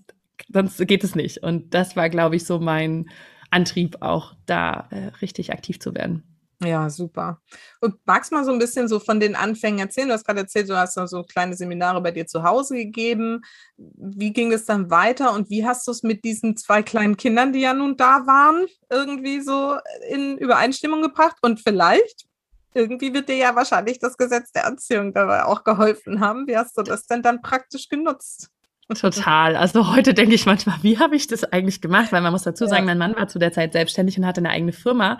sonst 0.53 0.87
geht 0.87 1.05
es 1.05 1.15
nicht. 1.15 1.43
Und 1.43 1.75
das 1.75 1.97
war, 1.97 2.09
glaube 2.11 2.37
ich, 2.37 2.45
so 2.45 2.59
mein 2.59 3.09
Antrieb, 3.53 3.99
auch 4.01 4.35
da 4.47 4.89
äh, 4.91 5.09
richtig 5.21 5.53
aktiv 5.53 5.79
zu 5.79 5.95
werden. 5.95 6.23
Ja, 6.65 6.89
super. 6.91 7.41
Und 7.81 7.97
magst 8.05 8.31
du 8.31 8.37
mal 8.37 8.45
so 8.45 8.53
ein 8.53 8.59
bisschen 8.59 8.87
so 8.87 9.01
von 9.01 9.19
den 9.19 9.35
Anfängen 9.35 9.81
erzählen? 9.81 10.09
Du 10.09 10.15
hast 10.15 10.25
gerade 10.25 10.41
erzählt, 10.41 10.69
du 10.69 10.77
hast 10.77 10.95
so 10.95 11.25
kleine 11.25 11.57
Seminare 11.57 12.01
bei 12.01 12.13
dir 12.13 12.27
zu 12.27 12.45
Hause 12.45 12.77
gegeben. 12.77 13.43
Wie 13.77 14.33
ging 14.33 14.53
es 14.53 14.65
dann 14.65 14.91
weiter 14.91 15.33
und 15.35 15.51
wie 15.51 15.67
hast 15.67 15.87
du 15.87 15.91
es 15.91 16.05
mit 16.05 16.25
diesen 16.25 16.57
zwei 16.57 16.83
kleinen 16.83 17.17
Kindern, 17.17 17.53
die 17.53 17.61
ja 17.61 17.75
nun 17.75 17.97
da 17.97 18.27
waren, 18.27 18.67
irgendwie 18.91 19.41
so 19.41 19.77
in 20.09 20.39
Übereinstimmung 20.39 21.03
gebracht? 21.03 21.37
Und 21.43 21.61
vielleicht 21.61 22.27
irgendwie 22.75 23.13
wird 23.13 23.29
dir 23.29 23.37
ja 23.37 23.57
wahrscheinlich 23.57 23.99
das 23.99 24.17
Gesetz 24.17 24.53
der 24.53 24.67
Anziehung 24.67 25.13
dabei 25.13 25.45
auch 25.45 25.65
geholfen 25.65 26.21
haben. 26.21 26.47
Wie 26.47 26.57
hast 26.57 26.79
du 26.79 26.83
das 26.83 27.07
denn 27.07 27.23
dann 27.23 27.43
praktisch 27.43 27.89
genutzt? 27.89 28.51
Total. 28.95 29.57
Also 29.57 29.95
heute 29.95 30.15
denke 30.15 30.35
ich 30.35 30.47
manchmal, 30.47 30.77
wie 30.83 30.99
habe 30.99 31.17
ich 31.17 31.27
das 31.27 31.45
eigentlich 31.45 31.81
gemacht? 31.81 32.13
Weil 32.13 32.21
man 32.23 32.33
muss 32.33 32.43
dazu 32.43 32.67
sagen, 32.67 32.83
ja. 32.83 32.95
mein 32.95 32.99
Mann 32.99 33.17
war 33.17 33.29
zu 33.29 33.39
der 33.39 33.53
Zeit 33.53 33.73
selbstständig 33.73 34.19
und 34.19 34.27
hatte 34.27 34.41
eine 34.41 34.51
eigene 34.51 34.73
Firma. 34.73 35.19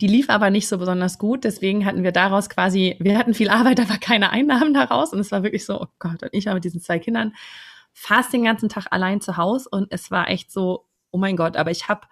Die 0.00 0.06
lief 0.06 0.30
aber 0.30 0.50
nicht 0.50 0.68
so 0.68 0.78
besonders 0.78 1.18
gut. 1.18 1.44
Deswegen 1.44 1.84
hatten 1.84 2.02
wir 2.02 2.12
daraus 2.12 2.48
quasi, 2.48 2.96
wir 3.00 3.18
hatten 3.18 3.34
viel 3.34 3.48
Arbeit, 3.48 3.80
aber 3.80 3.98
keine 3.98 4.30
Einnahmen 4.30 4.74
daraus. 4.74 5.12
Und 5.12 5.20
es 5.20 5.32
war 5.32 5.42
wirklich 5.42 5.64
so, 5.64 5.80
oh 5.80 5.86
Gott, 5.98 6.22
und 6.22 6.30
ich 6.32 6.46
war 6.46 6.54
mit 6.54 6.64
diesen 6.64 6.80
zwei 6.80 6.98
Kindern 6.98 7.34
fast 7.92 8.32
den 8.32 8.44
ganzen 8.44 8.68
Tag 8.68 8.86
allein 8.90 9.20
zu 9.20 9.36
Hause. 9.36 9.68
Und 9.70 9.88
es 9.90 10.10
war 10.10 10.28
echt 10.28 10.50
so, 10.50 10.86
oh 11.10 11.18
mein 11.18 11.36
Gott, 11.36 11.56
aber 11.56 11.70
ich 11.70 11.88
habe 11.88 12.06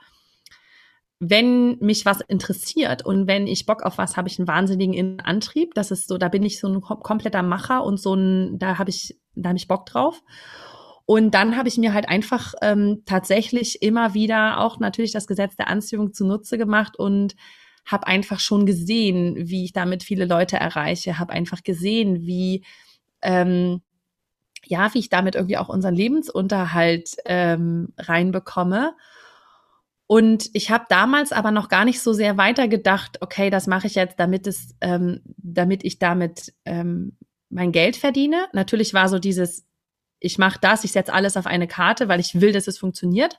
wenn 1.21 1.76
mich 1.81 2.07
was 2.07 2.23
interessiert 2.23 3.05
und 3.05 3.26
wenn 3.26 3.47
ich 3.47 3.67
Bock 3.67 3.83
auf 3.83 3.99
was 3.99 4.17
habe, 4.17 4.29
ich 4.29 4.38
einen 4.38 4.49
wahnsinnigen 4.49 5.21
Antrieb. 5.21 5.75
Das 5.75 5.90
ist 5.90 6.09
so, 6.09 6.17
da 6.17 6.29
bin 6.29 6.43
ich 6.43 6.59
so 6.59 6.67
ein 6.67 6.81
kompletter 6.81 7.43
Macher 7.43 7.85
und 7.85 8.00
so 8.00 8.14
ein, 8.14 8.59
da 8.59 8.79
habe 8.79 8.88
ich, 8.88 9.21
da 9.35 9.50
habe 9.50 9.59
ich 9.59 9.69
Bock 9.69 9.85
drauf. 9.85 10.23
Und 11.11 11.35
dann 11.35 11.57
habe 11.57 11.69
ich 11.69 11.76
mir 11.76 11.93
halt 11.93 12.09
einfach 12.09 12.55
ähm, 12.62 13.02
tatsächlich 13.05 13.83
immer 13.83 14.14
wieder 14.14 14.61
auch 14.61 14.79
natürlich 14.79 15.11
das 15.11 15.26
Gesetz 15.26 15.57
der 15.57 15.67
Anziehung 15.67 16.12
zunutze 16.12 16.57
gemacht 16.57 16.97
und 16.97 17.35
habe 17.85 18.07
einfach 18.07 18.38
schon 18.38 18.64
gesehen, 18.64 19.35
wie 19.37 19.64
ich 19.64 19.73
damit 19.73 20.05
viele 20.05 20.25
Leute 20.25 20.57
erreiche, 20.57 21.19
habe 21.19 21.33
einfach 21.33 21.64
gesehen, 21.64 22.29
wie 22.29 22.64
ähm, 23.23 23.83
ja, 24.64 24.95
wie 24.95 25.00
ich 25.00 25.09
damit 25.09 25.35
irgendwie 25.35 25.57
auch 25.57 25.69
unseren 25.69 25.97
Lebensunterhalt 25.97 27.17
ähm, 27.25 27.88
reinbekomme. 27.99 28.95
Und 30.07 30.49
ich 30.52 30.71
habe 30.71 30.85
damals 30.88 31.33
aber 31.33 31.50
noch 31.50 31.69
gar 31.69 31.85
nicht 31.85 32.00
so 32.02 32.12
sehr 32.12 32.37
weitergedacht, 32.37 33.21
okay, 33.21 33.50
das 33.50 33.67
mache 33.67 33.88
ich 33.88 33.97
jetzt, 33.97 34.21
damit 34.21 34.47
es, 34.47 34.76
ähm, 34.81 35.23
damit 35.38 35.83
ich 35.83 35.99
damit 35.99 36.55
ähm, 36.64 37.17
mein 37.49 37.73
Geld 37.73 37.97
verdiene. 37.97 38.47
Natürlich 38.52 38.95
war 38.95 39.09
so 39.09 39.19
dieses, 39.19 39.67
ich 40.20 40.38
mache 40.38 40.58
das, 40.60 40.84
ich 40.84 40.92
setze 40.92 41.12
alles 41.12 41.36
auf 41.36 41.46
eine 41.46 41.66
Karte, 41.66 42.08
weil 42.08 42.20
ich 42.20 42.40
will, 42.40 42.52
dass 42.52 42.68
es 42.68 42.78
funktioniert. 42.78 43.38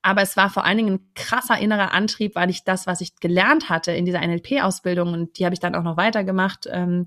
Aber 0.00 0.22
es 0.22 0.36
war 0.36 0.48
vor 0.48 0.64
allen 0.64 0.78
Dingen 0.78 0.94
ein 0.94 1.10
krasser 1.14 1.58
innerer 1.58 1.92
Antrieb, 1.92 2.34
weil 2.34 2.50
ich 2.50 2.64
das, 2.64 2.86
was 2.86 3.00
ich 3.00 3.16
gelernt 3.16 3.68
hatte 3.68 3.92
in 3.92 4.04
dieser 4.04 4.26
NLP-Ausbildung, 4.26 5.12
und 5.12 5.38
die 5.38 5.44
habe 5.44 5.54
ich 5.54 5.60
dann 5.60 5.74
auch 5.74 5.82
noch 5.82 5.96
weitergemacht, 5.96 6.66
ähm, 6.70 7.06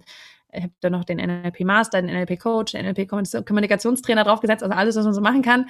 ich 0.54 0.64
habe 0.64 0.74
dann 0.82 0.92
noch 0.92 1.06
den 1.06 1.18
NLP-Master, 1.18 2.02
den 2.02 2.14
NLP-Coach, 2.14 2.74
den 2.74 2.86
NLP-Kommunikationstrainer 2.86 4.26
draufgesetzt, 4.26 4.64
also 4.64 4.76
alles, 4.76 4.98
was 4.98 5.06
man 5.06 5.14
so 5.14 5.22
machen 5.22 5.42
kann. 5.42 5.70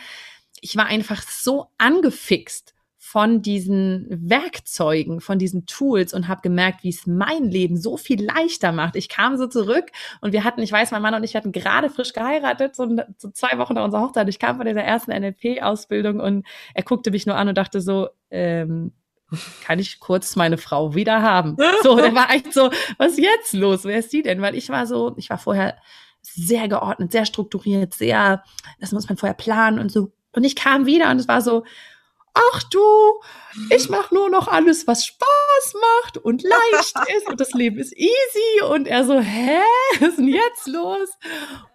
Ich 0.60 0.76
war 0.76 0.88
einfach 0.88 1.22
so 1.22 1.68
angefixt 1.78 2.74
von 3.04 3.42
diesen 3.42 4.06
Werkzeugen, 4.12 5.22
von 5.22 5.40
diesen 5.40 5.66
Tools 5.66 6.14
und 6.14 6.28
habe 6.28 6.42
gemerkt, 6.42 6.84
wie 6.84 6.90
es 6.90 7.08
mein 7.08 7.46
Leben 7.46 7.76
so 7.76 7.98
viel 7.98 8.24
leichter 8.24 8.72
macht. 8.72 8.96
Ich 8.96 9.10
kam 9.10 9.38
so 9.38 9.48
zurück 9.48 9.86
und 10.22 10.34
wir 10.34 10.44
hatten, 10.44 10.62
ich 10.62 10.72
weiß, 10.72 10.92
mein 10.92 11.02
Mann 11.02 11.16
und 11.16 11.24
ich 11.24 11.36
hatten 11.36 11.52
gerade 11.52 11.90
frisch 11.90 12.14
geheiratet, 12.14 12.76
so, 12.76 12.88
so 13.18 13.32
zwei 13.32 13.58
Wochen 13.58 13.74
nach 13.74 13.86
unserer 13.86 14.04
Hochzeit. 14.04 14.30
Ich 14.30 14.38
kam 14.38 14.58
von 14.58 14.68
dieser 14.68 14.84
ersten 14.84 15.12
NLP-Ausbildung 15.12 16.20
und 16.20 16.46
er 16.76 16.84
guckte 16.84 17.10
mich 17.10 17.26
nur 17.26 17.36
an 17.36 17.50
und 17.50 17.58
dachte 17.58 17.82
so, 17.82 18.10
ähm, 18.30 18.94
kann 19.64 19.80
ich 19.80 20.00
kurz 20.00 20.36
meine 20.36 20.60
Frau 20.60 20.94
wieder 20.94 21.24
haben? 21.24 21.58
So, 21.82 21.96
der 21.98 22.14
war 22.14 22.30
echt 22.30 22.54
so, 22.54 22.70
was 23.00 23.14
ist 23.14 23.20
jetzt 23.20 23.54
los? 23.54 23.84
Wer 23.84 23.98
ist 23.98 24.14
die 24.14 24.22
denn? 24.22 24.44
Weil 24.44 24.54
ich 24.54 24.70
war 24.70 24.86
so, 24.86 25.16
ich 25.18 25.32
war 25.32 25.40
vorher 25.40 25.76
sehr 26.22 26.68
geordnet, 26.68 27.12
sehr 27.12 27.26
strukturiert, 27.26 27.96
sehr, 27.96 28.44
das 28.80 28.92
muss 28.92 29.10
man 29.10 29.18
vorher 29.18 29.34
planen 29.34 29.80
und 29.80 29.92
so. 29.92 30.12
Und 30.34 30.44
ich 30.44 30.56
kam 30.56 30.86
wieder 30.86 31.10
und 31.10 31.20
es 31.20 31.28
war 31.28 31.42
so, 31.42 31.64
ach 32.34 32.64
du, 32.64 32.80
ich 33.76 33.90
mache 33.90 34.14
nur 34.14 34.30
noch 34.30 34.48
alles, 34.48 34.88
was 34.88 35.06
Spaß 35.06 35.74
macht 35.74 36.18
und 36.18 36.44
leicht 36.74 36.96
ist 37.16 37.28
und 37.28 37.40
das 37.40 37.54
Leben 37.54 37.78
ist 37.78 37.96
easy. 37.96 38.64
Und 38.70 38.88
er 38.88 39.04
so, 39.06 39.20
hä, 39.20 39.60
was 40.00 40.10
ist 40.10 40.18
denn 40.18 40.28
jetzt 40.28 40.68
los? 40.68 41.10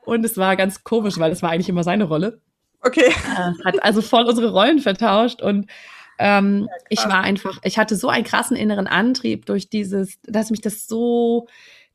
Und 0.05 0.25
es 0.25 0.37
war 0.37 0.57
ganz 0.57 0.85
komisch, 0.85 1.19
weil 1.19 1.33
es 1.33 1.43
war 1.43 1.51
eigentlich 1.51 1.69
immer 1.69 1.85
seine 1.85 2.05
Rolle. 2.05 2.41
Okay. 2.81 3.13
Äh, 3.37 3.53
hat 3.65 3.83
also 3.83 4.01
voll 4.01 4.25
unsere 4.25 4.51
Rollen 4.51 4.79
vertauscht 4.79 5.43
und 5.43 5.67
ähm, 6.19 6.67
ja, 6.71 6.77
ich 6.89 7.05
war 7.05 7.21
einfach, 7.21 7.59
ich 7.63 7.79
hatte 7.79 7.97
so 7.97 8.09
einen 8.09 8.25
krassen 8.25 8.57
inneren 8.57 8.87
Antrieb 8.87 9.45
durch 9.45 9.69
dieses, 9.69 10.19
dass 10.23 10.51
mich 10.51 10.63
das 10.63 10.87
so, 10.87 11.47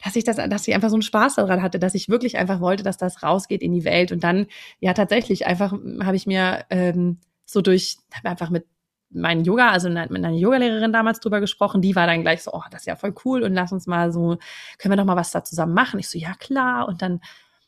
dass 0.03 0.15
ich 0.15 0.23
das, 0.23 0.35
dass 0.35 0.67
ich 0.67 0.75
einfach 0.75 0.89
so 0.89 0.95
einen 0.95 1.01
Spaß 1.01 1.35
daran 1.35 1.63
hatte, 1.63 1.79
dass 1.79 1.95
ich 1.95 2.09
wirklich 2.09 2.37
einfach 2.37 2.59
wollte, 2.59 2.83
dass 2.83 2.97
das 2.97 3.23
rausgeht 3.23 3.61
in 3.63 3.71
die 3.71 3.83
Welt. 3.83 4.11
Und 4.11 4.23
dann, 4.23 4.47
ja, 4.79 4.93
tatsächlich 4.93 5.47
einfach 5.47 5.73
habe 6.03 6.15
ich 6.15 6.27
mir 6.27 6.65
ähm, 6.69 7.17
so 7.45 7.61
durch, 7.61 7.97
habe 8.13 8.29
einfach 8.29 8.49
mit 8.49 8.65
meinen 9.13 9.43
Yoga, 9.43 9.69
also 9.71 9.89
mit 9.89 9.97
einer 9.97 10.31
Yogalehrerin 10.31 10.93
damals 10.93 11.19
drüber 11.19 11.41
gesprochen, 11.41 11.81
die 11.81 11.95
war 11.95 12.07
dann 12.07 12.21
gleich 12.21 12.43
so, 12.43 12.51
oh, 12.53 12.63
das 12.71 12.81
ist 12.81 12.85
ja 12.87 12.95
voll 12.95 13.13
cool 13.25 13.43
und 13.43 13.53
lass 13.53 13.71
uns 13.71 13.87
mal 13.87 14.11
so, 14.11 14.37
können 14.77 14.93
wir 14.93 14.97
doch 14.97 15.05
mal 15.05 15.17
was 15.17 15.31
da 15.31 15.43
zusammen 15.43 15.73
machen? 15.73 15.99
Ich 15.99 16.09
so, 16.09 16.17
ja 16.17 16.33
klar. 16.35 16.87
Und 16.87 17.01
dann 17.01 17.19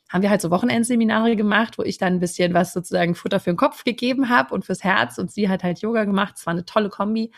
haben 0.08 0.22
wir 0.22 0.30
halt 0.30 0.40
so 0.40 0.50
Wochenendseminare 0.50 1.36
gemacht, 1.36 1.78
wo 1.78 1.82
ich 1.82 1.98
dann 1.98 2.14
ein 2.14 2.20
bisschen 2.20 2.54
was 2.54 2.72
sozusagen 2.72 3.14
Futter 3.14 3.40
für 3.40 3.50
den 3.50 3.56
Kopf 3.56 3.84
gegeben 3.84 4.28
habe 4.28 4.54
und 4.54 4.64
fürs 4.64 4.84
Herz 4.84 5.18
und 5.18 5.30
sie 5.32 5.48
hat 5.48 5.64
halt 5.64 5.80
Yoga 5.80 6.04
gemacht. 6.04 6.34
Es 6.36 6.46
war 6.46 6.52
eine 6.52 6.64
tolle 6.64 6.88
Kombi. 6.88 7.32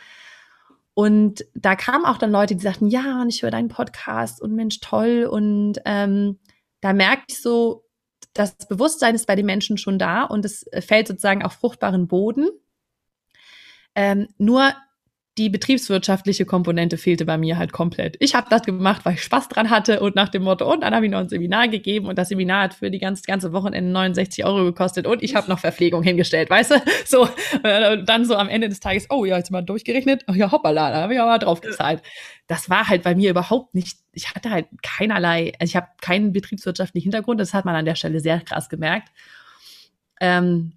Und 0.95 1.45
da 1.55 1.75
kamen 1.75 2.07
auch 2.07 2.19
dann 2.19 2.31
Leute, 2.31 2.55
die 2.55 2.63
sagten, 2.63 2.87
ja, 2.87 3.21
und 3.21 3.29
ich 3.29 3.43
höre 3.43 3.51
deinen 3.51 3.69
Podcast 3.69 4.41
und 4.41 4.55
Mensch, 4.55 4.81
toll. 4.81 5.29
Und 5.31 5.75
ähm, 5.85 6.39
da 6.81 6.93
merke 6.93 7.25
ich 7.29 7.43
so, 7.43 7.86
das 8.37 8.57
Bewusstsein 8.69 9.15
ist 9.15 9.27
bei 9.27 9.37
den 9.37 9.47
Menschen 9.47 9.79
schon 9.79 9.99
da 9.99 10.25
und 10.25 10.45
es 10.45 10.69
fällt 10.81 11.09
sozusagen 11.09 11.43
auf 11.43 11.55
fruchtbaren 11.55 12.07
Boden. 12.07 12.49
Ähm, 13.95 14.29
nur 14.39 14.75
die 15.39 15.51
betriebswirtschaftliche 15.51 16.47
Komponente 16.47 16.97
fehlte 16.97 17.27
bei 17.27 17.37
mir 17.37 17.59
halt 17.59 17.71
komplett. 17.71 18.17
Ich 18.21 18.35
habe 18.35 18.47
das 18.49 18.63
gemacht, 18.63 19.05
weil 19.05 19.15
ich 19.15 19.23
Spaß 19.23 19.49
dran 19.51 19.69
hatte 19.69 20.01
und 20.01 20.15
nach 20.15 20.31
dem 20.31 20.45
Motto, 20.45 20.73
und 20.73 20.81
dann 20.81 20.95
habe 20.95 21.05
ich 21.05 21.13
noch 21.13 21.19
ein 21.19 21.29
Seminar 21.29 21.69
gegeben 21.69 22.07
und 22.07 22.17
das 22.17 22.31
Seminar 22.31 22.65
hat 22.65 22.75
für 22.75 22.91
die 22.91 22.99
ganze, 22.99 23.23
ganze 23.25 23.53
Wochenende 23.53 23.91
69 23.91 24.47
Euro 24.47 24.65
gekostet 24.65 25.07
und 25.07 25.23
ich 25.23 25.35
habe 25.35 25.51
noch 25.51 25.59
Verpflegung 25.59 26.03
hingestellt, 26.03 26.49
weißt 26.49 26.71
du? 26.71 26.75
So, 27.05 27.29
äh, 27.63 28.03
dann 28.03 28.25
so 28.25 28.35
am 28.35 28.49
Ende 28.49 28.69
des 28.69 28.81
Tages, 28.81 29.07
oh 29.11 29.25
ja, 29.25 29.37
jetzt 29.37 29.51
mal 29.51 29.63
durchgerechnet, 29.63 30.25
oh 30.29 30.33
ja, 30.33 30.51
hoppala, 30.51 30.91
da 30.91 31.03
habe 31.03 31.15
ich 31.15 31.21
aber 31.21 31.39
drauf 31.39 31.61
gezahlt. 31.61 32.03
Das 32.49 32.69
war 32.69 32.89
halt 32.89 33.03
bei 33.03 33.15
mir 33.15 33.31
überhaupt 33.31 33.75
nicht, 33.75 33.99
ich 34.13 34.35
hatte 34.35 34.51
halt 34.51 34.67
keinerlei, 34.83 35.53
also 35.61 35.71
ich 35.71 35.77
habe 35.77 35.89
keinen 36.01 36.33
betriebswirtschaftlichen 36.33 37.05
Hintergrund, 37.05 37.39
das 37.39 37.55
hat 37.55 37.65
man 37.65 37.77
an 37.77 37.85
der 37.85 37.95
Stelle 37.95 38.21
sehr 38.21 38.41
krass 38.41 38.69
gemerkt. 38.69 39.09
Ähm, 40.21 40.73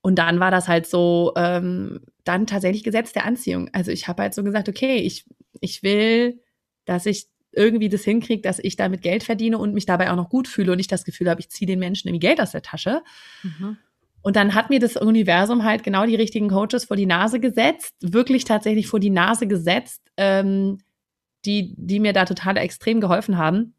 und 0.00 0.16
dann 0.18 0.40
war 0.40 0.50
das 0.50 0.66
halt 0.66 0.86
so, 0.86 1.32
ähm, 1.36 2.00
dann 2.24 2.46
tatsächlich 2.46 2.84
Gesetz 2.84 3.12
der 3.12 3.24
Anziehung. 3.26 3.68
Also 3.72 3.90
ich 3.90 4.08
habe 4.08 4.22
halt 4.22 4.34
so 4.34 4.42
gesagt, 4.42 4.68
okay, 4.68 4.96
ich, 4.96 5.24
ich 5.60 5.82
will, 5.82 6.40
dass 6.84 7.06
ich 7.06 7.28
irgendwie 7.52 7.88
das 7.88 8.02
hinkriege, 8.02 8.42
dass 8.42 8.58
ich 8.58 8.76
damit 8.76 9.02
Geld 9.02 9.22
verdiene 9.22 9.58
und 9.58 9.74
mich 9.74 9.86
dabei 9.86 10.10
auch 10.10 10.16
noch 10.16 10.30
gut 10.30 10.48
fühle 10.48 10.72
und 10.72 10.78
nicht 10.78 10.92
das 10.92 11.04
Gefühl 11.04 11.28
habe, 11.28 11.40
ich 11.40 11.50
ziehe 11.50 11.66
den 11.66 11.78
Menschen 11.78 12.08
irgendwie 12.08 12.26
Geld 12.26 12.40
aus 12.40 12.52
der 12.52 12.62
Tasche. 12.62 13.02
Mhm. 13.42 13.76
Und 14.22 14.36
dann 14.36 14.54
hat 14.54 14.70
mir 14.70 14.78
das 14.78 14.96
Universum 14.96 15.64
halt 15.64 15.82
genau 15.82 16.06
die 16.06 16.14
richtigen 16.14 16.48
Coaches 16.48 16.84
vor 16.86 16.96
die 16.96 17.06
Nase 17.06 17.40
gesetzt, 17.40 17.94
wirklich 18.00 18.44
tatsächlich 18.44 18.86
vor 18.86 19.00
die 19.00 19.10
Nase 19.10 19.46
gesetzt, 19.46 20.00
ähm, 20.16 20.78
die, 21.44 21.74
die 21.76 21.98
mir 21.98 22.12
da 22.12 22.24
total 22.24 22.56
extrem 22.56 23.00
geholfen 23.00 23.36
haben, 23.36 23.74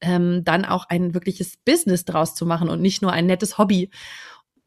ähm, 0.00 0.42
dann 0.44 0.64
auch 0.64 0.88
ein 0.88 1.14
wirkliches 1.14 1.56
Business 1.58 2.04
draus 2.04 2.34
zu 2.34 2.44
machen 2.44 2.68
und 2.68 2.82
nicht 2.82 3.02
nur 3.02 3.12
ein 3.12 3.26
nettes 3.26 3.56
Hobby. 3.56 3.90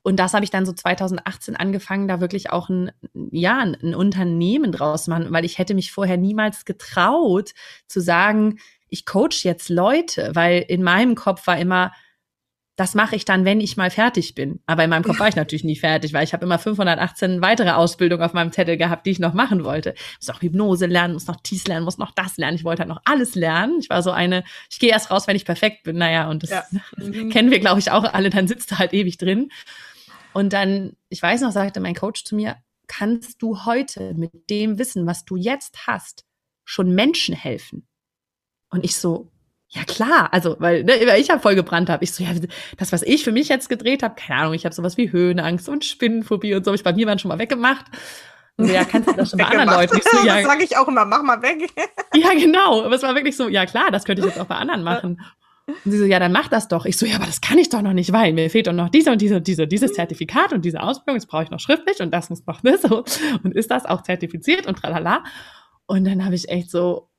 Und 0.04 0.18
das 0.18 0.34
habe 0.34 0.44
ich 0.44 0.50
dann 0.50 0.66
so 0.66 0.74
2018 0.74 1.56
angefangen, 1.56 2.08
da 2.08 2.22
wirklich 2.22 2.50
auch 2.50 2.70
ein, 2.70 2.92
ja, 3.14 3.60
ein 3.60 3.94
Unternehmen 3.94 4.72
draus 4.72 5.08
machen, 5.08 5.28
weil 5.30 5.46
ich 5.46 5.58
hätte 5.58 5.76
mich 5.76 5.92
vorher 5.92 6.18
niemals 6.18 6.66
getraut 6.66 7.52
zu 7.88 8.02
sagen, 8.02 8.58
ich 8.90 9.06
coach 9.06 9.46
jetzt 9.46 9.70
Leute, 9.70 10.32
weil 10.34 10.66
in 10.68 10.84
meinem 10.84 11.16
Kopf 11.16 11.46
war 11.48 11.58
immer, 11.58 11.92
das 12.82 12.96
mache 12.96 13.16
ich 13.16 13.26
dann, 13.26 13.46
wenn 13.46 13.62
ich 13.62 13.78
mal 13.78 13.92
fertig 13.92 14.34
bin. 14.34 14.60
Aber 14.66 14.84
in 14.84 14.90
meinem 14.90 15.04
Kopf 15.04 15.20
war 15.20 15.28
ich 15.28 15.36
natürlich 15.36 15.64
nie 15.64 15.76
fertig, 15.76 16.14
weil 16.14 16.24
ich 16.24 16.34
habe 16.34 16.46
immer 16.46 16.58
518 16.58 17.42
weitere 17.42 17.72
Ausbildungen 17.72 18.24
auf 18.24 18.34
meinem 18.34 18.52
Zettel 18.52 18.76
gehabt, 18.76 19.06
die 19.06 19.12
ich 19.12 19.20
noch 19.20 19.34
machen 19.34 19.64
wollte. 19.64 19.94
Ich 19.96 20.18
muss 20.20 20.28
noch 20.30 20.42
Hypnose 20.42 20.88
lernen, 20.88 21.14
muss 21.14 21.28
noch 21.28 21.40
dies 21.42 21.68
lernen, 21.68 21.86
muss 21.86 22.00
noch 22.00 22.12
das 22.12 22.38
lernen. 22.38 22.56
Ich 22.56 22.64
wollte 22.64 22.82
halt 22.82 22.90
noch 22.90 23.02
alles 23.06 23.36
lernen. 23.36 23.78
Ich 23.80 23.90
war 23.90 24.02
so 24.02 24.12
eine, 24.12 24.44
ich 24.70 24.80
gehe 24.80 24.90
erst 24.90 25.12
raus, 25.12 25.28
wenn 25.28 25.36
ich 25.36 25.46
perfekt 25.46 25.84
bin. 25.84 25.98
Naja, 25.98 26.28
und 26.30 26.44
das 26.44 26.50
ja. 26.50 26.64
kennen 27.30 27.52
wir, 27.52 27.60
glaube 27.60 27.80
ich, 27.80 27.92
auch 27.92 28.04
alle. 28.04 28.30
Dann 28.30 28.48
sitzt 28.48 28.72
du 28.72 28.80
halt 28.80 28.94
ewig 28.94 29.18
drin. 29.18 29.52
Und 30.34 30.54
dann, 30.54 30.96
ich 31.10 31.22
weiß 31.22 31.42
noch, 31.42 31.52
sagte 31.52 31.80
mein 31.80 31.96
Coach 31.96 32.24
zu 32.24 32.36
mir, 32.36 32.58
kannst 32.88 33.42
du 33.42 33.66
heute 33.66 34.14
mit 34.16 34.50
dem 34.50 34.78
Wissen, 34.78 35.08
was 35.08 35.26
du 35.26 35.36
jetzt 35.36 35.88
hast, 35.88 36.26
schon 36.66 36.94
Menschen 36.94 37.36
helfen? 37.36 37.88
Und 38.70 38.84
ich 38.84 38.96
so, 38.96 39.32
ja 39.70 39.84
klar, 39.86 40.34
also 40.34 40.58
weil 40.60 40.84
ne, 40.84 41.18
ich 41.18 41.28
ja 41.28 41.40
voll 41.40 41.56
gebrannt 41.56 41.90
habe. 41.90 42.04
Ich 42.04 42.12
so, 42.12 42.24
ja, 42.24 42.32
das, 42.78 42.92
was 42.92 43.04
ich 43.04 43.24
für 43.24 43.32
mich 43.32 43.48
jetzt 43.48 43.70
gedreht 43.70 44.04
habe, 44.04 44.16
keine 44.16 44.42
Ahnung, 44.42 44.54
ich 44.54 44.66
habe 44.66 44.76
sowas 44.76 44.98
wie 44.98 45.12
Höhenangst 45.12 45.70
und 45.70 45.86
Spinnenphobie 45.86 46.54
und 46.56 46.66
so, 46.66 46.74
ich 46.74 46.84
bei 46.84 46.94
mir 46.94 47.08
waren 47.08 47.20
schon 47.20 47.30
mal 47.30 47.40
weggemacht. 47.40 47.86
Und 48.58 48.68
so, 48.68 48.74
ja, 48.74 48.84
kannst 48.84 49.10
du 49.10 49.14
das 49.14 49.30
schon 49.30 49.40
bei 49.40 49.46
anderen 49.46 49.70
Leuten? 49.70 49.98
Ich 49.98 50.04
so, 50.04 50.18
ja, 50.26 50.36
das 50.36 50.46
sage 50.46 50.64
ich 50.64 50.76
auch 50.76 50.88
immer, 50.90 51.06
mach 51.06 51.24
mal 51.24 51.42
weg. 51.42 51.70
ja, 52.14 52.34
genau. 52.34 52.84
Aber 52.84 52.96
es 52.96 53.04
war 53.04 53.16
wirklich 53.16 53.38
so, 53.38 53.48
ja 53.48 53.66
klar, 53.66 53.92
das 53.92 54.04
könnte 54.04 54.22
ich 54.22 54.28
jetzt 54.28 54.40
auch 54.40 54.46
bei 54.46 54.56
anderen 54.56 54.84
machen. 54.84 55.22
Und 55.86 55.92
sie 55.92 55.98
so, 55.98 56.06
ja, 56.06 56.20
dann 56.20 56.32
mach 56.32 56.48
das 56.48 56.68
doch. 56.68 56.86
Ich 56.86 56.98
so, 56.98 57.06
ja, 57.06 57.16
aber 57.16 57.26
das 57.26 57.42
kann 57.42 57.58
ich 57.58 57.70
doch 57.70 57.82
noch 57.82 57.94
nicht, 57.94 58.12
weil 58.12 58.34
mir 58.34 58.50
fehlt 58.50 58.68
doch 58.68 58.74
noch 58.74 58.90
diese 58.90 59.12
und 59.12 59.22
diese 59.22 59.38
und 59.38 59.48
diese, 59.48 59.68
dieses 59.68 59.94
Zertifikat 59.94 60.54
und 60.54 60.64
diese 60.66 60.82
Ausbildung, 60.82 61.18
das 61.18 61.26
brauche 61.26 61.44
ich 61.44 61.52
noch 61.52 61.60
schriftlich 61.60 62.00
und 62.00 62.12
das 62.12 62.30
muss 62.30 62.46
noch 62.46 62.64
ne, 62.64 62.78
so. 62.78 63.04
Und 63.44 63.56
ist 63.56 63.72
das 63.72 63.86
auch 63.86 64.04
zertifiziert 64.04 64.68
und 64.68 64.78
tralala. 64.78 65.24
Und 65.86 66.06
dann 66.06 66.24
habe 66.26 66.36
ich 66.36 66.50
echt 66.50 66.72
so, 66.72 67.10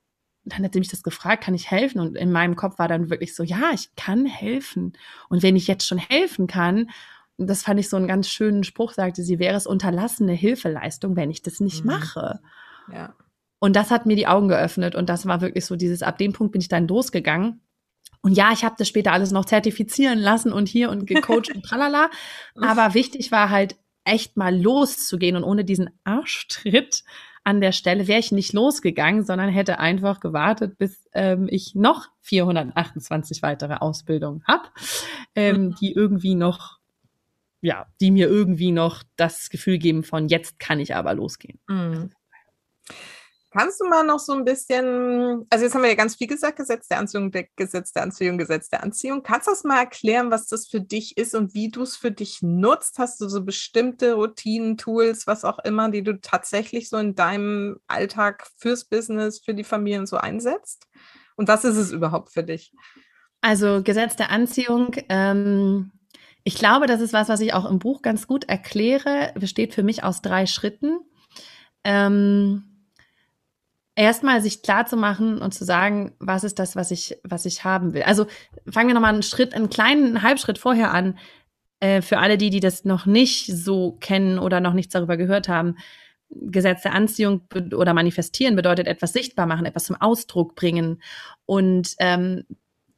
dann 0.44 0.64
hat 0.64 0.72
sie 0.72 0.80
mich 0.80 0.90
das 0.90 1.02
gefragt, 1.02 1.44
kann 1.44 1.54
ich 1.54 1.70
helfen? 1.70 2.00
Und 2.00 2.16
in 2.16 2.32
meinem 2.32 2.56
Kopf 2.56 2.78
war 2.78 2.88
dann 2.88 3.10
wirklich 3.10 3.34
so, 3.34 3.42
ja, 3.42 3.70
ich 3.74 3.94
kann 3.96 4.26
helfen. 4.26 4.94
Und 5.28 5.42
wenn 5.42 5.56
ich 5.56 5.66
jetzt 5.66 5.86
schon 5.86 5.98
helfen 5.98 6.46
kann, 6.46 6.88
das 7.38 7.62
fand 7.62 7.80
ich 7.80 7.88
so 7.88 7.96
einen 7.96 8.08
ganz 8.08 8.28
schönen 8.28 8.64
Spruch, 8.64 8.92
sagte 8.92 9.22
sie, 9.22 9.38
wäre 9.38 9.56
es 9.56 9.66
unterlassene 9.66 10.32
Hilfeleistung, 10.32 11.16
wenn 11.16 11.30
ich 11.30 11.42
das 11.42 11.60
nicht 11.60 11.84
mhm. 11.84 11.92
mache. 11.92 12.40
Ja. 12.92 13.14
Und 13.58 13.76
das 13.76 13.90
hat 13.90 14.06
mir 14.06 14.16
die 14.16 14.26
Augen 14.26 14.48
geöffnet 14.48 14.94
und 14.94 15.08
das 15.08 15.26
war 15.26 15.40
wirklich 15.40 15.64
so 15.64 15.76
dieses, 15.76 16.02
ab 16.02 16.18
dem 16.18 16.32
Punkt 16.32 16.52
bin 16.52 16.60
ich 16.60 16.68
dann 16.68 16.88
losgegangen. 16.88 17.60
Und 18.22 18.32
ja, 18.34 18.52
ich 18.52 18.64
habe 18.64 18.76
das 18.78 18.88
später 18.88 19.12
alles 19.12 19.32
noch 19.32 19.44
zertifizieren 19.44 20.18
lassen 20.18 20.52
und 20.52 20.68
hier 20.68 20.90
und 20.90 21.06
gecoacht 21.06 21.50
und 21.54 21.64
tralala. 21.64 22.10
Aber 22.54 22.94
wichtig 22.94 23.32
war 23.32 23.50
halt 23.50 23.76
echt 24.04 24.36
mal 24.36 24.56
loszugehen 24.56 25.36
und 25.36 25.44
ohne 25.44 25.64
diesen 25.64 25.90
Arschtritt 26.04 27.04
an 27.44 27.60
der 27.60 27.72
Stelle 27.72 28.06
wäre 28.06 28.20
ich 28.20 28.30
nicht 28.30 28.52
losgegangen, 28.52 29.24
sondern 29.24 29.48
hätte 29.48 29.80
einfach 29.80 30.20
gewartet, 30.20 30.78
bis 30.78 31.08
ähm, 31.12 31.48
ich 31.50 31.74
noch 31.74 32.08
428 32.20 33.42
weitere 33.42 33.74
Ausbildungen 33.74 34.44
habe, 34.46 34.68
ähm, 35.34 35.66
mhm. 35.66 35.74
die 35.80 35.92
irgendwie 35.92 36.36
noch, 36.36 36.78
ja, 37.60 37.86
die 38.00 38.12
mir 38.12 38.28
irgendwie 38.28 38.70
noch 38.70 39.02
das 39.16 39.50
Gefühl 39.50 39.78
geben 39.78 40.04
von 40.04 40.28
jetzt 40.28 40.60
kann 40.60 40.78
ich 40.78 40.94
aber 40.94 41.14
losgehen. 41.14 41.58
Mhm. 41.68 42.10
Kannst 43.52 43.80
du 43.80 43.84
mal 43.84 44.02
noch 44.02 44.18
so 44.18 44.32
ein 44.32 44.46
bisschen, 44.46 45.44
also 45.50 45.64
jetzt 45.64 45.74
haben 45.74 45.82
wir 45.82 45.90
ja 45.90 45.94
ganz 45.94 46.14
viel 46.14 46.26
gesagt, 46.26 46.56
Gesetz 46.56 46.88
der 46.88 46.98
Anziehung, 46.98 47.30
Gesetz 47.54 47.92
der 47.92 48.02
Anziehung, 48.02 48.38
Gesetz 48.38 48.70
der 48.70 48.82
Anziehung. 48.82 49.22
Kannst 49.22 49.46
du 49.46 49.50
das 49.50 49.62
mal 49.62 49.80
erklären, 49.80 50.30
was 50.30 50.46
das 50.46 50.66
für 50.66 50.80
dich 50.80 51.18
ist 51.18 51.34
und 51.34 51.52
wie 51.52 51.70
du 51.70 51.82
es 51.82 51.94
für 51.94 52.10
dich 52.10 52.40
nutzt? 52.40 52.98
Hast 52.98 53.20
du 53.20 53.28
so 53.28 53.44
bestimmte 53.44 54.14
Routinen, 54.14 54.78
Tools, 54.78 55.26
was 55.26 55.44
auch 55.44 55.58
immer, 55.58 55.90
die 55.90 56.02
du 56.02 56.18
tatsächlich 56.18 56.88
so 56.88 56.96
in 56.96 57.14
deinem 57.14 57.76
Alltag 57.88 58.46
fürs 58.56 58.86
Business, 58.86 59.40
für 59.40 59.52
die 59.52 59.64
Familien 59.64 60.06
so 60.06 60.16
einsetzt? 60.16 60.88
Und 61.36 61.46
was 61.46 61.64
ist 61.64 61.76
es 61.76 61.92
überhaupt 61.92 62.32
für 62.32 62.44
dich? 62.44 62.72
Also 63.42 63.82
Gesetz 63.82 64.16
der 64.16 64.30
Anziehung, 64.30 64.96
ähm, 65.10 65.92
ich 66.42 66.54
glaube, 66.54 66.86
das 66.86 67.02
ist 67.02 67.12
was, 67.12 67.28
was 67.28 67.40
ich 67.40 67.52
auch 67.52 67.70
im 67.70 67.78
Buch 67.78 68.00
ganz 68.00 68.26
gut 68.26 68.44
erkläre, 68.44 69.34
besteht 69.38 69.74
für 69.74 69.82
mich 69.82 70.04
aus 70.04 70.22
drei 70.22 70.46
Schritten. 70.46 71.00
Ähm, 71.84 72.71
erstmal 73.94 74.40
sich 74.40 74.62
klar 74.62 74.86
zu 74.86 74.96
machen 74.96 75.38
und 75.38 75.52
zu 75.52 75.64
sagen, 75.64 76.12
was 76.18 76.44
ist 76.44 76.58
das, 76.58 76.76
was 76.76 76.90
ich, 76.90 77.18
was 77.24 77.44
ich 77.44 77.64
haben 77.64 77.94
will. 77.94 78.02
Also 78.02 78.26
fangen 78.68 78.88
wir 78.88 78.94
nochmal 78.94 79.12
einen 79.12 79.22
Schritt, 79.22 79.54
einen 79.54 79.70
kleinen 79.70 80.22
Halbschritt 80.22 80.58
vorher 80.58 80.92
an. 80.92 81.18
Äh, 81.80 82.00
für 82.00 82.18
alle 82.18 82.38
die, 82.38 82.50
die 82.50 82.60
das 82.60 82.84
noch 82.84 83.06
nicht 83.06 83.46
so 83.46 83.92
kennen 84.00 84.38
oder 84.38 84.60
noch 84.60 84.72
nichts 84.72 84.92
darüber 84.92 85.16
gehört 85.16 85.48
haben. 85.48 85.76
Gesetz 86.30 86.82
der 86.82 86.94
Anziehung 86.94 87.42
oder 87.74 87.92
manifestieren 87.92 88.56
bedeutet 88.56 88.86
etwas 88.86 89.12
sichtbar 89.12 89.46
machen, 89.46 89.66
etwas 89.66 89.84
zum 89.84 89.96
Ausdruck 90.00 90.54
bringen. 90.54 91.02
Und 91.44 91.94
ähm, 91.98 92.44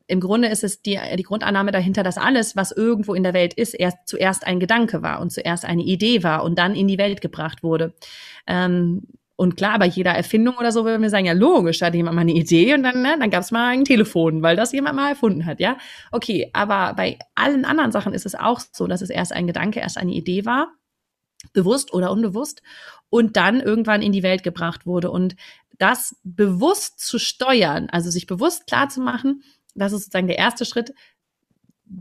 im 0.07 0.20
Grunde 0.20 0.48
ist 0.48 0.62
es 0.62 0.83
die, 0.83 1.00
die 1.16 1.22
Grundannahme 1.22 1.72
dahinter, 1.72 2.02
dass 2.02 2.18
alles, 2.18 2.57
was 2.57 2.72
irgendwo 2.72 3.14
in 3.14 3.22
der 3.22 3.33
Welt 3.33 3.54
ist, 3.54 3.72
erst 3.72 4.07
zuerst 4.07 4.46
ein 4.46 4.61
Gedanke 4.61 5.02
war 5.02 5.20
und 5.20 5.30
zuerst 5.30 5.64
eine 5.64 5.83
Idee 5.83 6.22
war 6.22 6.44
und 6.44 6.59
dann 6.59 6.74
in 6.74 6.87
die 6.87 6.98
Welt 6.98 7.22
gebracht 7.22 7.62
wurde. 7.62 7.94
Ähm, 8.46 9.09
und 9.37 9.57
klar, 9.57 9.79
bei 9.79 9.87
jeder 9.87 10.12
Erfindung 10.12 10.57
oder 10.59 10.70
so 10.70 10.85
würden 10.85 11.03
wir 11.03 11.11
sagen, 11.11 11.27
ja 11.27 11.33
logisch, 11.33 11.79
da 11.79 11.87
hatte 11.87 11.97
jemand 11.97 12.14
mal 12.14 12.20
eine 12.20 12.35
Idee 12.35 12.75
und 12.75 12.85
dann, 12.85 13.03
ne, 13.03 13.16
dann 13.18 13.31
gab 13.31 13.42
es 13.42 13.51
mal 13.51 13.68
ein 13.68 13.85
Telefon, 13.85 14.42
weil 14.42 14.57
das 14.57 14.73
jemand 14.73 14.97
mal 14.97 15.09
erfunden 15.09 15.44
hat, 15.44 15.59
ja. 15.59 15.77
Okay, 16.12 16.51
aber 16.53 16.94
bei 16.94 17.18
allen 17.35 17.64
anderen 17.64 17.90
Sachen 17.90 18.14
ist 18.14 18.27
es 18.27 18.35
auch 18.35 18.61
so, 18.73 18.87
dass 18.87 19.03
es 19.03 19.11
erst 19.11 19.33
ein 19.33 19.47
Gedanke, 19.47 19.81
erst 19.81 19.99
eine 19.99 20.12
Idee 20.12 20.44
war, 20.44 20.73
bewusst 21.53 21.92
oder 21.92 22.12
unbewusst, 22.12 22.62
und 23.11 23.37
dann 23.37 23.61
irgendwann 23.61 24.03
in 24.03 24.12
die 24.12 24.23
Welt 24.23 24.42
gebracht 24.42 24.87
wurde. 24.87 25.11
Und 25.11 25.37
das 25.79 26.16
bewusst 26.25 27.01
zu 27.01 27.18
steuern, 27.18 27.88
also 27.90 28.11
sich 28.11 28.27
bewusst 28.27 28.66
klar 28.66 28.88
zu 28.88 29.01
machen, 29.01 29.42
das 29.75 29.92
ist 29.92 30.05
sozusagen 30.05 30.29
der 30.29 30.38
erste 30.38 30.64
Schritt, 30.64 30.94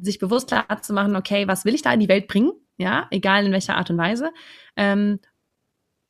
sich 0.02 0.20
bewusst 0.20 0.48
klar 0.48 0.82
zu 0.82 0.94
machen, 0.94 1.16
okay, 1.16 1.48
was 1.48 1.66
will 1.66 1.76
ich 1.76 1.82
da 1.82 1.94
in 1.94 2.00
die 2.00 2.08
Welt 2.08 2.28
bringen? 2.28 2.52
Ja, 2.78 3.08
egal 3.12 3.46
in 3.46 3.52
welcher 3.52 3.78
Art 3.78 3.90
und 3.90 3.98
Weise. 3.98 4.32
Ähm, 4.76 5.20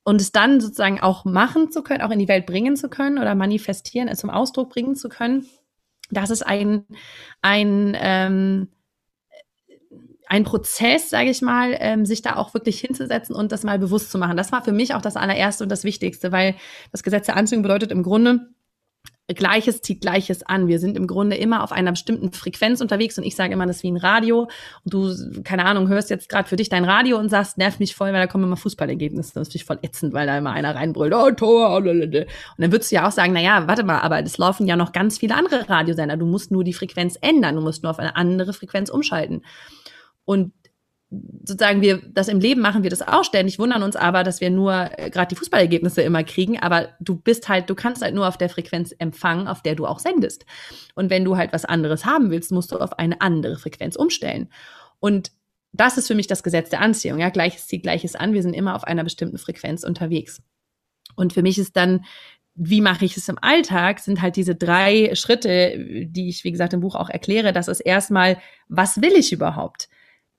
und 0.03 0.21
es 0.21 0.31
dann 0.31 0.59
sozusagen 0.59 0.99
auch 0.99 1.25
machen 1.25 1.71
zu 1.71 1.81
können, 1.83 2.01
auch 2.01 2.11
in 2.11 2.19
die 2.19 2.27
Welt 2.27 2.45
bringen 2.45 2.75
zu 2.75 2.89
können 2.89 3.17
oder 3.17 3.35
manifestieren, 3.35 4.07
es 4.07 4.19
zum 4.19 4.29
Ausdruck 4.29 4.69
bringen 4.69 4.95
zu 4.95 5.09
können, 5.09 5.45
das 6.11 6.29
ist 6.29 6.45
ein, 6.45 6.85
ein, 7.41 7.97
ähm, 7.99 8.67
ein 10.27 10.43
Prozess, 10.43 11.09
sage 11.09 11.29
ich 11.29 11.41
mal, 11.41 11.75
ähm, 11.79 12.05
sich 12.05 12.21
da 12.21 12.35
auch 12.35 12.53
wirklich 12.53 12.79
hinzusetzen 12.79 13.35
und 13.35 13.51
das 13.51 13.63
mal 13.63 13.79
bewusst 13.79 14.11
zu 14.11 14.17
machen. 14.17 14.37
Das 14.37 14.51
war 14.51 14.63
für 14.63 14.71
mich 14.71 14.93
auch 14.93 15.01
das 15.01 15.15
allererste 15.15 15.63
und 15.63 15.69
das 15.69 15.83
Wichtigste, 15.83 16.31
weil 16.31 16.55
das 16.91 17.03
Gesetz 17.03 17.25
der 17.25 17.37
Anziehung 17.37 17.61
bedeutet 17.61 17.91
im 17.91 18.03
Grunde, 18.03 18.49
Gleiches 19.27 19.81
zieht 19.81 20.01
Gleiches 20.01 20.43
an. 20.43 20.67
Wir 20.67 20.79
sind 20.79 20.97
im 20.97 21.07
Grunde 21.07 21.37
immer 21.37 21.63
auf 21.63 21.71
einer 21.71 21.91
bestimmten 21.91 22.33
Frequenz 22.33 22.81
unterwegs 22.81 23.17
und 23.17 23.23
ich 23.23 23.37
sage 23.37 23.53
immer, 23.53 23.65
das 23.65 23.77
ist 23.77 23.83
wie 23.83 23.91
ein 23.91 23.97
Radio. 23.97 24.49
Und 24.83 24.93
du, 24.93 25.41
keine 25.43 25.63
Ahnung, 25.65 25.87
hörst 25.87 26.09
jetzt 26.09 26.27
gerade 26.27 26.47
für 26.49 26.57
dich 26.57 26.67
dein 26.67 26.83
Radio 26.83 27.17
und 27.17 27.29
sagst, 27.29 27.57
nervt 27.57 27.79
mich 27.79 27.95
voll, 27.95 28.11
weil 28.11 28.19
da 28.19 28.27
kommen 28.27 28.43
immer 28.43 28.57
Fußballergebnisse. 28.57 29.33
Das 29.33 29.47
ist 29.47 29.53
dich 29.53 29.63
voll 29.63 29.79
ätzend, 29.81 30.13
weil 30.13 30.27
da 30.27 30.37
immer 30.37 30.51
einer 30.51 30.75
reinbrüllt, 30.75 31.13
oh, 31.13 31.31
Tor, 31.31 31.77
Und 31.77 31.85
dann 31.85 32.71
würdest 32.71 32.91
du 32.91 32.95
ja 32.95 33.07
auch 33.07 33.11
sagen, 33.11 33.31
na 33.31 33.39
ja, 33.39 33.65
warte 33.65 33.83
mal, 33.83 33.99
aber 33.99 34.21
es 34.21 34.37
laufen 34.37 34.67
ja 34.67 34.75
noch 34.75 34.91
ganz 34.91 35.19
viele 35.19 35.35
andere 35.35 35.69
Radiosender. 35.69 36.17
Du 36.17 36.25
musst 36.25 36.51
nur 36.51 36.65
die 36.65 36.73
Frequenz 36.73 37.17
ändern. 37.21 37.55
Du 37.55 37.61
musst 37.61 37.81
nur 37.81 37.91
auf 37.91 37.99
eine 37.99 38.17
andere 38.17 38.51
Frequenz 38.51 38.89
umschalten. 38.89 39.43
Und 40.25 40.51
sozusagen 41.43 41.81
wir 41.81 42.01
das 42.13 42.27
im 42.27 42.39
Leben 42.39 42.61
machen 42.61 42.83
wir 42.83 42.89
das 42.89 43.01
auch 43.01 43.23
ständig, 43.23 43.59
wundern 43.59 43.83
uns 43.83 43.95
aber, 43.95 44.23
dass 44.23 44.41
wir 44.41 44.49
nur 44.49 44.89
äh, 44.97 45.09
gerade 45.09 45.27
die 45.27 45.35
Fußballergebnisse 45.35 46.01
immer 46.01 46.23
kriegen, 46.23 46.59
aber 46.59 46.89
du 46.99 47.15
bist 47.15 47.49
halt, 47.49 47.69
du 47.69 47.75
kannst 47.75 48.01
halt 48.01 48.15
nur 48.15 48.27
auf 48.27 48.37
der 48.37 48.49
Frequenz 48.49 48.93
empfangen, 48.97 49.47
auf 49.47 49.61
der 49.61 49.75
du 49.75 49.85
auch 49.85 49.99
sendest. 49.99 50.45
Und 50.95 51.09
wenn 51.09 51.25
du 51.25 51.37
halt 51.37 51.53
was 51.53 51.65
anderes 51.65 52.05
haben 52.05 52.31
willst, 52.31 52.51
musst 52.51 52.71
du 52.71 52.77
auf 52.77 52.97
eine 52.99 53.21
andere 53.21 53.57
Frequenz 53.57 53.95
umstellen. 53.95 54.49
Und 54.99 55.31
das 55.71 55.97
ist 55.97 56.07
für 56.07 56.15
mich 56.15 56.27
das 56.27 56.43
Gesetz 56.43 56.69
der 56.69 56.81
Anziehung. 56.81 57.19
Ja, 57.19 57.29
Gleiches 57.29 57.67
zieht 57.67 57.83
Gleiches 57.83 58.15
an. 58.15 58.33
Wir 58.33 58.43
sind 58.43 58.53
immer 58.53 58.75
auf 58.75 58.83
einer 58.83 59.03
bestimmten 59.03 59.37
Frequenz 59.37 59.83
unterwegs. 59.83 60.41
Und 61.15 61.33
für 61.33 61.41
mich 61.41 61.57
ist 61.57 61.75
dann 61.75 62.05
wie 62.55 62.81
mache 62.81 63.05
ich 63.05 63.17
es 63.17 63.29
im 63.29 63.39
Alltag, 63.41 63.99
sind 63.99 64.21
halt 64.21 64.35
diese 64.35 64.55
drei 64.55 65.15
Schritte, 65.15 66.05
die 66.07 66.29
ich, 66.29 66.43
wie 66.43 66.51
gesagt, 66.51 66.73
im 66.73 66.81
Buch 66.81 66.95
auch 66.95 67.09
erkläre. 67.09 67.51
Das 67.51 67.67
ist 67.67 67.79
erstmal, 67.79 68.37
was 68.67 69.01
will 69.01 69.13
ich 69.13 69.33
überhaupt? 69.33 69.89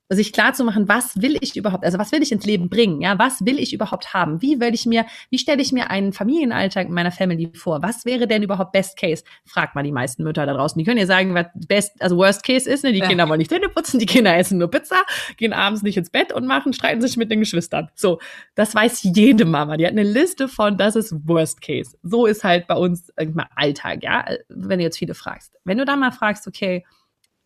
Sich 0.09 0.33
klar 0.33 0.53
zu 0.53 0.63
machen, 0.63 0.87
was 0.87 1.19
will 1.19 1.35
ich 1.41 1.55
überhaupt, 1.55 1.83
also 1.83 1.97
was 1.97 2.11
will 2.11 2.21
ich 2.21 2.31
ins 2.31 2.45
Leben 2.45 2.69
bringen, 2.69 3.01
ja, 3.01 3.17
was 3.17 3.43
will 3.43 3.57
ich 3.59 3.73
überhaupt 3.73 4.13
haben? 4.13 4.41
Wie 4.41 4.59
will 4.59 4.73
ich 4.73 4.85
mir, 4.85 5.05
wie 5.31 5.39
stelle 5.39 5.61
ich 5.61 5.71
mir 5.71 5.89
einen 5.89 6.13
Familienalltag 6.13 6.87
in 6.87 6.93
meiner 6.93 7.11
Family 7.11 7.51
vor? 7.55 7.81
Was 7.81 8.05
wäre 8.05 8.27
denn 8.27 8.43
überhaupt 8.43 8.71
Best 8.71 8.97
Case? 8.97 9.23
Fragt 9.45 9.73
mal 9.73 9.83
die 9.83 9.91
meisten 9.91 10.23
Mütter 10.23 10.45
da 10.45 10.53
draußen. 10.53 10.77
Die 10.77 10.85
können 10.85 10.99
ja 10.99 11.07
sagen, 11.07 11.33
was 11.33 11.47
Best, 11.55 11.93
also 11.99 12.17
Worst 12.17 12.43
Case 12.43 12.69
ist, 12.69 12.83
ne? 12.83 12.91
Die 12.91 12.99
ja. 12.99 13.07
Kinder 13.07 13.27
wollen 13.27 13.39
nicht 13.39 13.49
Zähne 13.49 13.67
putzen, 13.67 13.99
die 13.99 14.05
Kinder 14.05 14.37
essen 14.37 14.59
nur 14.59 14.69
Pizza, 14.69 15.01
gehen 15.37 15.53
abends 15.53 15.81
nicht 15.81 15.97
ins 15.97 16.11
Bett 16.11 16.31
und 16.31 16.45
machen, 16.45 16.73
streiten 16.73 17.01
sich 17.01 17.17
mit 17.17 17.31
den 17.31 17.39
Geschwistern. 17.39 17.89
So, 17.95 18.19
das 18.53 18.75
weiß 18.75 19.01
jede 19.15 19.45
Mama. 19.45 19.75
Die 19.77 19.85
hat 19.85 19.93
eine 19.93 20.03
Liste 20.03 20.47
von, 20.47 20.77
das 20.77 20.95
ist 20.95 21.15
Worst 21.27 21.61
Case. 21.61 21.97
So 22.03 22.27
ist 22.27 22.43
halt 22.43 22.67
bei 22.67 22.75
uns 22.75 23.11
irgendwann 23.17 23.47
Alltag, 23.55 24.03
ja, 24.03 24.25
wenn 24.49 24.77
du 24.77 24.83
jetzt 24.83 24.99
viele 24.99 25.15
fragst. 25.15 25.55
Wenn 25.63 25.79
du 25.79 25.85
dann 25.85 25.99
mal 25.99 26.11
fragst, 26.11 26.47
okay, 26.47 26.85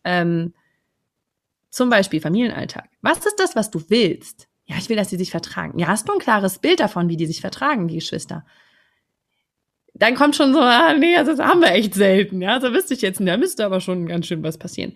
ähm, 0.04 0.52
zum 1.70 1.88
Beispiel 1.88 2.20
Familienalltag. 2.20 2.88
Was 3.00 3.24
ist 3.24 3.36
das, 3.38 3.56
was 3.56 3.70
du 3.70 3.82
willst? 3.88 4.48
Ja, 4.66 4.76
ich 4.78 4.88
will, 4.88 4.96
dass 4.96 5.10
sie 5.10 5.16
sich 5.16 5.30
vertragen. 5.30 5.78
Ja, 5.78 5.88
hast 5.88 6.08
du 6.08 6.12
ein 6.12 6.18
klares 6.18 6.58
Bild 6.58 6.80
davon, 6.80 7.08
wie 7.08 7.16
die 7.16 7.26
sich 7.26 7.40
vertragen, 7.40 7.88
die 7.88 7.96
Geschwister? 7.96 8.44
Dann 9.94 10.14
kommt 10.14 10.36
schon 10.36 10.52
so, 10.52 10.60
ah, 10.60 10.94
nee, 10.94 11.16
das 11.16 11.40
haben 11.40 11.60
wir 11.60 11.72
echt 11.72 11.94
selten. 11.94 12.40
Ja, 12.40 12.60
so 12.60 12.72
wüsste 12.72 12.94
ich 12.94 13.02
jetzt, 13.02 13.20
da 13.20 13.36
müsste 13.36 13.64
aber 13.64 13.80
schon 13.80 14.06
ganz 14.06 14.26
schön 14.26 14.42
was 14.42 14.58
passieren. 14.58 14.94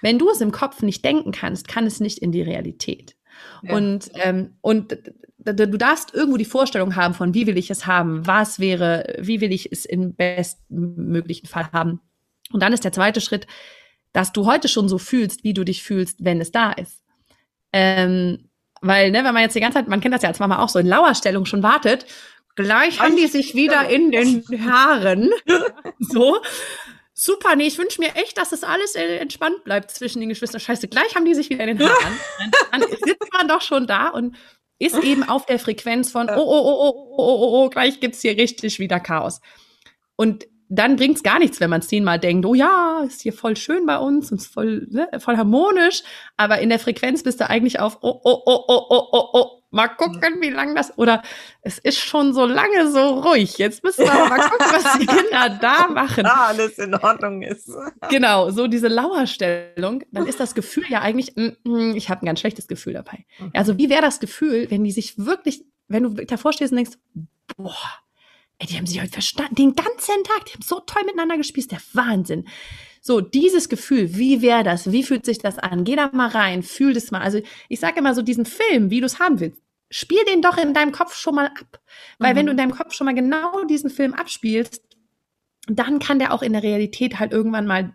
Wenn 0.00 0.18
du 0.18 0.28
es 0.30 0.40
im 0.40 0.50
Kopf 0.50 0.82
nicht 0.82 1.04
denken 1.04 1.30
kannst, 1.30 1.68
kann 1.68 1.86
es 1.86 2.00
nicht 2.00 2.18
in 2.18 2.32
die 2.32 2.42
Realität. 2.42 3.14
Ja. 3.62 3.76
Und, 3.76 4.10
ähm, 4.14 4.56
und 4.60 4.98
du 5.38 5.78
darfst 5.78 6.12
irgendwo 6.12 6.36
die 6.36 6.44
Vorstellung 6.44 6.96
haben 6.96 7.14
von, 7.14 7.34
wie 7.34 7.46
will 7.46 7.56
ich 7.56 7.70
es 7.70 7.86
haben, 7.86 8.26
was 8.26 8.58
wäre, 8.58 9.16
wie 9.20 9.40
will 9.40 9.52
ich 9.52 9.70
es 9.70 9.84
im 9.84 10.14
bestmöglichen 10.14 11.48
Fall 11.48 11.70
haben. 11.72 12.00
Und 12.52 12.62
dann 12.62 12.72
ist 12.72 12.84
der 12.84 12.92
zweite 12.92 13.20
Schritt, 13.20 13.46
dass 14.12 14.32
du 14.32 14.46
heute 14.46 14.68
schon 14.68 14.88
so 14.88 14.98
fühlst, 14.98 15.44
wie 15.44 15.54
du 15.54 15.64
dich 15.64 15.82
fühlst, 15.82 16.24
wenn 16.24 16.40
es 16.40 16.52
da 16.52 16.72
ist. 16.72 17.02
Ähm, 17.72 18.50
weil, 18.80 19.10
ne, 19.10 19.24
wenn 19.24 19.32
man 19.32 19.42
jetzt 19.42 19.54
die 19.54 19.60
ganze 19.60 19.78
Zeit, 19.78 19.88
man 19.88 20.00
kennt 20.00 20.14
das 20.14 20.22
ja 20.22 20.28
als 20.28 20.40
Mama 20.40 20.58
auch 20.58 20.68
so 20.68 20.78
in 20.78 20.86
Lauerstellung 20.86 21.46
schon 21.46 21.62
wartet, 21.62 22.06
gleich 22.56 23.00
haben 23.00 23.16
die 23.16 23.28
sich 23.28 23.54
wieder 23.54 23.88
in 23.88 24.10
den 24.10 24.44
Haaren. 24.66 25.30
so. 25.98 26.38
Super, 27.14 27.54
nee, 27.54 27.66
ich 27.66 27.78
wünsche 27.78 28.00
mir 28.00 28.16
echt, 28.16 28.38
dass 28.38 28.50
das 28.50 28.64
alles 28.64 28.94
entspannt 28.94 29.62
bleibt 29.64 29.90
zwischen 29.90 30.20
den 30.20 30.28
Geschwistern. 30.28 30.60
Scheiße, 30.60 30.88
gleich 30.88 31.14
haben 31.14 31.24
die 31.24 31.34
sich 31.34 31.50
wieder 31.50 31.64
in 31.64 31.78
den 31.78 31.88
Haaren. 31.88 32.18
Dann 32.72 32.80
sitzt 32.82 33.32
man 33.32 33.46
doch 33.46 33.60
schon 33.60 33.86
da 33.86 34.08
und 34.08 34.36
ist 34.78 34.98
eben 35.04 35.22
auf 35.22 35.46
der 35.46 35.60
Frequenz 35.60 36.10
von, 36.10 36.28
oh, 36.28 36.32
oh, 36.32 36.38
oh, 36.38 36.88
oh, 36.88 37.14
oh, 37.16 37.16
oh, 37.16 37.64
oh, 37.64 37.70
gleich 37.70 38.00
gibt's 38.00 38.22
hier 38.22 38.36
richtig 38.36 38.80
wieder 38.80 38.98
Chaos. 38.98 39.40
Und 40.16 40.46
dann 40.74 40.96
bringt's 40.96 41.22
gar 41.22 41.38
nichts, 41.38 41.60
wenn 41.60 41.68
man 41.68 41.82
zehnmal 41.82 42.18
denkt, 42.18 42.46
oh 42.46 42.54
ja, 42.54 43.02
ist 43.06 43.20
hier 43.20 43.34
voll 43.34 43.56
schön 43.56 43.84
bei 43.84 43.98
uns 43.98 44.32
und 44.32 44.42
voll, 44.42 44.86
ne, 44.90 45.06
voll 45.18 45.36
harmonisch, 45.36 46.02
aber 46.38 46.60
in 46.60 46.70
der 46.70 46.78
Frequenz 46.78 47.22
bist 47.22 47.40
du 47.40 47.50
eigentlich 47.50 47.78
auf, 47.78 47.98
oh, 48.00 48.20
oh, 48.24 48.42
oh, 48.46 48.64
oh, 48.68 48.86
oh, 48.88 49.08
oh, 49.12 49.28
oh, 49.34 49.62
mal 49.70 49.88
gucken, 49.88 50.40
wie 50.40 50.48
lange 50.48 50.74
das, 50.74 50.96
oder 50.96 51.22
es 51.60 51.78
ist 51.78 51.98
schon 51.98 52.32
so 52.32 52.46
lange 52.46 52.90
so 52.90 53.20
ruhig. 53.20 53.58
Jetzt 53.58 53.84
müssen 53.84 54.06
wir 54.06 54.12
mal 54.12 54.48
gucken, 54.48 54.66
was 54.70 54.92
die 54.98 55.06
Kinder 55.06 55.58
da 55.60 55.88
machen. 55.88 56.24
Da 56.24 56.46
alles 56.48 56.78
in 56.78 56.94
Ordnung 56.94 57.42
ist. 57.42 57.70
Genau, 58.08 58.50
so 58.50 58.66
diese 58.66 58.88
Lauerstellung, 58.88 60.04
dann 60.10 60.26
ist 60.26 60.40
das 60.40 60.54
Gefühl 60.54 60.84
ja 60.88 61.02
eigentlich, 61.02 61.36
mm, 61.36 61.68
mm, 61.68 61.96
ich 61.96 62.08
habe 62.08 62.22
ein 62.22 62.26
ganz 62.26 62.40
schlechtes 62.40 62.66
Gefühl 62.66 62.94
dabei. 62.94 63.26
Mhm. 63.38 63.50
Also 63.52 63.76
wie 63.76 63.90
wäre 63.90 64.02
das 64.02 64.20
Gefühl, 64.20 64.70
wenn 64.70 64.84
die 64.84 64.92
sich 64.92 65.18
wirklich, 65.18 65.64
wenn 65.88 66.02
du 66.04 66.24
davor 66.24 66.54
stehst 66.54 66.72
und 66.72 66.76
denkst, 66.76 66.96
boah, 67.58 67.76
ey, 68.62 68.68
die 68.68 68.76
haben 68.76 68.86
sich 68.86 69.00
heute 69.00 69.12
verstanden, 69.12 69.56
den 69.56 69.74
ganzen 69.74 70.22
Tag, 70.24 70.46
die 70.46 70.52
haben 70.54 70.62
so 70.62 70.80
toll 70.80 71.02
miteinander 71.04 71.36
gespielt, 71.36 71.72
der 71.72 71.82
Wahnsinn. 71.92 72.46
So, 73.00 73.20
dieses 73.20 73.68
Gefühl, 73.68 74.16
wie 74.16 74.42
wäre 74.42 74.62
das? 74.62 74.92
Wie 74.92 75.02
fühlt 75.02 75.26
sich 75.26 75.38
das 75.38 75.58
an? 75.58 75.82
Geh 75.82 75.96
da 75.96 76.10
mal 76.12 76.28
rein, 76.28 76.62
fühl 76.62 76.94
das 76.94 77.10
mal. 77.10 77.20
Also 77.20 77.40
ich 77.68 77.80
sage 77.80 77.98
immer 77.98 78.14
so, 78.14 78.22
diesen 78.22 78.46
Film, 78.46 78.90
wie 78.90 79.00
du 79.00 79.06
es 79.06 79.18
haben 79.18 79.40
willst, 79.40 79.60
spiel 79.90 80.24
den 80.24 80.40
doch 80.40 80.56
in 80.56 80.72
deinem 80.72 80.92
Kopf 80.92 81.16
schon 81.16 81.34
mal 81.34 81.46
ab. 81.46 81.80
Weil 82.18 82.34
mhm. 82.34 82.38
wenn 82.38 82.46
du 82.46 82.52
in 82.52 82.58
deinem 82.58 82.70
Kopf 82.70 82.94
schon 82.94 83.06
mal 83.06 83.14
genau 83.14 83.64
diesen 83.64 83.90
Film 83.90 84.14
abspielst, 84.14 84.80
dann 85.66 85.98
kann 85.98 86.20
der 86.20 86.32
auch 86.32 86.42
in 86.42 86.52
der 86.52 86.62
Realität 86.62 87.18
halt 87.18 87.32
irgendwann 87.32 87.66
mal 87.66 87.92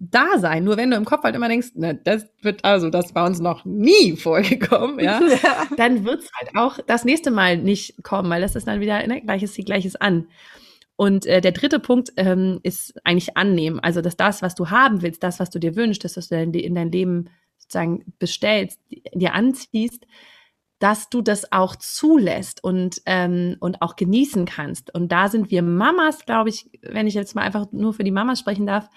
da 0.00 0.38
sein. 0.38 0.64
Nur 0.64 0.76
wenn 0.76 0.90
du 0.90 0.96
im 0.96 1.04
Kopf 1.04 1.24
halt 1.24 1.34
immer 1.34 1.48
denkst, 1.48 1.68
ne, 1.74 1.94
das 1.94 2.26
wird 2.42 2.64
also, 2.64 2.90
das 2.90 3.14
war 3.14 3.26
uns 3.26 3.40
noch 3.40 3.64
nie 3.64 4.16
vorgekommen, 4.16 5.00
ja, 5.00 5.20
ja. 5.42 5.66
dann 5.76 6.04
wird's 6.04 6.30
halt 6.38 6.56
auch 6.56 6.78
das 6.86 7.04
nächste 7.04 7.30
Mal 7.30 7.58
nicht 7.58 8.02
kommen, 8.02 8.30
weil 8.30 8.40
das 8.40 8.56
ist 8.56 8.66
dann 8.66 8.80
wieder 8.80 9.06
ne, 9.06 9.20
gleiches, 9.20 9.54
gleiches 9.56 9.96
an. 9.96 10.28
Und 10.96 11.26
äh, 11.26 11.40
der 11.40 11.52
dritte 11.52 11.78
Punkt 11.78 12.12
ähm, 12.16 12.58
ist 12.64 12.94
eigentlich 13.04 13.36
annehmen. 13.36 13.78
Also, 13.78 14.00
dass 14.00 14.16
das, 14.16 14.42
was 14.42 14.56
du 14.56 14.70
haben 14.70 15.00
willst, 15.02 15.22
das, 15.22 15.38
was 15.38 15.48
du 15.48 15.60
dir 15.60 15.76
wünschst, 15.76 16.04
das, 16.04 16.16
was 16.16 16.28
du 16.28 16.40
in 16.40 16.74
dein 16.74 16.90
Leben 16.90 17.30
sozusagen 17.56 18.04
bestellst, 18.18 18.80
dir 19.14 19.32
anziehst, 19.34 20.06
dass 20.80 21.08
du 21.08 21.22
das 21.22 21.52
auch 21.52 21.76
zulässt 21.76 22.62
und, 22.62 23.00
ähm, 23.06 23.56
und 23.60 23.82
auch 23.82 23.96
genießen 23.96 24.44
kannst. 24.44 24.94
Und 24.94 25.10
da 25.12 25.28
sind 25.28 25.50
wir 25.50 25.62
Mamas, 25.62 26.24
glaube 26.24 26.48
ich, 26.50 26.68
wenn 26.82 27.06
ich 27.06 27.14
jetzt 27.14 27.34
mal 27.34 27.42
einfach 27.42 27.66
nur 27.72 27.94
für 27.94 28.04
die 28.04 28.10
Mamas 28.10 28.40
sprechen 28.40 28.66
darf, 28.66 28.88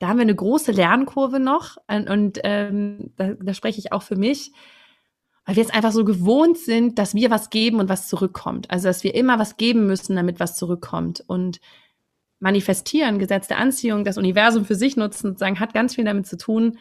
da 0.00 0.08
haben 0.08 0.16
wir 0.16 0.22
eine 0.22 0.34
große 0.34 0.72
Lernkurve 0.72 1.38
noch. 1.38 1.76
Und, 1.86 2.10
und 2.10 2.40
ähm, 2.42 3.12
da, 3.16 3.34
da 3.34 3.54
spreche 3.54 3.78
ich 3.78 3.92
auch 3.92 4.02
für 4.02 4.16
mich 4.16 4.52
weil 5.50 5.56
wir 5.56 5.62
jetzt 5.62 5.74
einfach 5.74 5.92
so 5.92 6.04
gewohnt 6.04 6.58
sind, 6.58 6.98
dass 6.98 7.14
wir 7.14 7.28
was 7.30 7.50
geben 7.50 7.80
und 7.80 7.88
was 7.88 8.06
zurückkommt. 8.08 8.70
Also 8.70 8.88
dass 8.88 9.02
wir 9.02 9.14
immer 9.14 9.38
was 9.38 9.56
geben 9.56 9.86
müssen, 9.86 10.14
damit 10.14 10.38
was 10.38 10.56
zurückkommt. 10.56 11.24
Und 11.26 11.60
manifestieren, 12.38 13.18
Gesetz 13.18 13.48
der 13.48 13.58
Anziehung, 13.58 14.04
das 14.04 14.16
Universum 14.16 14.64
für 14.64 14.74
sich 14.76 14.96
nutzen, 14.96 15.28
sozusagen, 15.30 15.58
hat 15.58 15.74
ganz 15.74 15.96
viel 15.96 16.04
damit 16.04 16.26
zu 16.26 16.38
tun, 16.38 16.78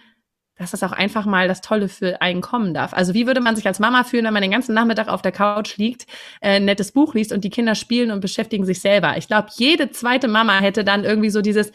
dass 0.55 0.71
das 0.71 0.83
auch 0.83 0.91
einfach 0.91 1.25
mal 1.25 1.47
das 1.47 1.61
Tolle 1.61 1.87
für 1.87 2.21
einen 2.21 2.41
kommen 2.41 2.73
darf. 2.73 2.93
Also 2.93 3.13
wie 3.13 3.25
würde 3.25 3.41
man 3.41 3.55
sich 3.55 3.65
als 3.65 3.79
Mama 3.79 4.03
fühlen, 4.03 4.25
wenn 4.25 4.33
man 4.33 4.41
den 4.41 4.51
ganzen 4.51 4.75
Nachmittag 4.75 5.07
auf 5.07 5.21
der 5.21 5.31
Couch 5.31 5.77
liegt, 5.77 6.05
äh, 6.41 6.57
ein 6.57 6.65
nettes 6.65 6.91
Buch 6.91 7.13
liest 7.13 7.31
und 7.31 7.43
die 7.45 7.49
Kinder 7.49 7.75
spielen 7.75 8.11
und 8.11 8.19
beschäftigen 8.19 8.65
sich 8.65 8.81
selber? 8.81 9.17
Ich 9.17 9.27
glaube, 9.27 9.47
jede 9.55 9.89
zweite 9.89 10.27
Mama 10.27 10.59
hätte 10.59 10.83
dann 10.83 11.05
irgendwie 11.05 11.29
so 11.29 11.41
dieses, 11.41 11.71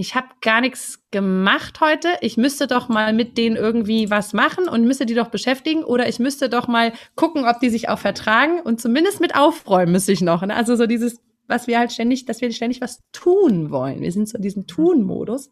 ich 0.00 0.14
habe 0.14 0.28
gar 0.40 0.62
nichts 0.62 1.02
gemacht 1.10 1.80
heute. 1.80 2.08
Ich 2.22 2.38
müsste 2.38 2.66
doch 2.66 2.88
mal 2.88 3.12
mit 3.12 3.36
denen 3.36 3.56
irgendwie 3.56 4.08
was 4.08 4.32
machen 4.32 4.66
und 4.66 4.84
müsste 4.84 5.04
die 5.04 5.14
doch 5.14 5.28
beschäftigen 5.28 5.84
oder 5.84 6.08
ich 6.08 6.18
müsste 6.18 6.48
doch 6.48 6.68
mal 6.68 6.92
gucken, 7.16 7.44
ob 7.46 7.60
die 7.60 7.68
sich 7.68 7.90
auch 7.90 7.98
vertragen 7.98 8.60
und 8.60 8.80
zumindest 8.80 9.20
mit 9.20 9.36
aufräumen 9.36 9.92
müsste 9.92 10.12
ich 10.12 10.22
noch. 10.22 10.40
Ne? 10.42 10.54
Also 10.54 10.74
so 10.74 10.86
dieses, 10.86 11.20
was 11.48 11.66
wir 11.66 11.78
halt 11.78 11.92
ständig, 11.92 12.24
dass 12.24 12.40
wir 12.40 12.50
ständig 12.50 12.80
was 12.80 13.02
tun 13.12 13.70
wollen. 13.70 14.00
Wir 14.00 14.10
sind 14.10 14.26
so 14.26 14.38
in 14.38 14.42
diesem 14.42 14.66
Tun-Modus. 14.66 15.50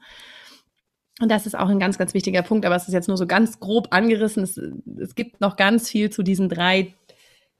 Und 1.20 1.30
das 1.30 1.44
ist 1.44 1.58
auch 1.58 1.68
ein 1.68 1.80
ganz, 1.80 1.98
ganz 1.98 2.14
wichtiger 2.14 2.42
Punkt, 2.42 2.64
aber 2.64 2.76
es 2.76 2.88
ist 2.88 2.94
jetzt 2.94 3.08
nur 3.08 3.18
so 3.18 3.26
ganz 3.26 3.60
grob 3.60 3.88
angerissen. 3.90 4.44
Es, 4.44 4.56
es 4.56 5.14
gibt 5.14 5.42
noch 5.42 5.56
ganz 5.56 5.90
viel 5.90 6.08
zu 6.08 6.22
diesen 6.22 6.48
drei 6.48 6.94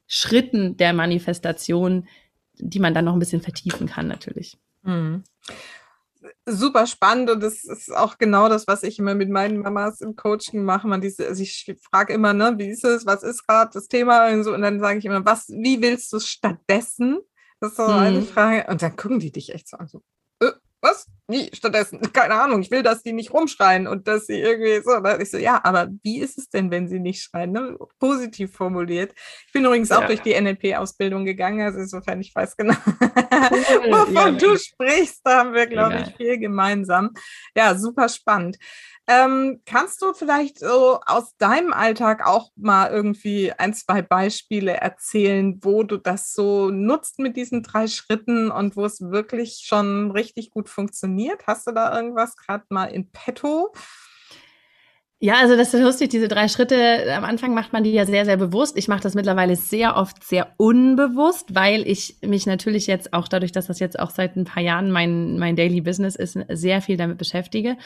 Schritten 0.07 0.79
der 0.79 0.95
Manifestation, 0.95 2.09
die 2.55 2.79
man 2.79 2.95
dann 2.95 3.05
noch 3.05 3.13
ein 3.13 3.19
bisschen 3.19 3.43
vertiefen 3.43 3.89
kann, 3.89 4.07
natürlich. 4.07 4.57
Mhm 4.85 5.25
super 6.49 6.87
spannend 6.87 7.31
und 7.31 7.43
das 7.43 7.65
ist 7.65 7.95
auch 7.95 8.19
genau 8.19 8.49
das, 8.49 8.67
was 8.67 8.83
ich 8.83 8.99
immer 8.99 9.15
mit 9.15 9.31
meinen 9.31 9.61
Mamas 9.61 10.01
im 10.01 10.17
Coaching 10.17 10.65
mache. 10.65 10.89
Man 10.89 11.01
diese, 11.01 11.27
also 11.27 11.43
ich 11.43 11.73
frage 11.91 12.13
immer, 12.13 12.33
ne, 12.33 12.55
wie 12.59 12.69
ist 12.69 12.85
es, 12.85 13.07
was 13.07 13.23
ist 13.23 13.47
gerade 13.47 13.71
das 13.73 13.89
Thema 13.89 14.29
und 14.33 14.45
so 14.45 14.55
und 14.55 14.63
dann 14.63 14.81
sage 14.81 14.99
ich 14.99 15.05
immer, 15.05 15.25
was, 15.25 15.49
wie 15.49 15.81
willst 15.83 16.13
du 16.13 16.17
es 16.17 16.29
stattdessen? 16.29 17.21
Das 17.61 17.73
ist 17.73 17.77
so 17.77 17.85
mhm. 17.85 17.99
eine 17.99 18.23
Frage 18.23 18.71
und 18.71 18.83
dann 18.83 18.97
gucken 18.97 19.21
die 19.21 19.33
dich 19.33 19.53
echt 19.53 19.69
so 19.69 19.77
an, 19.77 19.89
so, 19.89 20.03
was? 20.81 21.07
Wie? 21.31 21.51
Stattdessen, 21.55 22.01
keine 22.13 22.35
Ahnung, 22.35 22.63
ich 22.63 22.71
will, 22.71 22.83
dass 22.83 23.03
die 23.03 23.13
nicht 23.13 23.33
rumschreien 23.33 23.87
und 23.87 24.09
dass 24.09 24.27
sie 24.27 24.41
irgendwie 24.41 24.81
so. 24.83 24.93
Ich 25.21 25.31
so, 25.31 25.37
ja, 25.37 25.61
aber 25.63 25.89
wie 26.03 26.21
ist 26.21 26.39
es 26.39 26.49
denn, 26.49 26.71
wenn 26.71 26.89
sie 26.89 27.01
nicht 27.01 27.23
schreien? 27.23 27.53
Ne? 27.53 27.77
Positiv 27.99 28.57
formuliert. 28.57 29.13
Ich 29.47 29.53
bin 29.53 29.65
übrigens 29.65 29.91
ja. 29.91 29.99
auch 29.99 30.07
durch 30.07 30.23
die 30.23 30.41
NLP-Ausbildung 30.41 31.27
gegangen, 31.27 31.61
also 31.61 31.79
insofern 31.79 32.21
ich 32.21 32.35
weiß 32.35 32.57
genau, 32.57 32.75
cool. 32.87 32.95
wovon 33.93 34.15
ja, 34.15 34.31
du 34.31 34.57
sprichst, 34.57 35.21
da 35.23 35.39
haben 35.39 35.53
wir, 35.53 35.67
glaube 35.67 35.97
ja. 35.97 36.07
ich, 36.07 36.17
viel 36.17 36.39
gemeinsam. 36.39 37.11
Ja, 37.55 37.75
super 37.75 38.09
spannend. 38.09 38.57
Ähm, 39.11 39.63
kannst 39.65 40.03
du 40.03 40.13
vielleicht 40.13 40.59
so 40.59 41.01
aus 41.07 41.35
deinem 41.39 41.73
Alltag 41.73 42.27
auch 42.27 42.51
mal 42.57 42.91
irgendwie 42.91 43.53
ein, 43.53 43.73
zwei 43.73 44.03
Beispiele 44.03 44.73
erzählen, 44.73 45.59
wo 45.63 45.83
du 45.83 45.97
das 45.97 46.35
so 46.35 46.69
nutzt 46.69 47.19
mit 47.19 47.35
diesen 47.35 47.63
drei 47.63 47.87
Schritten 47.87 48.51
und 48.51 48.77
wo 48.77 48.85
es 48.85 49.01
wirklich 49.01 49.63
schon 49.65 50.11
richtig 50.11 50.51
gut 50.51 50.69
funktioniert? 50.69 51.18
Hast 51.47 51.67
du 51.67 51.73
da 51.73 51.95
irgendwas 51.97 52.37
gerade 52.37 52.65
mal 52.69 52.87
in 52.87 53.11
petto? 53.11 53.73
Ja, 55.21 55.35
also 55.41 55.57
das 55.57 55.75
ist 55.75 55.83
lustig, 55.83 56.11
diese 56.11 56.29
drei 56.29 56.47
Schritte, 56.47 57.13
am 57.13 57.25
Anfang 57.25 57.53
macht 57.53 57.73
man 57.73 57.83
die 57.83 57.91
ja 57.91 58.07
sehr, 58.07 58.25
sehr 58.25 58.37
bewusst. 58.37 58.79
Ich 58.79 58.87
mache 58.87 59.01
das 59.01 59.15
mittlerweile 59.17 59.57
sehr 59.57 59.97
oft 59.97 60.23
sehr 60.23 60.53
unbewusst, 60.59 61.57
weil 61.57 61.85
ich 61.89 62.19
mich 62.23 62.47
natürlich 62.47 62.87
jetzt 62.87 63.13
auch 63.13 63.27
dadurch, 63.27 63.51
dass 63.51 63.67
das 63.67 63.81
jetzt 63.81 63.99
auch 63.99 64.11
seit 64.11 64.37
ein 64.37 64.45
paar 64.45 64.63
Jahren 64.63 64.93
mein, 64.93 65.37
mein 65.37 65.57
Daily 65.57 65.81
Business 65.81 66.15
ist, 66.15 66.39
sehr 66.49 66.81
viel 66.83 66.97
damit 66.97 67.19
beschäftige. 67.19 67.77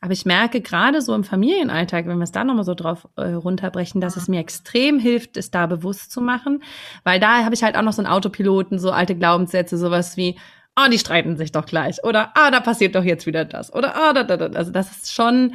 Aber 0.00 0.14
ich 0.14 0.24
merke 0.24 0.62
gerade 0.62 1.02
so 1.02 1.14
im 1.14 1.22
Familienalltag, 1.22 2.06
wenn 2.06 2.16
wir 2.16 2.24
es 2.24 2.32
da 2.32 2.44
nochmal 2.44 2.64
so 2.64 2.72
drauf 2.72 3.06
äh, 3.16 3.32
runterbrechen, 3.32 4.00
dass 4.00 4.16
es 4.16 4.28
mir 4.28 4.40
extrem 4.40 4.98
hilft, 4.98 5.36
es 5.36 5.50
da 5.50 5.66
bewusst 5.66 6.10
zu 6.10 6.22
machen. 6.22 6.62
Weil 7.04 7.20
da 7.20 7.44
habe 7.44 7.54
ich 7.54 7.62
halt 7.62 7.76
auch 7.76 7.82
noch 7.82 7.92
so 7.92 8.00
einen 8.00 8.10
Autopiloten, 8.10 8.78
so 8.78 8.90
alte 8.90 9.14
Glaubenssätze, 9.14 9.76
sowas 9.76 10.16
wie, 10.16 10.38
ah, 10.80 10.86
oh, 10.86 10.90
die 10.90 10.98
streiten 10.98 11.36
sich 11.36 11.52
doch 11.52 11.66
gleich. 11.66 12.02
Oder, 12.04 12.32
ah, 12.34 12.50
da 12.50 12.60
passiert 12.60 12.94
doch 12.94 13.04
jetzt 13.04 13.26
wieder 13.26 13.44
das. 13.44 13.72
Oder, 13.72 13.96
ah, 13.96 14.12
da, 14.12 14.24
da, 14.24 14.36
da. 14.36 14.46
Also 14.58 14.72
das 14.72 14.90
ist 14.90 15.12
schon 15.12 15.54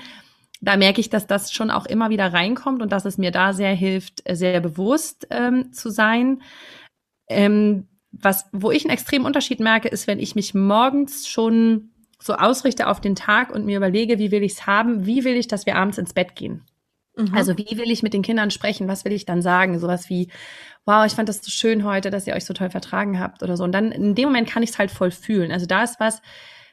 da 0.61 0.77
merke 0.77 0.99
ich, 0.99 1.09
dass 1.09 1.27
das 1.27 1.51
schon 1.51 1.69
auch 1.69 1.85
immer 1.85 2.09
wieder 2.09 2.33
reinkommt 2.33 2.81
und 2.81 2.91
dass 2.91 3.05
es 3.05 3.17
mir 3.17 3.31
da 3.31 3.53
sehr 3.53 3.73
hilft, 3.73 4.23
sehr 4.29 4.59
bewusst 4.61 5.27
ähm, 5.29 5.71
zu 5.73 5.89
sein. 5.89 6.41
Ähm, 7.29 7.88
was, 8.11 8.45
wo 8.51 8.71
ich 8.71 8.85
einen 8.85 8.93
extremen 8.93 9.25
Unterschied 9.25 9.59
merke, 9.59 9.89
ist, 9.89 10.07
wenn 10.07 10.19
ich 10.19 10.35
mich 10.35 10.53
morgens 10.53 11.27
schon 11.27 11.91
so 12.19 12.33
ausrichte 12.33 12.88
auf 12.88 13.01
den 13.01 13.15
Tag 13.15 13.53
und 13.53 13.65
mir 13.65 13.77
überlege, 13.77 14.17
wie 14.17 14.31
will 14.31 14.43
ich 14.43 14.53
es 14.53 14.67
haben, 14.67 15.05
wie 15.05 15.23
will 15.23 15.35
ich, 15.35 15.47
dass 15.47 15.65
wir 15.65 15.75
abends 15.75 15.97
ins 15.97 16.13
Bett 16.13 16.35
gehen. 16.35 16.63
Mhm. 17.15 17.33
Also 17.33 17.57
wie 17.57 17.77
will 17.77 17.91
ich 17.91 18.03
mit 18.03 18.13
den 18.13 18.21
Kindern 18.21 18.51
sprechen, 18.51 18.88
was 18.88 19.05
will 19.05 19.11
ich 19.11 19.25
dann 19.25 19.41
sagen, 19.41 19.77
sowas 19.79 20.09
wie, 20.09 20.29
wow, 20.86 21.06
ich 21.06 21.13
fand 21.13 21.28
das 21.30 21.43
so 21.43 21.52
schön 21.52 21.84
heute, 21.84 22.10
dass 22.10 22.28
ihr 22.28 22.36
euch 22.36 22.45
so 22.45 22.54
toll 22.54 22.69
vertragen 22.69 23.19
habt 23.19 23.43
oder 23.43 23.58
so. 23.58 23.63
Und 23.63 23.71
dann 23.71 23.91
in 23.91 24.15
dem 24.15 24.30
Moment 24.30 24.50
kann 24.50 24.63
ich 24.63 24.71
es 24.71 24.80
halt 24.80 24.91
voll 24.91 25.12
fühlen. 25.12 25.52
Also 25.52 25.65
da 25.65 25.84
ist 25.84 26.00
was, 26.00 26.21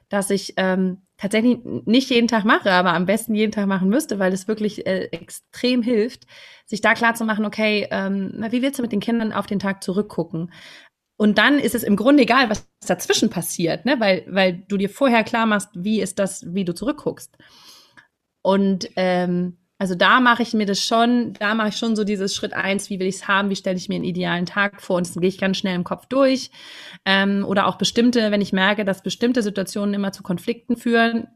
dass 0.09 0.29
ich 0.29 0.55
ähm, 0.59 1.03
tatsächlich 1.16 1.59
nicht 1.87 2.11
jeden 2.11 2.29
Tag 2.29 2.44
mache, 2.44 2.70
aber 2.70 2.92
am 2.92 3.07
besten 3.07 3.35
jeden 3.35 3.53
Tag 3.53 3.66
machen 3.66 3.88
müsste, 3.88 4.18
weil 4.18 4.33
es 4.33 4.48
wirklich 4.48 4.87
äh, 4.87 5.05
extrem 5.07 5.83
hilft, 5.83 6.27
sich 6.66 6.83
da 6.83 6.92
klar 6.92 7.14
zu 7.14 7.25
machen, 7.25 7.46
okay, 7.46 7.88
ähm, 7.90 8.44
wie 8.51 8.61
willst 8.61 8.79
du 8.79 8.83
mit 8.83 8.92
den 8.92 9.01
Kindern 9.01 9.33
auf 9.33 9.46
den 9.46 9.59
Tag 9.59 9.83
zurückgucken? 9.83 10.53
Und 11.16 11.38
dann 11.38 11.59
ist 11.59 11.75
es 11.75 11.83
im 11.83 11.96
Grunde 11.96 12.25
egal, 12.25 12.51
was 12.51 12.68
dazwischen 12.87 13.31
passiert, 13.31 13.87
ne? 13.87 14.01
weil, 14.01 14.27
weil 14.29 14.64
du 14.68 14.77
dir 14.77 14.90
vorher 14.90 15.25
klar 15.25 15.46
machst, 15.46 15.70
wie 15.75 16.01
ist 16.01 16.18
das, 16.18 16.44
wie 16.53 16.64
du 16.64 16.75
zurückguckst. 16.75 17.38
Und 18.42 18.90
ähm, 18.96 19.57
also 19.82 19.96
da 19.96 20.20
mache 20.20 20.44
ich 20.44 20.54
mir 20.54 20.64
das 20.64 20.78
schon, 20.78 21.32
da 21.40 21.56
mache 21.56 21.70
ich 21.70 21.76
schon 21.76 21.96
so 21.96 22.04
dieses 22.04 22.36
Schritt 22.36 22.52
eins, 22.52 22.88
wie 22.88 23.00
will 23.00 23.08
ich 23.08 23.16
es 23.16 23.26
haben, 23.26 23.50
wie 23.50 23.56
stelle 23.56 23.76
ich 23.76 23.88
mir 23.88 23.96
einen 23.96 24.04
idealen 24.04 24.46
Tag 24.46 24.80
vor 24.80 24.98
und 24.98 25.08
das 25.08 25.16
gehe 25.16 25.28
ich 25.28 25.38
ganz 25.38 25.56
schnell 25.56 25.74
im 25.74 25.82
Kopf 25.82 26.06
durch. 26.06 26.52
Ähm, 27.04 27.44
oder 27.44 27.66
auch 27.66 27.78
bestimmte, 27.78 28.30
wenn 28.30 28.40
ich 28.40 28.52
merke, 28.52 28.84
dass 28.84 29.02
bestimmte 29.02 29.42
Situationen 29.42 29.92
immer 29.92 30.12
zu 30.12 30.22
Konflikten 30.22 30.76
führen, 30.76 31.26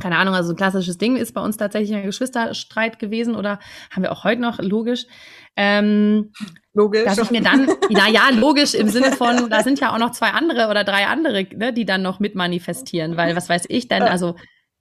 keine 0.00 0.16
Ahnung, 0.16 0.34
also 0.34 0.54
ein 0.54 0.56
klassisches 0.56 0.98
Ding 0.98 1.14
ist 1.14 1.34
bei 1.34 1.40
uns 1.40 1.56
tatsächlich 1.56 1.96
ein 1.96 2.02
Geschwisterstreit 2.02 2.98
gewesen 2.98 3.36
oder 3.36 3.60
haben 3.92 4.02
wir 4.02 4.10
auch 4.10 4.24
heute 4.24 4.40
noch, 4.40 4.58
logisch. 4.58 5.06
Ähm, 5.54 6.32
logisch. 6.74 7.04
Dass 7.04 7.18
ich 7.18 7.30
mir 7.30 7.42
dann, 7.42 7.68
na 7.90 8.08
ja, 8.08 8.30
logisch 8.32 8.74
im 8.74 8.88
Sinne 8.88 9.12
von, 9.12 9.48
da 9.50 9.62
sind 9.62 9.78
ja 9.78 9.94
auch 9.94 9.98
noch 9.98 10.10
zwei 10.10 10.30
andere 10.30 10.66
oder 10.66 10.82
drei 10.82 11.06
andere, 11.06 11.46
ne, 11.54 11.72
die 11.72 11.84
dann 11.84 12.02
noch 12.02 12.18
mit 12.18 12.34
manifestieren, 12.34 13.16
weil 13.16 13.36
was 13.36 13.48
weiß 13.48 13.66
ich 13.68 13.86
denn, 13.86 14.02
also 14.02 14.34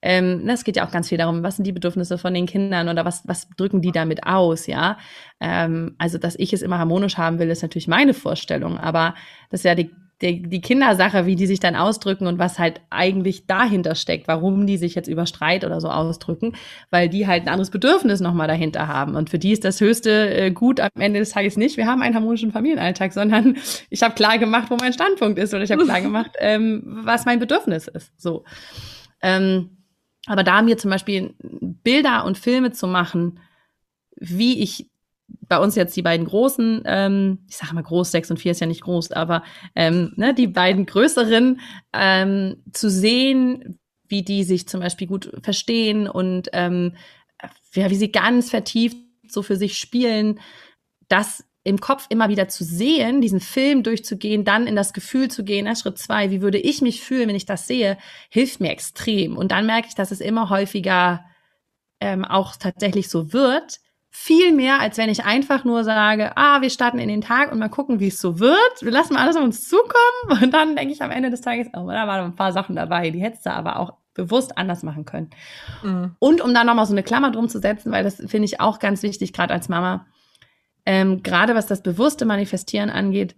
ähm, 0.07 0.43
ne, 0.43 0.53
es 0.53 0.63
geht 0.63 0.77
ja 0.77 0.87
auch 0.87 0.91
ganz 0.91 1.09
viel 1.09 1.17
darum, 1.17 1.43
was 1.43 1.57
sind 1.57 1.67
die 1.67 1.73
Bedürfnisse 1.73 2.17
von 2.17 2.33
den 2.33 2.45
Kindern 2.45 2.87
oder 2.87 3.03
was, 3.03 3.27
was 3.27 3.49
drücken 3.57 3.81
die 3.81 3.91
damit 3.91 4.25
aus, 4.25 4.65
ja. 4.65 4.97
Ähm, 5.41 5.95
also, 5.97 6.17
dass 6.17 6.39
ich 6.39 6.53
es 6.53 6.61
immer 6.61 6.79
harmonisch 6.79 7.17
haben 7.17 7.39
will, 7.39 7.49
ist 7.49 7.61
natürlich 7.61 7.89
meine 7.89 8.13
Vorstellung, 8.13 8.77
aber 8.77 9.15
das 9.49 9.59
ist 9.59 9.65
ja 9.65 9.75
die 9.75 9.91
die, 10.21 10.41
die 10.41 10.61
Kindersache, 10.61 11.25
wie 11.27 11.35
die 11.35 11.45
sich 11.45 11.59
dann 11.59 11.75
ausdrücken 11.75 12.25
und 12.25 12.39
was 12.39 12.57
halt 12.57 12.81
eigentlich 12.89 13.45
dahinter 13.45 13.93
steckt, 13.93 14.27
warum 14.27 14.65
die 14.65 14.77
sich 14.77 14.95
jetzt 14.95 15.07
über 15.07 15.27
Streit 15.27 15.63
oder 15.63 15.79
so 15.79 15.89
ausdrücken, 15.89 16.53
weil 16.89 17.07
die 17.07 17.27
halt 17.27 17.43
ein 17.43 17.49
anderes 17.49 17.69
Bedürfnis 17.69 18.19
nochmal 18.19 18.47
dahinter 18.47 18.87
haben. 18.87 19.15
Und 19.15 19.29
für 19.29 19.37
die 19.37 19.51
ist 19.51 19.63
das 19.63 19.79
höchste 19.79 20.33
äh, 20.33 20.51
Gut 20.51 20.79
am 20.79 20.89
Ende 20.95 21.19
des 21.19 21.31
Tages 21.31 21.55
nicht, 21.55 21.77
wir 21.77 21.85
haben 21.85 22.01
einen 22.01 22.15
harmonischen 22.15 22.51
Familienalltag, 22.51 23.13
sondern 23.13 23.57
ich 23.91 24.01
habe 24.01 24.15
klar 24.15 24.39
gemacht, 24.39 24.71
wo 24.71 24.77
mein 24.77 24.93
Standpunkt 24.93 25.37
ist 25.37 25.53
oder 25.53 25.63
ich 25.63 25.71
habe 25.71 25.83
klar 25.83 26.01
gemacht, 26.01 26.31
ähm, 26.39 26.81
was 27.03 27.25
mein 27.25 27.37
Bedürfnis 27.37 27.87
ist. 27.87 28.11
So. 28.19 28.43
Ähm, 29.21 29.76
aber 30.27 30.43
da 30.43 30.61
mir 30.61 30.77
zum 30.77 30.91
Beispiel 30.91 31.33
Bilder 31.39 32.25
und 32.25 32.37
Filme 32.37 32.71
zu 32.71 32.85
machen, 32.85 33.39
wie 34.15 34.61
ich 34.61 34.89
bei 35.47 35.57
uns 35.57 35.75
jetzt 35.75 35.95
die 35.95 36.01
beiden 36.01 36.25
großen, 36.25 36.83
ähm, 36.85 37.39
ich 37.49 37.57
sage 37.57 37.73
mal 37.73 37.83
groß, 37.83 38.11
sechs 38.11 38.29
und 38.29 38.37
vier 38.37 38.51
ist 38.51 38.61
ja 38.61 38.67
nicht 38.67 38.81
groß, 38.81 39.11
aber 39.11 39.43
ähm, 39.75 40.13
ne, 40.15 40.33
die 40.33 40.47
beiden 40.47 40.85
größeren 40.85 41.59
ähm, 41.93 42.63
zu 42.71 42.89
sehen, 42.89 43.79
wie 44.07 44.23
die 44.23 44.43
sich 44.43 44.67
zum 44.67 44.81
Beispiel 44.81 45.07
gut 45.07 45.31
verstehen 45.43 46.07
und 46.07 46.49
ähm, 46.53 46.93
ja, 47.73 47.89
wie 47.89 47.95
sie 47.95 48.11
ganz 48.11 48.49
vertieft 48.49 48.97
so 49.27 49.41
für 49.41 49.55
sich 49.55 49.77
spielen, 49.77 50.39
das 51.07 51.43
im 51.67 51.81
Kopf 51.81 52.05
immer 52.09 52.29
wieder 52.29 52.47
zu 52.47 52.63
sehen, 52.63 53.19
diesen 53.19 53.41
Film 53.41 53.83
durchzugehen, 53.83 54.45
dann 54.45 54.67
in 54.67 54.75
das 54.75 54.93
Gefühl 54.93 55.29
zu 55.29 55.43
gehen, 55.43 55.65
na, 55.65 55.75
Schritt 55.75 55.97
zwei, 55.97 56.31
wie 56.31 56.41
würde 56.41 56.57
ich 56.57 56.81
mich 56.81 57.01
fühlen, 57.01 57.27
wenn 57.27 57.35
ich 57.35 57.45
das 57.45 57.67
sehe, 57.67 57.97
hilft 58.29 58.61
mir 58.61 58.71
extrem. 58.71 59.35
Und 59.35 59.51
dann 59.51 59.65
merke 59.65 59.89
ich, 59.89 59.95
dass 59.95 60.11
es 60.11 60.21
immer 60.21 60.49
häufiger 60.49 61.25
ähm, 61.99 62.23
auch 62.23 62.55
tatsächlich 62.55 63.09
so 63.09 63.33
wird, 63.33 63.81
viel 64.09 64.53
mehr, 64.53 64.79
als 64.79 64.97
wenn 64.97 65.09
ich 65.09 65.25
einfach 65.25 65.65
nur 65.65 65.83
sage, 65.83 66.31
ah, 66.37 66.61
wir 66.61 66.69
starten 66.69 66.99
in 66.99 67.09
den 67.09 67.21
Tag 67.21 67.51
und 67.51 67.59
mal 67.59 67.67
gucken, 67.67 67.99
wie 67.99 68.07
es 68.07 68.21
so 68.21 68.39
wird. 68.39 68.81
Wir 68.81 68.91
lassen 68.91 69.13
mal 69.13 69.23
alles 69.23 69.35
auf 69.35 69.43
uns 69.43 69.67
zukommen. 69.67 70.41
Und 70.41 70.51
dann 70.53 70.75
denke 70.75 70.93
ich 70.93 71.03
am 71.03 71.11
Ende 71.11 71.29
des 71.29 71.41
Tages, 71.41 71.67
oh, 71.73 71.85
da 71.87 72.07
waren 72.07 72.25
ein 72.25 72.35
paar 72.35 72.53
Sachen 72.53 72.75
dabei, 72.75 73.11
die 73.11 73.21
hättest 73.21 73.45
du 73.45 73.51
aber 73.51 73.77
auch 73.77 73.93
bewusst 74.13 74.57
anders 74.57 74.81
machen 74.81 75.05
können. 75.05 75.29
Mhm. 75.83 76.15
Und 76.17 76.41
um 76.41 76.53
da 76.53 76.63
nochmal 76.63 76.85
so 76.85 76.93
eine 76.93 77.03
Klammer 77.03 77.31
drum 77.31 77.49
zu 77.49 77.59
setzen, 77.59 77.91
weil 77.91 78.03
das 78.03 78.15
finde 78.15 78.45
ich 78.45 78.59
auch 78.59 78.79
ganz 78.79 79.03
wichtig, 79.03 79.33
gerade 79.33 79.53
als 79.53 79.69
Mama, 79.69 80.07
ähm, 80.87 81.21
gerade 81.21 81.53
was 81.53 81.67
das 81.67 81.83
bewusste 81.83 82.23
Manifestieren 82.25 82.89
angeht, 82.89 83.35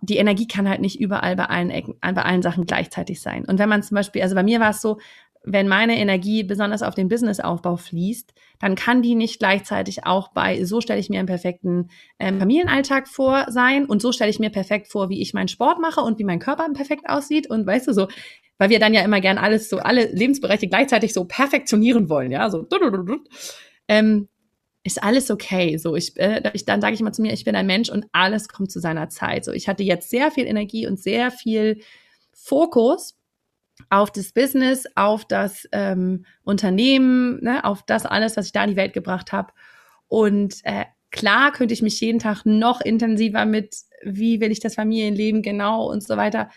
die 0.00 0.16
Energie 0.16 0.48
kann 0.48 0.68
halt 0.68 0.80
nicht 0.80 1.00
überall 1.00 1.36
bei 1.36 1.44
allen 1.44 1.70
Ecken, 1.70 1.94
bei 2.00 2.22
allen 2.22 2.42
Sachen 2.42 2.66
gleichzeitig 2.66 3.22
sein. 3.22 3.44
Und 3.44 3.60
wenn 3.60 3.68
man 3.68 3.84
zum 3.84 3.94
Beispiel, 3.94 4.20
also 4.22 4.34
bei 4.34 4.42
mir 4.42 4.58
war 4.58 4.70
es 4.70 4.82
so, 4.82 4.98
wenn 5.44 5.68
meine 5.68 5.96
Energie 5.96 6.42
besonders 6.42 6.82
auf 6.82 6.96
den 6.96 7.06
Businessaufbau 7.06 7.76
fließt, 7.76 8.34
dann 8.58 8.74
kann 8.74 9.00
die 9.00 9.14
nicht 9.14 9.38
gleichzeitig 9.38 10.06
auch 10.06 10.32
bei, 10.32 10.64
so 10.64 10.80
stelle 10.80 10.98
ich 10.98 11.08
mir 11.08 11.20
einen 11.20 11.28
perfekten 11.28 11.88
ähm, 12.18 12.40
Familienalltag 12.40 13.06
vor 13.06 13.46
sein 13.48 13.86
und 13.86 14.02
so 14.02 14.10
stelle 14.10 14.30
ich 14.30 14.40
mir 14.40 14.50
perfekt 14.50 14.88
vor, 14.88 15.08
wie 15.08 15.22
ich 15.22 15.34
meinen 15.34 15.46
Sport 15.46 15.78
mache 15.78 16.00
und 16.00 16.18
wie 16.18 16.24
mein 16.24 16.40
Körper 16.40 16.66
perfekt 16.74 17.08
aussieht 17.08 17.48
und 17.48 17.64
weißt 17.64 17.86
du 17.86 17.92
so, 17.92 18.08
weil 18.58 18.70
wir 18.70 18.80
dann 18.80 18.92
ja 18.92 19.02
immer 19.02 19.20
gern 19.20 19.38
alles 19.38 19.68
so, 19.68 19.78
alle 19.78 20.06
Lebensbereiche 20.06 20.66
gleichzeitig 20.66 21.12
so 21.12 21.26
perfektionieren 21.26 22.08
wollen, 22.08 22.32
ja, 22.32 22.50
so, 22.50 22.66
ähm, 23.86 24.28
ist 24.86 25.02
alles 25.02 25.30
okay. 25.30 25.76
So, 25.78 25.96
ich, 25.96 26.16
äh, 26.16 26.50
ich 26.54 26.64
dann 26.64 26.80
sage 26.80 26.94
ich 26.94 27.00
immer 27.00 27.12
zu 27.12 27.20
mir, 27.20 27.32
ich 27.32 27.44
bin 27.44 27.56
ein 27.56 27.66
Mensch 27.66 27.90
und 27.90 28.06
alles 28.12 28.48
kommt 28.48 28.70
zu 28.70 28.80
seiner 28.80 29.08
Zeit. 29.08 29.44
So, 29.44 29.52
ich 29.52 29.68
hatte 29.68 29.82
jetzt 29.82 30.10
sehr 30.10 30.30
viel 30.30 30.46
Energie 30.46 30.86
und 30.86 31.00
sehr 31.00 31.30
viel 31.32 31.80
Fokus 32.32 33.18
auf 33.90 34.12
das 34.12 34.32
Business, 34.32 34.86
auf 34.94 35.24
das 35.24 35.68
ähm, 35.72 36.24
Unternehmen, 36.44 37.42
ne, 37.42 37.64
auf 37.64 37.82
das 37.82 38.06
alles, 38.06 38.36
was 38.36 38.46
ich 38.46 38.52
da 38.52 38.62
in 38.62 38.70
die 38.70 38.76
Welt 38.76 38.92
gebracht 38.92 39.32
habe. 39.32 39.52
Und 40.06 40.60
äh, 40.62 40.84
klar 41.10 41.52
könnte 41.52 41.74
ich 41.74 41.82
mich 41.82 42.00
jeden 42.00 42.20
Tag 42.20 42.46
noch 42.46 42.80
intensiver 42.80 43.44
mit, 43.44 43.74
wie 44.04 44.40
will 44.40 44.52
ich 44.52 44.60
das 44.60 44.76
Familienleben 44.76 45.42
genau 45.42 45.90
und 45.90 46.04
so 46.04 46.16
weiter 46.16 46.48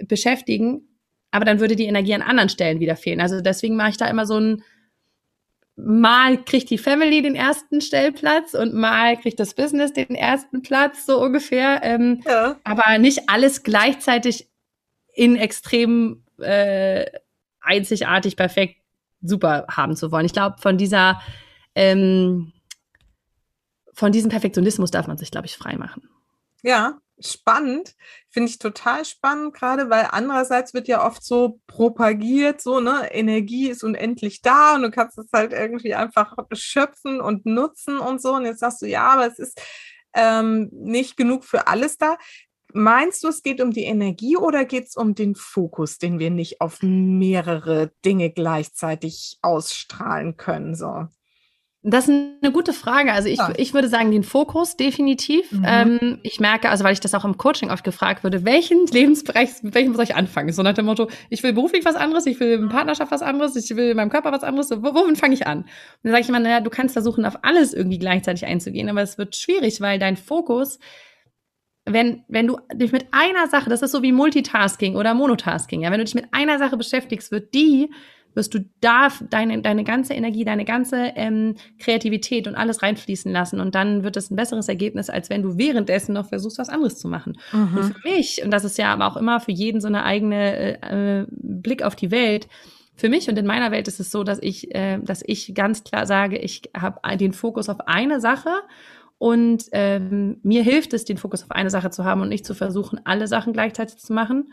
beschäftigen. 0.00 0.88
Aber 1.30 1.44
dann 1.44 1.60
würde 1.60 1.76
die 1.76 1.86
Energie 1.86 2.14
an 2.14 2.22
anderen 2.22 2.48
Stellen 2.48 2.80
wieder 2.80 2.96
fehlen. 2.96 3.20
Also 3.20 3.40
deswegen 3.40 3.76
mache 3.76 3.90
ich 3.90 3.96
da 3.96 4.08
immer 4.08 4.26
so 4.26 4.38
ein, 4.38 4.62
mal 5.78 6.42
kriegt 6.44 6.70
die 6.70 6.78
Family 6.78 7.22
den 7.22 7.36
ersten 7.36 7.80
Stellplatz 7.80 8.54
und 8.54 8.74
mal 8.74 9.16
kriegt 9.16 9.38
das 9.38 9.54
Business 9.54 9.92
den 9.92 10.14
ersten 10.14 10.62
Platz, 10.62 11.06
so 11.06 11.22
ungefähr. 11.22 11.80
Ähm, 11.84 12.22
ja. 12.26 12.56
Aber 12.64 12.98
nicht 12.98 13.28
alles 13.28 13.62
gleichzeitig 13.62 14.48
in 15.14 15.36
extremen 15.36 16.24
äh, 16.38 17.06
einzigartig, 17.60 18.36
perfekt, 18.36 18.76
super 19.20 19.66
haben 19.70 19.96
zu 19.96 20.10
wollen. 20.10 20.26
Ich 20.26 20.32
glaube, 20.32 20.56
von 20.60 20.78
dieser 20.78 21.20
ähm, 21.74 22.52
von 23.92 24.12
diesem 24.12 24.30
Perfektionismus 24.30 24.90
darf 24.90 25.06
man 25.06 25.18
sich, 25.18 25.30
glaube 25.30 25.46
ich, 25.46 25.56
frei 25.56 25.76
machen. 25.76 26.08
Ja, 26.62 27.00
spannend. 27.20 27.94
Finde 28.30 28.50
ich 28.50 28.58
total 28.58 29.04
spannend, 29.04 29.54
gerade 29.54 29.90
weil 29.90 30.08
andererseits 30.10 30.74
wird 30.74 30.88
ja 30.88 31.04
oft 31.06 31.24
so 31.24 31.60
propagiert, 31.66 32.60
so, 32.60 32.80
ne, 32.80 33.08
Energie 33.12 33.68
ist 33.68 33.82
unendlich 33.82 34.42
da 34.42 34.74
und 34.74 34.82
du 34.82 34.90
kannst 34.90 35.18
es 35.18 35.28
halt 35.32 35.52
irgendwie 35.52 35.94
einfach 35.94 36.34
schöpfen 36.52 37.20
und 37.20 37.46
nutzen 37.46 37.98
und 37.98 38.20
so. 38.20 38.34
Und 38.34 38.44
jetzt 38.44 38.60
sagst 38.60 38.82
du, 38.82 38.86
ja, 38.86 39.08
aber 39.08 39.26
es 39.26 39.38
ist 39.38 39.60
ähm, 40.14 40.68
nicht 40.72 41.16
genug 41.16 41.44
für 41.44 41.66
alles 41.66 41.98
da. 41.98 42.16
Meinst 42.74 43.24
du, 43.24 43.28
es 43.28 43.42
geht 43.42 43.62
um 43.62 43.70
die 43.70 43.84
Energie 43.84 44.36
oder 44.36 44.66
geht 44.66 44.88
es 44.88 44.96
um 44.96 45.14
den 45.14 45.34
Fokus, 45.34 45.96
den 45.96 46.18
wir 46.18 46.30
nicht 46.30 46.60
auf 46.60 46.82
mehrere 46.82 47.92
Dinge 48.04 48.30
gleichzeitig 48.30 49.38
ausstrahlen 49.40 50.36
können? 50.36 50.74
So. 50.74 51.08
Das 51.90 52.06
ist 52.06 52.10
eine 52.42 52.52
gute 52.52 52.72
Frage. 52.72 53.12
Also 53.12 53.28
ich, 53.28 53.38
ja. 53.38 53.52
ich 53.56 53.72
würde 53.72 53.88
sagen, 53.88 54.10
den 54.10 54.22
Fokus 54.22 54.76
definitiv. 54.76 55.50
Mhm. 55.52 55.64
Ähm, 55.66 56.18
ich 56.22 56.38
merke, 56.38 56.68
also 56.68 56.84
weil 56.84 56.92
ich 56.92 57.00
das 57.00 57.14
auch 57.14 57.24
im 57.24 57.38
Coaching 57.38 57.70
oft 57.70 57.82
gefragt 57.82 58.24
würde, 58.24 58.44
welchen 58.44 58.86
Lebensbereich, 58.86 59.62
mit 59.62 59.74
welchem 59.74 59.94
soll 59.94 60.04
ich 60.04 60.14
anfangen? 60.14 60.52
So 60.52 60.62
nach 60.62 60.74
dem 60.74 60.84
Motto, 60.84 61.08
ich 61.30 61.42
will 61.42 61.54
beruflich 61.54 61.84
was 61.84 61.96
anderes, 61.96 62.26
ich 62.26 62.38
will 62.40 62.52
in 62.52 62.68
Partnerschaft 62.68 63.10
was 63.10 63.22
anderes, 63.22 63.56
ich 63.56 63.74
will 63.74 63.90
in 63.90 63.96
meinem 63.96 64.10
Körper 64.10 64.32
was 64.32 64.42
anderes. 64.42 64.70
Wo, 64.70 64.94
womit 64.94 65.18
fange 65.18 65.34
ich 65.34 65.46
an? 65.46 65.60
Und 65.60 65.66
dann 66.02 66.12
sage 66.12 66.22
ich 66.22 66.28
immer, 66.28 66.40
naja, 66.40 66.60
du 66.60 66.70
kannst 66.70 66.92
versuchen, 66.92 67.24
auf 67.24 67.38
alles 67.42 67.72
irgendwie 67.72 67.98
gleichzeitig 67.98 68.44
einzugehen, 68.44 68.88
aber 68.90 69.02
es 69.02 69.16
wird 69.16 69.36
schwierig, 69.36 69.80
weil 69.80 69.98
dein 69.98 70.16
Fokus 70.16 70.78
wenn, 71.90 72.22
wenn 72.28 72.46
du 72.46 72.58
dich 72.74 72.92
mit 72.92 73.06
einer 73.12 73.46
Sache, 73.48 73.70
das 73.70 73.80
ist 73.80 73.92
so 73.92 74.02
wie 74.02 74.12
Multitasking 74.12 74.94
oder 74.94 75.14
Monotasking, 75.14 75.80
ja, 75.80 75.90
wenn 75.90 75.98
du 75.98 76.04
dich 76.04 76.14
mit 76.14 76.26
einer 76.32 76.58
Sache 76.58 76.76
beschäftigst, 76.76 77.32
wird 77.32 77.54
die, 77.54 77.90
wirst 78.38 78.54
du 78.54 78.60
da 78.80 79.08
deine, 79.28 79.60
deine 79.60 79.84
ganze 79.84 80.14
Energie, 80.14 80.44
deine 80.44 80.64
ganze 80.64 81.12
ähm, 81.14 81.56
Kreativität 81.78 82.48
und 82.48 82.54
alles 82.54 82.82
reinfließen 82.82 83.30
lassen 83.30 83.60
und 83.60 83.74
dann 83.74 84.02
wird 84.04 84.16
es 84.16 84.30
ein 84.30 84.36
besseres 84.36 84.68
Ergebnis, 84.68 85.10
als 85.10 85.28
wenn 85.28 85.42
du 85.42 85.58
währenddessen 85.58 86.14
noch 86.14 86.28
versuchst, 86.28 86.58
was 86.58 86.70
anderes 86.70 86.98
zu 86.98 87.08
machen. 87.08 87.36
Mhm. 87.52 87.76
Und 87.76 87.84
für 87.94 88.08
mich, 88.08 88.42
und 88.42 88.50
das 88.50 88.64
ist 88.64 88.78
ja 88.78 88.90
aber 88.92 89.06
auch 89.06 89.18
immer 89.18 89.40
für 89.40 89.52
jeden 89.52 89.82
so 89.82 89.88
eine 89.88 90.04
eigene 90.04 90.82
äh, 90.82 91.26
Blick 91.30 91.82
auf 91.82 91.96
die 91.96 92.10
Welt, 92.10 92.48
für 92.94 93.08
mich 93.08 93.28
und 93.28 93.38
in 93.38 93.46
meiner 93.46 93.70
Welt 93.70 93.86
ist 93.86 94.00
es 94.00 94.10
so, 94.10 94.24
dass 94.24 94.40
ich, 94.40 94.74
äh, 94.74 94.98
dass 94.98 95.22
ich 95.24 95.54
ganz 95.54 95.84
klar 95.84 96.06
sage, 96.06 96.38
ich 96.38 96.62
habe 96.76 97.00
den 97.16 97.32
Fokus 97.32 97.68
auf 97.68 97.86
eine 97.86 98.20
Sache 98.20 98.50
und 99.18 99.64
ähm, 99.72 100.38
mir 100.42 100.62
hilft 100.62 100.94
es, 100.94 101.04
den 101.04 101.16
Fokus 101.16 101.42
auf 101.42 101.50
eine 101.50 101.70
Sache 101.70 101.90
zu 101.90 102.04
haben 102.04 102.22
und 102.22 102.28
nicht 102.28 102.46
zu 102.46 102.54
versuchen, 102.54 103.00
alle 103.04 103.26
Sachen 103.26 103.52
gleichzeitig 103.52 103.98
zu 103.98 104.12
machen. 104.12 104.52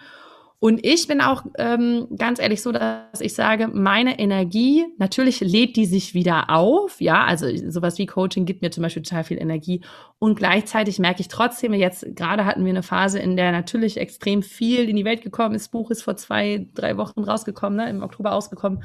Und 0.59 0.85
ich 0.85 1.07
bin 1.07 1.21
auch 1.21 1.43
ähm, 1.57 2.07
ganz 2.17 2.39
ehrlich 2.39 2.61
so, 2.61 2.71
dass 2.71 3.19
ich 3.19 3.33
sage, 3.33 3.67
meine 3.67 4.17
Energie, 4.17 4.85
natürlich 4.97 5.41
lädt 5.41 5.75
die 5.75 5.85
sich 5.85 6.13
wieder 6.13 6.49
auf, 6.49 7.01
ja, 7.01 7.25
also 7.25 7.45
sowas 7.69 7.97
wie 7.97 8.05
Coaching 8.05 8.45
gibt 8.45 8.61
mir 8.61 8.71
zum 8.71 8.81
Beispiel 8.81 9.03
total 9.03 9.25
viel 9.25 9.39
Energie. 9.39 9.81
Und 10.17 10.35
gleichzeitig 10.35 10.97
merke 10.97 11.21
ich 11.21 11.27
trotzdem, 11.27 11.73
jetzt 11.73 12.05
gerade 12.15 12.45
hatten 12.45 12.63
wir 12.63 12.71
eine 12.71 12.83
Phase, 12.83 13.19
in 13.19 13.35
der 13.35 13.51
natürlich 13.51 13.97
extrem 13.97 14.41
viel 14.41 14.89
in 14.89 14.95
die 14.95 15.05
Welt 15.05 15.21
gekommen 15.21 15.55
ist. 15.55 15.65
Das 15.65 15.71
Buch 15.71 15.91
ist 15.91 16.03
vor 16.03 16.15
zwei, 16.15 16.67
drei 16.73 16.97
Wochen 16.97 17.23
rausgekommen, 17.23 17.77
ne, 17.77 17.89
im 17.89 18.01
Oktober 18.01 18.31
ausgekommen. 18.31 18.83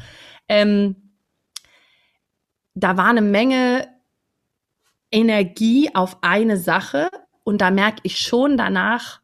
Ähm, 0.48 0.96
da 2.74 2.96
war 2.96 3.08
eine 3.08 3.22
Menge 3.22 3.88
Energie 5.12 5.90
auf 5.94 6.18
eine 6.22 6.56
Sache 6.56 7.10
und 7.44 7.60
da 7.60 7.70
merke 7.70 8.00
ich 8.02 8.18
schon 8.18 8.56
danach, 8.56 9.20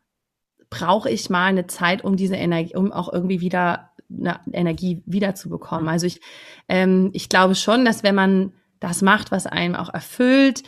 brauche 0.71 1.11
ich 1.11 1.31
mal 1.31 1.47
eine 1.47 1.67
Zeit, 1.67 2.05
um 2.05 2.17
diese 2.17 2.37
Energie, 2.37 2.77
um 2.77 2.93
auch 2.93 3.13
irgendwie 3.13 3.41
wieder 3.41 3.91
eine 4.11 4.41
Energie 4.53 5.03
wiederzubekommen. 5.07 5.89
Also 5.89 6.07
ich, 6.07 6.21
ähm, 6.69 7.11
ich 7.13 7.29
glaube 7.29 7.55
schon, 7.55 7.85
dass 7.85 8.03
wenn 8.03 8.15
man 8.15 8.53
das 8.81 9.03
macht, 9.03 9.33
was 9.33 9.47
einem 9.47 9.75
auch 9.75 9.93
erfüllt, 9.93 10.63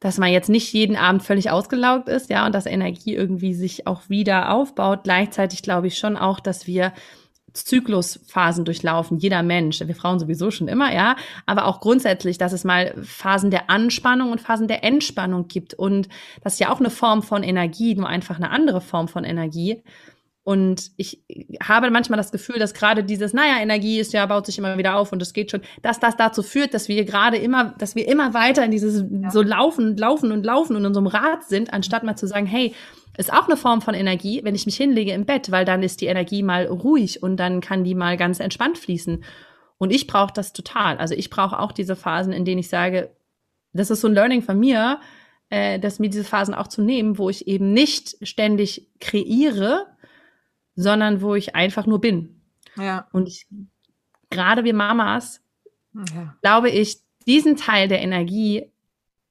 dass 0.00 0.18
man 0.18 0.30
jetzt 0.30 0.50
nicht 0.50 0.72
jeden 0.72 0.96
Abend 0.96 1.22
völlig 1.22 1.50
ausgelaugt 1.50 2.08
ist, 2.08 2.28
ja, 2.28 2.44
und 2.44 2.54
dass 2.54 2.66
Energie 2.66 3.14
irgendwie 3.14 3.54
sich 3.54 3.86
auch 3.86 4.10
wieder 4.10 4.52
aufbaut. 4.52 5.04
Gleichzeitig 5.04 5.62
glaube 5.62 5.86
ich 5.86 5.96
schon 5.96 6.18
auch, 6.18 6.40
dass 6.40 6.66
wir 6.66 6.92
Zyklusphasen 7.54 8.64
durchlaufen, 8.64 9.18
jeder 9.18 9.42
Mensch, 9.42 9.80
wir 9.80 9.94
Frauen 9.94 10.18
sowieso 10.18 10.50
schon 10.50 10.68
immer, 10.68 10.92
ja, 10.92 11.16
aber 11.46 11.66
auch 11.66 11.80
grundsätzlich, 11.80 12.36
dass 12.36 12.52
es 12.52 12.64
mal 12.64 12.94
Phasen 13.02 13.50
der 13.50 13.70
Anspannung 13.70 14.32
und 14.32 14.40
Phasen 14.40 14.68
der 14.68 14.84
Entspannung 14.84 15.48
gibt 15.48 15.74
und 15.74 16.08
das 16.42 16.54
ist 16.54 16.58
ja 16.58 16.72
auch 16.72 16.80
eine 16.80 16.90
Form 16.90 17.22
von 17.22 17.42
Energie, 17.42 17.94
nur 17.94 18.08
einfach 18.08 18.36
eine 18.36 18.50
andere 18.50 18.80
Form 18.80 19.08
von 19.08 19.24
Energie. 19.24 19.82
Und 20.44 20.90
ich 20.98 21.22
habe 21.62 21.90
manchmal 21.90 22.18
das 22.18 22.30
Gefühl, 22.30 22.58
dass 22.58 22.74
gerade 22.74 23.02
dieses, 23.02 23.32
naja, 23.32 23.62
Energie 23.62 23.98
ist 23.98 24.12
ja, 24.12 24.26
baut 24.26 24.44
sich 24.44 24.58
immer 24.58 24.76
wieder 24.76 24.96
auf 24.96 25.10
und 25.10 25.22
es 25.22 25.32
geht 25.32 25.50
schon, 25.50 25.62
dass 25.80 26.00
das 26.00 26.18
dazu 26.18 26.42
führt, 26.42 26.74
dass 26.74 26.86
wir 26.86 27.06
gerade 27.06 27.38
immer, 27.38 27.74
dass 27.78 27.96
wir 27.96 28.06
immer 28.06 28.34
weiter 28.34 28.62
in 28.62 28.70
dieses 28.70 29.06
ja. 29.10 29.30
so 29.30 29.40
laufen 29.40 29.88
und 29.88 30.00
laufen 30.00 30.32
und 30.32 30.44
laufen 30.44 30.76
und 30.76 30.84
in 30.84 30.94
einem 30.94 31.06
Rad 31.06 31.44
sind, 31.44 31.72
anstatt 31.72 32.04
mal 32.04 32.16
zu 32.16 32.26
sagen, 32.26 32.44
hey, 32.44 32.74
ist 33.16 33.32
auch 33.32 33.46
eine 33.46 33.56
Form 33.56 33.80
von 33.80 33.94
Energie, 33.94 34.40
wenn 34.44 34.54
ich 34.54 34.66
mich 34.66 34.76
hinlege 34.76 35.12
im 35.12 35.24
Bett, 35.24 35.50
weil 35.50 35.64
dann 35.64 35.82
ist 35.82 36.00
die 36.00 36.06
Energie 36.06 36.42
mal 36.42 36.66
ruhig 36.66 37.22
und 37.22 37.36
dann 37.36 37.60
kann 37.60 37.84
die 37.84 37.94
mal 37.94 38.16
ganz 38.16 38.40
entspannt 38.40 38.78
fließen. 38.78 39.24
Und 39.78 39.90
ich 39.90 40.06
brauche 40.06 40.32
das 40.32 40.52
total. 40.52 40.98
Also 40.98 41.14
ich 41.14 41.30
brauche 41.30 41.58
auch 41.58 41.72
diese 41.72 41.96
Phasen, 41.96 42.32
in 42.32 42.44
denen 42.44 42.58
ich 42.58 42.68
sage, 42.68 43.10
das 43.72 43.90
ist 43.90 44.00
so 44.00 44.08
ein 44.08 44.14
Learning 44.14 44.42
von 44.42 44.58
mir, 44.58 45.00
äh, 45.50 45.78
dass 45.78 45.98
mir 45.98 46.10
diese 46.10 46.24
Phasen 46.24 46.54
auch 46.54 46.68
zu 46.68 46.82
nehmen, 46.82 47.18
wo 47.18 47.28
ich 47.28 47.46
eben 47.46 47.72
nicht 47.72 48.16
ständig 48.26 48.88
kreiere, 49.00 49.86
sondern 50.74 51.20
wo 51.20 51.34
ich 51.34 51.54
einfach 51.54 51.86
nur 51.86 52.00
bin. 52.00 52.40
Ja. 52.76 53.08
Und 53.12 53.28
ich, 53.28 53.46
gerade 54.30 54.64
wir 54.64 54.74
Mamas, 54.74 55.40
ja. 55.92 56.34
glaube 56.42 56.70
ich, 56.70 56.98
diesen 57.26 57.56
Teil 57.56 57.88
der 57.88 58.00
Energie, 58.00 58.70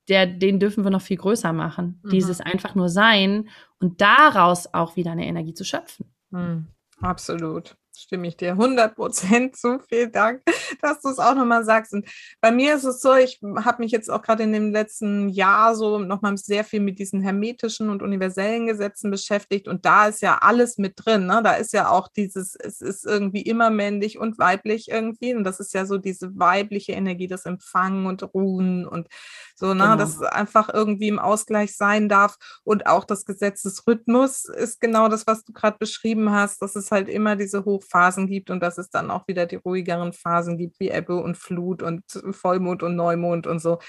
der, 0.09 0.27
den 0.27 0.59
dürfen 0.59 0.83
wir 0.83 0.91
noch 0.91 1.01
viel 1.01 1.17
größer 1.17 1.53
machen. 1.53 1.99
Mhm. 2.03 2.09
Dieses 2.09 2.41
einfach 2.41 2.75
nur 2.75 2.89
sein 2.89 3.49
und 3.83 3.99
daraus 3.99 4.73
auch 4.73 4.95
wieder 4.95 5.11
eine 5.11 5.25
Energie 5.25 5.53
zu 5.53 5.65
schöpfen. 5.65 6.05
Mhm. 6.31 6.67
Absolut 7.01 7.75
stimme 7.95 8.27
ich 8.27 8.37
dir 8.37 8.51
100 8.51 8.95
Prozent 8.95 9.55
zu. 9.55 9.79
Vielen 9.87 10.11
Dank, 10.11 10.41
dass 10.81 11.01
du 11.01 11.09
es 11.09 11.19
auch 11.19 11.35
nochmal 11.35 11.63
sagst. 11.63 11.93
Und 11.93 12.07
bei 12.41 12.51
mir 12.51 12.75
ist 12.75 12.83
es 12.83 13.01
so, 13.01 13.13
ich 13.15 13.39
habe 13.41 13.81
mich 13.81 13.91
jetzt 13.91 14.09
auch 14.09 14.21
gerade 14.21 14.43
in 14.43 14.53
dem 14.53 14.71
letzten 14.71 15.29
Jahr 15.29 15.75
so 15.75 15.99
nochmal 15.99 16.37
sehr 16.37 16.63
viel 16.63 16.79
mit 16.79 16.99
diesen 16.99 17.21
hermetischen 17.21 17.89
und 17.89 18.01
universellen 18.01 18.67
Gesetzen 18.67 19.11
beschäftigt. 19.11 19.67
Und 19.67 19.85
da 19.85 20.07
ist 20.07 20.21
ja 20.21 20.39
alles 20.41 20.77
mit 20.77 20.93
drin. 20.95 21.27
Ne? 21.27 21.41
Da 21.43 21.53
ist 21.53 21.73
ja 21.73 21.89
auch 21.89 22.07
dieses, 22.07 22.55
es 22.55 22.81
ist 22.81 23.05
irgendwie 23.05 23.41
immer 23.41 23.69
männlich 23.69 24.17
und 24.17 24.39
weiblich 24.39 24.89
irgendwie. 24.89 25.35
Und 25.35 25.43
das 25.43 25.59
ist 25.59 25.73
ja 25.73 25.85
so 25.85 25.97
diese 25.97 26.37
weibliche 26.37 26.93
Energie, 26.93 27.27
das 27.27 27.45
Empfangen 27.45 28.05
und 28.05 28.23
Ruhen 28.33 28.87
und 28.87 29.07
so, 29.55 29.73
ne, 29.73 29.83
genau. 29.83 29.95
dass 29.95 30.21
einfach 30.21 30.73
irgendwie 30.73 31.07
im 31.07 31.19
Ausgleich 31.19 31.75
sein 31.75 32.09
darf. 32.09 32.37
Und 32.63 32.87
auch 32.87 33.05
das 33.05 33.25
Gesetz 33.25 33.61
des 33.61 33.85
Rhythmus 33.87 34.45
ist 34.45 34.81
genau 34.81 35.07
das, 35.07 35.27
was 35.27 35.43
du 35.43 35.53
gerade 35.53 35.77
beschrieben 35.77 36.31
hast, 36.31 36.61
dass 36.61 36.75
es 36.75 36.91
halt 36.91 37.07
immer 37.07 37.35
diese 37.35 37.59
Hochphasen 37.83 38.27
gibt 38.27 38.49
und 38.49 38.61
dass 38.61 38.77
es 38.77 38.89
dann 38.89 39.11
auch 39.11 39.27
wieder 39.27 39.45
die 39.45 39.55
ruhigeren 39.55 40.13
Phasen 40.13 40.57
gibt, 40.57 40.79
wie 40.79 40.89
Ebbe 40.89 41.15
und 41.17 41.37
Flut 41.37 41.81
und 41.81 42.03
Vollmond 42.31 42.83
und 42.83 42.95
Neumond 42.95 43.47
und 43.47 43.59
so. 43.59 43.79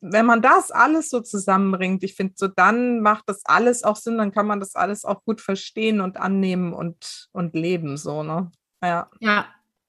wenn 0.00 0.24
man 0.24 0.40
das 0.40 0.70
alles 0.70 1.10
so 1.10 1.20
zusammenbringt, 1.20 2.02
ich 2.02 2.14
finde, 2.14 2.34
so 2.36 2.48
dann 2.48 3.00
macht 3.00 3.24
das 3.26 3.42
alles 3.44 3.84
auch 3.84 3.96
Sinn, 3.96 4.16
dann 4.16 4.32
kann 4.32 4.46
man 4.46 4.60
das 4.60 4.74
alles 4.74 5.04
auch 5.04 5.24
gut 5.24 5.40
verstehen 5.40 6.00
und 6.00 6.16
annehmen 6.16 6.72
und, 6.72 7.28
und 7.32 7.54
leben, 7.54 7.96
so, 7.96 8.22
ne? 8.22 8.50
Ja. 8.82 9.10
Ja, 9.20 9.46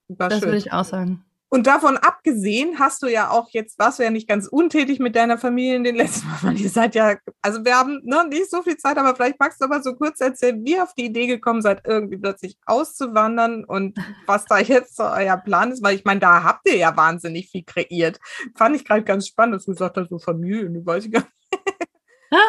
das 0.08 0.42
würde 0.42 0.58
ich 0.58 0.72
auch 0.72 0.84
sagen. 0.84 1.24
Und 1.52 1.66
davon 1.66 1.96
abgesehen 1.96 2.78
hast 2.78 3.02
du 3.02 3.08
ja 3.08 3.30
auch 3.30 3.48
jetzt, 3.50 3.76
warst 3.80 3.98
du 3.98 4.04
ja 4.04 4.10
nicht 4.10 4.28
ganz 4.28 4.46
untätig 4.46 5.00
mit 5.00 5.16
deiner 5.16 5.36
Familie 5.36 5.74
in 5.74 5.84
den 5.84 5.96
letzten 5.96 6.28
Mal. 6.42 6.56
Ihr 6.56 6.70
seid 6.70 6.94
ja, 6.94 7.16
also 7.42 7.64
wir 7.64 7.76
haben 7.76 8.00
noch 8.04 8.24
nicht 8.24 8.48
so 8.48 8.62
viel 8.62 8.76
Zeit, 8.76 8.96
aber 8.96 9.16
vielleicht 9.16 9.40
magst 9.40 9.60
du 9.60 9.64
aber 9.64 9.82
so 9.82 9.96
kurz 9.96 10.20
erzählen, 10.20 10.64
wie 10.64 10.74
ihr 10.74 10.84
auf 10.84 10.94
die 10.94 11.06
Idee 11.06 11.26
gekommen 11.26 11.60
seid, 11.60 11.82
irgendwie 11.84 12.18
plötzlich 12.18 12.56
auszuwandern 12.66 13.64
und 13.64 13.98
was 14.26 14.44
da 14.44 14.60
jetzt 14.60 14.96
so 14.96 15.02
euer 15.02 15.36
Plan 15.38 15.72
ist, 15.72 15.82
weil 15.82 15.96
ich 15.96 16.04
meine, 16.04 16.20
da 16.20 16.44
habt 16.44 16.68
ihr 16.68 16.76
ja 16.76 16.96
wahnsinnig 16.96 17.50
viel 17.50 17.64
kreiert. 17.64 18.20
Fand 18.56 18.76
ich 18.76 18.84
gerade 18.84 19.02
ganz 19.02 19.26
spannend, 19.26 19.56
dass 19.56 19.64
du 19.64 19.72
gesagt 19.72 19.96
hast, 19.96 20.08
so 20.08 20.20
Familien, 20.20 20.86
weiß 20.86 21.06
ich 21.06 21.12
gar 21.12 21.20
nicht. 21.20 21.30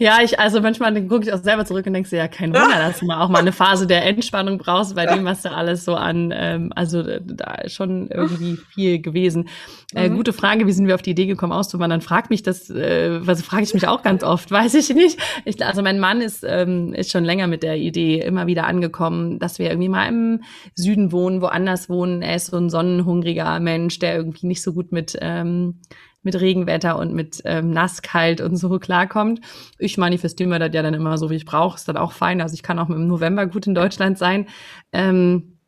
Ja, 0.00 0.18
ich, 0.22 0.38
also 0.38 0.60
manchmal 0.60 0.94
gucke 1.08 1.24
ich 1.24 1.32
auch 1.32 1.42
selber 1.42 1.64
zurück 1.64 1.84
und 1.86 1.92
denke, 1.92 2.16
ja, 2.16 2.28
kein 2.28 2.54
Wunder, 2.54 2.78
dass 2.78 3.00
du 3.00 3.06
mal 3.06 3.20
auch 3.20 3.28
mal 3.28 3.40
eine 3.40 3.50
Phase 3.50 3.88
der 3.88 4.06
Entspannung 4.06 4.56
brauchst, 4.56 4.94
bei 4.94 5.06
dem, 5.06 5.24
was 5.24 5.42
da 5.42 5.50
alles 5.50 5.84
so 5.84 5.96
an, 5.96 6.32
ähm, 6.32 6.72
also 6.76 7.02
da 7.02 7.54
ist 7.56 7.74
schon 7.74 8.08
irgendwie 8.08 8.56
viel 8.72 9.00
gewesen. 9.00 9.48
Äh, 9.96 10.08
mhm. 10.08 10.16
Gute 10.16 10.32
Frage, 10.32 10.68
wie 10.68 10.72
sind 10.72 10.86
wir 10.86 10.94
auf 10.94 11.02
die 11.02 11.10
Idee 11.10 11.26
gekommen, 11.26 11.52
auszuwandern? 11.52 12.00
Frag 12.00 12.30
mich 12.30 12.44
das, 12.44 12.70
äh, 12.70 13.26
was 13.26 13.42
frage 13.42 13.64
ich 13.64 13.74
mich 13.74 13.88
auch 13.88 14.02
ganz 14.04 14.22
oft, 14.22 14.48
weiß 14.52 14.74
ich 14.74 14.94
nicht. 14.94 15.18
Ich, 15.44 15.64
also 15.66 15.82
mein 15.82 15.98
Mann 15.98 16.20
ist, 16.20 16.44
ähm, 16.46 16.94
ist 16.94 17.10
schon 17.10 17.24
länger 17.24 17.48
mit 17.48 17.64
der 17.64 17.76
Idee 17.76 18.20
immer 18.20 18.46
wieder 18.46 18.68
angekommen, 18.68 19.40
dass 19.40 19.58
wir 19.58 19.68
irgendwie 19.68 19.88
mal 19.88 20.06
im 20.06 20.42
Süden 20.76 21.10
wohnen, 21.10 21.42
woanders 21.42 21.88
wohnen. 21.88 22.22
Er 22.22 22.36
ist 22.36 22.46
so 22.46 22.56
ein 22.56 22.70
sonnenhungriger 22.70 23.58
Mensch, 23.58 23.98
der 23.98 24.14
irgendwie 24.14 24.46
nicht 24.46 24.62
so 24.62 24.72
gut 24.72 24.92
mit 24.92 25.18
ähm, 25.20 25.80
mit 26.22 26.40
Regenwetter 26.40 26.98
und 26.98 27.14
mit 27.14 27.42
ähm, 27.44 27.70
Nasskalt 27.70 28.40
und 28.40 28.56
so 28.56 28.78
klarkommt. 28.78 29.40
Ich 29.78 29.98
manifestiere 29.98 30.48
mir 30.48 30.58
das 30.58 30.70
ja 30.72 30.82
dann 30.82 30.94
immer 30.94 31.16
so, 31.18 31.30
wie 31.30 31.36
ich 31.36 31.44
brauche. 31.44 31.76
Ist 31.76 31.88
dann 31.88 31.96
auch 31.96 32.12
fein. 32.12 32.40
Also 32.40 32.54
ich 32.54 32.62
kann 32.62 32.78
auch 32.78 32.88
im 32.88 33.06
November 33.06 33.46
gut 33.46 33.66
in 33.66 33.74
Deutschland 33.74 34.18
sein. 34.18 34.46
Ähm, 34.92 35.58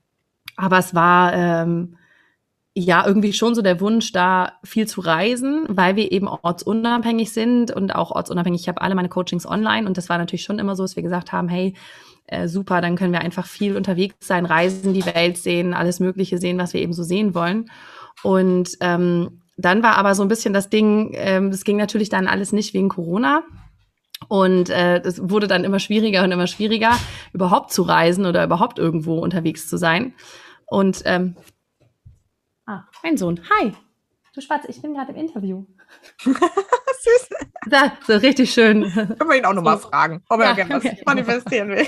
aber 0.56 0.78
es 0.78 0.94
war 0.94 1.32
ähm, 1.32 1.96
ja 2.74 3.06
irgendwie 3.06 3.32
schon 3.32 3.54
so 3.54 3.62
der 3.62 3.80
Wunsch, 3.80 4.12
da 4.12 4.52
viel 4.64 4.86
zu 4.86 5.00
reisen, 5.00 5.66
weil 5.68 5.96
wir 5.96 6.12
eben 6.12 6.28
ortsunabhängig 6.28 7.32
sind 7.32 7.70
und 7.70 7.94
auch 7.94 8.10
ortsunabhängig. 8.10 8.62
Ich 8.62 8.68
habe 8.68 8.80
alle 8.82 8.94
meine 8.94 9.08
Coachings 9.08 9.46
online 9.46 9.86
und 9.86 9.96
das 9.96 10.08
war 10.08 10.18
natürlich 10.18 10.44
schon 10.44 10.58
immer 10.58 10.76
so, 10.76 10.84
dass 10.84 10.96
wir 10.96 11.02
gesagt 11.02 11.32
haben, 11.32 11.48
hey, 11.48 11.74
äh, 12.26 12.48
super, 12.48 12.80
dann 12.80 12.96
können 12.96 13.12
wir 13.12 13.20
einfach 13.20 13.46
viel 13.46 13.76
unterwegs 13.76 14.26
sein, 14.26 14.46
reisen, 14.46 14.94
die 14.94 15.04
Welt 15.06 15.36
sehen, 15.36 15.74
alles 15.74 16.00
Mögliche 16.00 16.38
sehen, 16.38 16.58
was 16.58 16.74
wir 16.74 16.80
eben 16.80 16.92
so 16.92 17.02
sehen 17.02 17.34
wollen. 17.34 17.70
Und 18.22 18.76
ähm, 18.80 19.40
dann 19.64 19.82
war 19.82 19.96
aber 19.96 20.14
so 20.14 20.22
ein 20.22 20.28
bisschen 20.28 20.54
das 20.54 20.68
Ding, 20.68 21.12
ähm, 21.14 21.50
das 21.50 21.64
ging 21.64 21.76
natürlich 21.76 22.08
dann 22.08 22.26
alles 22.26 22.52
nicht 22.52 22.74
wegen 22.74 22.88
Corona. 22.88 23.42
Und 24.28 24.68
äh, 24.70 25.00
das 25.00 25.30
wurde 25.30 25.46
dann 25.48 25.64
immer 25.64 25.78
schwieriger 25.78 26.22
und 26.22 26.32
immer 26.32 26.46
schwieriger, 26.46 26.92
überhaupt 27.32 27.72
zu 27.72 27.82
reisen 27.82 28.26
oder 28.26 28.44
überhaupt 28.44 28.78
irgendwo 28.78 29.18
unterwegs 29.18 29.68
zu 29.68 29.76
sein. 29.76 30.14
Und 30.66 31.02
ähm, 31.04 31.36
ah, 32.66 32.84
mein 33.02 33.16
Sohn, 33.16 33.40
hi, 33.50 33.72
du 34.34 34.40
Spatz, 34.40 34.66
ich 34.68 34.82
bin 34.82 34.94
gerade 34.94 35.12
im 35.12 35.18
Interview. 35.18 35.64
Süß. 36.24 37.28
Da, 37.68 37.92
so 38.06 38.14
richtig 38.14 38.52
schön. 38.52 38.82
Können 38.92 39.30
wir 39.30 39.36
ihn 39.36 39.44
auch 39.44 39.54
nochmal 39.54 39.78
so. 39.78 39.88
fragen, 39.88 40.22
ob 40.28 40.40
er 40.40 40.46
ja, 40.46 40.52
gerne 40.52 40.74
was 40.76 40.84
manifestieren 41.06 41.70
will. 41.70 41.86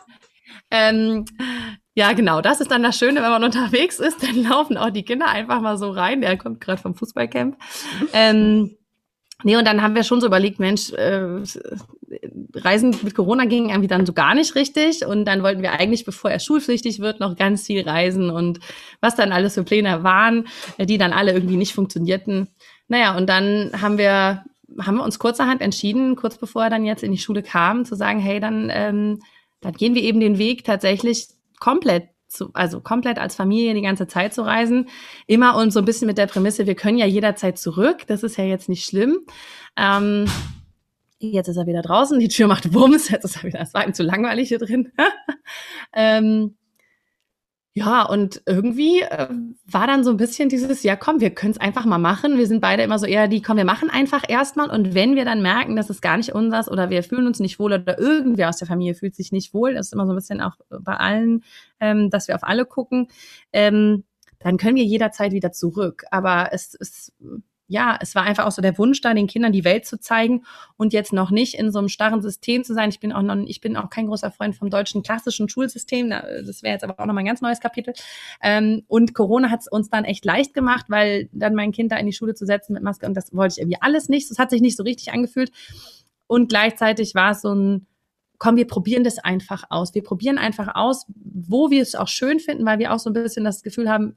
ähm, 0.70 1.24
ja, 2.00 2.14
genau. 2.14 2.40
Das 2.40 2.62
ist 2.62 2.70
dann 2.70 2.82
das 2.82 2.96
Schöne, 2.96 3.22
wenn 3.22 3.30
man 3.30 3.44
unterwegs 3.44 3.98
ist, 3.98 4.22
dann 4.22 4.42
laufen 4.48 4.78
auch 4.78 4.88
die 4.88 5.02
Kinder 5.02 5.28
einfach 5.28 5.60
mal 5.60 5.76
so 5.76 5.90
rein. 5.90 6.22
Der 6.22 6.38
kommt 6.38 6.58
gerade 6.62 6.80
vom 6.80 6.94
Fußballcamp. 6.94 7.58
Ähm, 8.14 8.70
nee, 9.44 9.56
und 9.56 9.66
dann 9.66 9.82
haben 9.82 9.94
wir 9.94 10.02
schon 10.02 10.22
so 10.22 10.26
überlegt, 10.26 10.60
Mensch, 10.60 10.94
äh, 10.94 11.42
Reisen 12.54 12.96
mit 13.02 13.14
Corona 13.14 13.44
ging 13.44 13.68
irgendwie 13.68 13.86
dann 13.86 14.06
so 14.06 14.14
gar 14.14 14.34
nicht 14.34 14.54
richtig. 14.54 15.04
Und 15.04 15.26
dann 15.26 15.42
wollten 15.42 15.60
wir 15.60 15.72
eigentlich, 15.72 16.06
bevor 16.06 16.30
er 16.30 16.38
schulpflichtig 16.38 17.00
wird, 17.00 17.20
noch 17.20 17.36
ganz 17.36 17.66
viel 17.66 17.86
reisen 17.86 18.30
und 18.30 18.60
was 19.02 19.14
dann 19.14 19.32
alles 19.32 19.52
für 19.52 19.64
Pläne 19.64 20.02
waren, 20.02 20.48
die 20.78 20.96
dann 20.96 21.12
alle 21.12 21.34
irgendwie 21.34 21.58
nicht 21.58 21.74
funktionierten. 21.74 22.48
Naja, 22.88 23.14
und 23.14 23.28
dann 23.28 23.72
haben 23.78 23.98
wir, 23.98 24.44
haben 24.80 24.96
wir 24.96 25.04
uns 25.04 25.18
kurzerhand 25.18 25.60
entschieden, 25.60 26.16
kurz 26.16 26.38
bevor 26.38 26.64
er 26.64 26.70
dann 26.70 26.86
jetzt 26.86 27.02
in 27.02 27.12
die 27.12 27.18
Schule 27.18 27.42
kam, 27.42 27.84
zu 27.84 27.94
sagen, 27.94 28.20
hey, 28.20 28.40
dann, 28.40 28.70
ähm, 28.72 29.18
dann 29.60 29.74
gehen 29.74 29.94
wir 29.94 30.02
eben 30.02 30.20
den 30.20 30.38
Weg 30.38 30.64
tatsächlich 30.64 31.28
komplett 31.60 32.08
zu, 32.26 32.50
also 32.54 32.80
komplett 32.80 33.18
als 33.18 33.34
Familie 33.36 33.74
die 33.74 33.82
ganze 33.82 34.06
Zeit 34.06 34.34
zu 34.34 34.42
reisen. 34.42 34.88
Immer 35.26 35.56
und 35.56 35.72
so 35.72 35.80
ein 35.80 35.84
bisschen 35.84 36.06
mit 36.06 36.18
der 36.18 36.26
Prämisse, 36.26 36.66
wir 36.66 36.74
können 36.74 36.98
ja 36.98 37.06
jederzeit 37.06 37.58
zurück. 37.58 38.06
Das 38.06 38.22
ist 38.22 38.36
ja 38.36 38.44
jetzt 38.44 38.68
nicht 38.68 38.84
schlimm. 38.84 39.20
Ähm, 39.76 40.26
jetzt 41.18 41.48
ist 41.48 41.56
er 41.56 41.66
wieder 41.66 41.82
draußen, 41.82 42.18
die 42.18 42.28
Tür 42.28 42.46
macht 42.46 42.72
Wumms, 42.72 43.10
jetzt 43.10 43.24
ist 43.24 43.36
er 43.36 43.42
wieder, 43.44 43.60
es 43.60 43.74
war 43.74 43.86
ihm 43.86 43.94
zu 43.94 44.02
langweilig 44.02 44.48
hier 44.48 44.58
drin. 44.58 44.92
ähm, 45.92 46.56
ja, 47.80 48.02
und 48.02 48.42
irgendwie 48.44 49.00
äh, 49.00 49.28
war 49.64 49.86
dann 49.86 50.04
so 50.04 50.10
ein 50.10 50.18
bisschen 50.18 50.50
dieses, 50.50 50.82
ja 50.82 50.96
komm, 50.96 51.20
wir 51.20 51.30
können 51.30 51.52
es 51.52 51.60
einfach 51.60 51.86
mal 51.86 51.96
machen. 51.96 52.36
Wir 52.36 52.46
sind 52.46 52.60
beide 52.60 52.82
immer 52.82 52.98
so 52.98 53.06
eher 53.06 53.26
die, 53.26 53.40
komm, 53.40 53.56
wir 53.56 53.64
machen 53.64 53.88
einfach 53.88 54.22
erstmal. 54.28 54.68
Und 54.68 54.94
wenn 54.94 55.16
wir 55.16 55.24
dann 55.24 55.40
merken, 55.40 55.76
dass 55.76 55.88
es 55.88 56.02
gar 56.02 56.18
nicht 56.18 56.34
unseres 56.34 56.70
oder 56.70 56.90
wir 56.90 57.02
fühlen 57.02 57.26
uns 57.26 57.40
nicht 57.40 57.58
wohl 57.58 57.72
oder 57.72 57.98
irgendwer 57.98 58.50
aus 58.50 58.58
der 58.58 58.68
Familie 58.68 58.94
fühlt 58.94 59.14
sich 59.16 59.32
nicht 59.32 59.54
wohl, 59.54 59.72
das 59.72 59.86
ist 59.86 59.92
immer 59.94 60.04
so 60.04 60.12
ein 60.12 60.16
bisschen 60.16 60.42
auch 60.42 60.56
bei 60.68 60.94
allen, 60.94 61.42
ähm, 61.80 62.10
dass 62.10 62.28
wir 62.28 62.34
auf 62.34 62.44
alle 62.44 62.66
gucken, 62.66 63.08
ähm, 63.54 64.04
dann 64.40 64.58
können 64.58 64.76
wir 64.76 64.84
jederzeit 64.84 65.32
wieder 65.32 65.52
zurück. 65.52 66.04
Aber 66.10 66.50
es 66.52 66.74
ist 66.74 67.14
ja, 67.70 67.96
es 68.00 68.16
war 68.16 68.24
einfach 68.24 68.46
auch 68.46 68.50
so 68.50 68.60
der 68.60 68.76
Wunsch 68.78 69.00
da, 69.00 69.14
den 69.14 69.28
Kindern 69.28 69.52
die 69.52 69.62
Welt 69.62 69.86
zu 69.86 70.00
zeigen 70.00 70.42
und 70.76 70.92
jetzt 70.92 71.12
noch 71.12 71.30
nicht 71.30 71.54
in 71.54 71.70
so 71.70 71.78
einem 71.78 71.88
starren 71.88 72.20
System 72.20 72.64
zu 72.64 72.74
sein. 72.74 72.88
Ich 72.88 72.98
bin 72.98 73.12
auch 73.12 73.22
noch, 73.22 73.36
ich 73.46 73.60
bin 73.60 73.76
auch 73.76 73.90
kein 73.90 74.08
großer 74.08 74.32
Freund 74.32 74.56
vom 74.56 74.70
deutschen 74.70 75.04
klassischen 75.04 75.48
Schulsystem. 75.48 76.10
Das 76.10 76.64
wäre 76.64 76.72
jetzt 76.72 76.82
aber 76.82 76.98
auch 76.98 77.06
noch 77.06 77.14
mal 77.14 77.20
ein 77.20 77.26
ganz 77.26 77.42
neues 77.42 77.60
Kapitel. 77.60 77.94
Ähm, 78.42 78.82
und 78.88 79.14
Corona 79.14 79.50
hat 79.50 79.60
es 79.60 79.68
uns 79.68 79.88
dann 79.88 80.04
echt 80.04 80.24
leicht 80.24 80.52
gemacht, 80.52 80.86
weil 80.88 81.28
dann 81.30 81.54
mein 81.54 81.70
Kind 81.70 81.92
da 81.92 81.96
in 81.96 82.06
die 82.06 82.12
Schule 82.12 82.34
zu 82.34 82.44
setzen 82.44 82.72
mit 82.72 82.82
Maske 82.82 83.06
und 83.06 83.14
das 83.14 83.32
wollte 83.32 83.52
ich 83.52 83.58
irgendwie 83.60 83.78
alles 83.80 84.08
nicht. 84.08 84.28
Das 84.28 84.40
hat 84.40 84.50
sich 84.50 84.60
nicht 84.60 84.76
so 84.76 84.82
richtig 84.82 85.12
angefühlt. 85.12 85.52
Und 86.26 86.48
gleichzeitig 86.48 87.14
war 87.14 87.30
es 87.30 87.40
so 87.40 87.54
ein, 87.54 87.86
komm, 88.38 88.56
wir 88.56 88.66
probieren 88.66 89.04
das 89.04 89.18
einfach 89.18 89.62
aus. 89.70 89.94
Wir 89.94 90.02
probieren 90.02 90.38
einfach 90.38 90.74
aus, 90.74 91.06
wo 91.14 91.70
wir 91.70 91.82
es 91.82 91.94
auch 91.94 92.08
schön 92.08 92.40
finden, 92.40 92.66
weil 92.66 92.80
wir 92.80 92.92
auch 92.92 92.98
so 92.98 93.10
ein 93.10 93.12
bisschen 93.12 93.44
das 93.44 93.62
Gefühl 93.62 93.88
haben, 93.88 94.16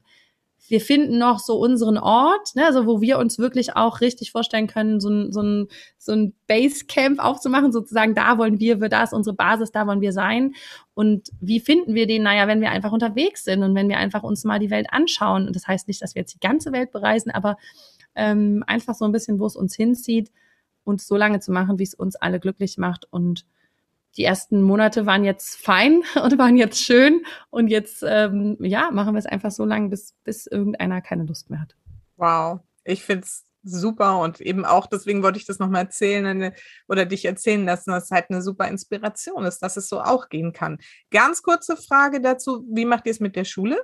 wir 0.68 0.80
finden 0.80 1.18
noch 1.18 1.38
so 1.40 1.58
unseren 1.58 1.98
Ort, 1.98 2.54
ne, 2.54 2.64
also 2.64 2.86
wo 2.86 3.00
wir 3.00 3.18
uns 3.18 3.38
wirklich 3.38 3.76
auch 3.76 4.00
richtig 4.00 4.32
vorstellen 4.32 4.66
können, 4.66 4.98
so 5.00 5.10
ein, 5.10 5.32
so 5.32 5.42
ein, 5.42 5.68
so 5.98 6.12
ein 6.12 6.34
Basecamp 6.46 7.22
aufzumachen, 7.22 7.70
sozusagen, 7.70 8.14
da 8.14 8.38
wollen 8.38 8.58
wir, 8.60 8.76
da 8.76 9.02
ist 9.02 9.12
unsere 9.12 9.36
Basis, 9.36 9.72
da 9.72 9.86
wollen 9.86 10.00
wir 10.00 10.12
sein. 10.12 10.54
Und 10.94 11.28
wie 11.40 11.60
finden 11.60 11.94
wir 11.94 12.06
den? 12.06 12.22
Naja, 12.22 12.46
wenn 12.48 12.60
wir 12.60 12.70
einfach 12.70 12.92
unterwegs 12.92 13.44
sind 13.44 13.62
und 13.62 13.74
wenn 13.74 13.88
wir 13.88 13.98
einfach 13.98 14.22
uns 14.22 14.44
mal 14.44 14.58
die 14.58 14.70
Welt 14.70 14.86
anschauen. 14.90 15.46
Und 15.46 15.54
das 15.54 15.66
heißt 15.66 15.86
nicht, 15.88 16.00
dass 16.00 16.14
wir 16.14 16.20
jetzt 16.20 16.34
die 16.34 16.40
ganze 16.40 16.72
Welt 16.72 16.92
bereisen, 16.92 17.30
aber 17.30 17.56
ähm, 18.14 18.64
einfach 18.66 18.94
so 18.94 19.04
ein 19.04 19.12
bisschen, 19.12 19.38
wo 19.38 19.46
es 19.46 19.56
uns 19.56 19.74
hinzieht. 19.74 20.30
und 20.84 21.00
so 21.00 21.16
lange 21.16 21.40
zu 21.40 21.52
machen, 21.52 21.78
wie 21.78 21.82
es 21.84 21.94
uns 21.94 22.16
alle 22.16 22.40
glücklich 22.40 22.78
macht. 22.78 23.06
Und 23.10 23.44
die 24.16 24.24
ersten 24.24 24.62
Monate 24.62 25.06
waren 25.06 25.24
jetzt 25.24 25.56
fein 25.56 26.02
und 26.22 26.38
waren 26.38 26.56
jetzt 26.56 26.82
schön. 26.82 27.24
Und 27.50 27.68
jetzt, 27.68 28.04
ähm, 28.06 28.56
ja, 28.60 28.90
machen 28.90 29.14
wir 29.14 29.18
es 29.18 29.26
einfach 29.26 29.50
so 29.50 29.64
lange, 29.64 29.88
bis, 29.88 30.14
bis 30.24 30.46
irgendeiner 30.46 31.00
keine 31.00 31.24
Lust 31.24 31.50
mehr 31.50 31.60
hat. 31.60 31.76
Wow. 32.16 32.60
Ich 32.84 33.02
finde 33.02 33.24
es 33.24 33.44
super 33.64 34.18
und 34.20 34.40
eben 34.40 34.64
auch 34.64 34.86
deswegen 34.86 35.22
wollte 35.22 35.38
ich 35.38 35.46
das 35.46 35.58
nochmal 35.58 35.84
erzählen 35.84 36.26
eine, 36.26 36.52
oder 36.86 37.06
dich 37.06 37.24
erzählen 37.24 37.64
lassen, 37.64 37.90
dass 37.90 38.04
es 38.04 38.10
halt 38.10 38.26
eine 38.28 38.42
super 38.42 38.68
Inspiration 38.68 39.44
ist, 39.44 39.60
dass 39.60 39.76
es 39.76 39.88
so 39.88 40.02
auch 40.02 40.28
gehen 40.28 40.52
kann. 40.52 40.78
Ganz 41.10 41.42
kurze 41.42 41.76
Frage 41.76 42.20
dazu, 42.20 42.64
wie 42.70 42.84
macht 42.84 43.06
ihr 43.06 43.12
es 43.12 43.20
mit 43.20 43.36
der 43.36 43.44
Schule? 43.44 43.82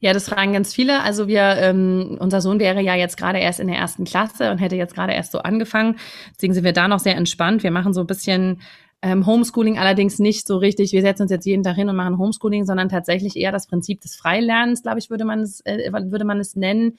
Ja, 0.00 0.12
das 0.12 0.28
fragen 0.28 0.52
ganz 0.52 0.74
viele. 0.74 1.00
Also 1.02 1.28
wir, 1.28 1.42
ähm, 1.42 2.16
unser 2.18 2.40
Sohn 2.40 2.58
wäre 2.58 2.80
ja 2.80 2.96
jetzt 2.96 3.16
gerade 3.16 3.38
erst 3.38 3.60
in 3.60 3.68
der 3.68 3.76
ersten 3.76 4.04
Klasse 4.04 4.50
und 4.50 4.58
hätte 4.58 4.74
jetzt 4.74 4.94
gerade 4.94 5.12
erst 5.12 5.30
so 5.30 5.38
angefangen. 5.38 5.96
Deswegen 6.34 6.54
sind 6.54 6.64
wir 6.64 6.72
da 6.72 6.88
noch 6.88 6.98
sehr 6.98 7.16
entspannt. 7.16 7.62
Wir 7.62 7.70
machen 7.70 7.94
so 7.94 8.00
ein 8.00 8.06
bisschen 8.08 8.60
ähm, 9.02 9.26
Homeschooling 9.26 9.78
allerdings 9.78 10.20
nicht 10.20 10.46
so 10.46 10.56
richtig. 10.56 10.92
Wir 10.92 11.02
setzen 11.02 11.22
uns 11.22 11.30
jetzt 11.32 11.44
jeden 11.44 11.64
Tag 11.64 11.74
hin 11.74 11.88
und 11.88 11.96
machen 11.96 12.18
Homeschooling, 12.18 12.64
sondern 12.64 12.88
tatsächlich 12.88 13.36
eher 13.36 13.50
das 13.50 13.66
Prinzip 13.66 14.00
des 14.00 14.14
Freilernens, 14.14 14.82
glaube 14.82 15.00
ich, 15.00 15.10
würde 15.10 15.24
man 15.24 15.40
es, 15.40 15.60
äh, 15.66 15.92
würde 15.92 16.24
man 16.24 16.38
es 16.38 16.54
nennen. 16.54 16.98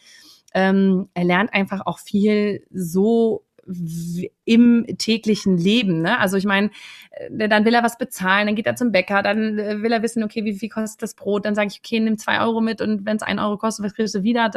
Ähm, 0.54 1.08
er 1.14 1.24
lernt 1.24 1.54
einfach 1.54 1.86
auch 1.86 2.00
viel 2.00 2.66
so 2.72 3.44
im 4.44 4.86
täglichen 4.98 5.58
Leben. 5.58 6.02
Ne? 6.02 6.20
Also 6.20 6.36
ich 6.36 6.44
meine, 6.44 6.70
äh, 7.12 7.48
dann 7.48 7.64
will 7.64 7.74
er 7.74 7.84
was 7.84 7.98
bezahlen, 7.98 8.48
dann 8.48 8.56
geht 8.56 8.68
er 8.68 8.76
zum 8.76 8.92
Bäcker, 8.92 9.24
dann 9.24 9.58
äh, 9.58 9.82
will 9.82 9.92
er 9.92 10.04
wissen, 10.04 10.24
okay, 10.24 10.44
wie 10.44 10.54
viel 10.54 10.70
kostet 10.70 11.02
das 11.02 11.14
Brot? 11.14 11.46
Dann 11.46 11.56
sage 11.56 11.70
ich, 11.72 11.80
okay, 11.80 12.02
nimm 12.02 12.18
zwei 12.18 12.42
Euro 12.42 12.60
mit 12.60 12.82
und 12.82 13.06
wenn 13.06 13.16
es 13.16 13.24
ein 13.24 13.40
Euro 13.40 13.58
kostet, 13.58 13.86
was 13.86 13.94
kriegst 13.94 14.16
du 14.16 14.24
wieder? 14.24 14.52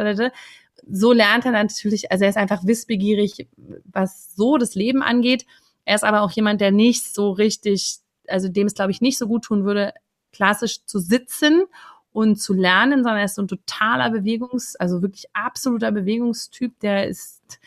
So 0.89 1.13
lernt 1.13 1.45
er 1.45 1.51
natürlich, 1.51 2.11
also 2.11 2.25
er 2.25 2.29
ist 2.29 2.37
einfach 2.37 2.65
wissbegierig, 2.65 3.47
was 3.85 4.35
so 4.35 4.57
das 4.57 4.75
Leben 4.75 5.01
angeht. 5.01 5.45
Er 5.87 5.95
ist 5.95 6.03
aber 6.03 6.21
auch 6.21 6.31
jemand, 6.31 6.59
der 6.59 6.71
nicht 6.71 7.15
so 7.15 7.31
richtig, 7.31 7.99
also 8.27 8.49
dem 8.49 8.67
es, 8.67 8.73
glaube 8.73 8.91
ich, 8.91 8.99
nicht 8.99 9.17
so 9.17 9.25
gut 9.25 9.45
tun 9.45 9.63
würde, 9.63 9.93
klassisch 10.33 10.83
zu 10.83 10.99
sitzen 10.99 11.63
und 12.11 12.41
zu 12.41 12.53
lernen, 12.53 13.03
sondern 13.03 13.19
er 13.19 13.23
ist 13.23 13.35
so 13.35 13.41
ein 13.41 13.47
totaler 13.47 14.09
Bewegungs-, 14.09 14.75
also 14.75 15.01
wirklich 15.01 15.27
absoluter 15.31 15.93
Bewegungstyp, 15.93 16.77
der 16.81 17.07
ist 17.07 17.61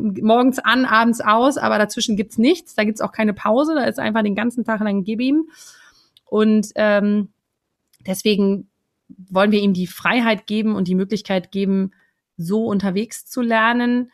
morgens 0.00 0.58
an, 0.58 0.84
abends 0.84 1.20
aus, 1.20 1.58
aber 1.58 1.78
dazwischen 1.78 2.16
gibt's 2.16 2.38
nichts, 2.38 2.74
da 2.74 2.82
gibt's 2.82 3.00
auch 3.00 3.12
keine 3.12 3.34
Pause, 3.34 3.76
da 3.76 3.84
ist 3.84 4.00
einfach 4.00 4.24
den 4.24 4.34
ganzen 4.34 4.64
Tag 4.64 4.80
lang 4.80 5.04
gib 5.04 5.20
ihm. 5.20 5.48
Und 6.24 6.72
ähm, 6.74 7.28
deswegen 8.04 8.68
wollen 9.28 9.52
wir 9.52 9.60
ihm 9.60 9.74
die 9.74 9.86
Freiheit 9.86 10.48
geben 10.48 10.74
und 10.74 10.88
die 10.88 10.96
Möglichkeit 10.96 11.52
geben, 11.52 11.92
so 12.36 12.66
unterwegs 12.66 13.26
zu 13.26 13.42
lernen. 13.42 14.10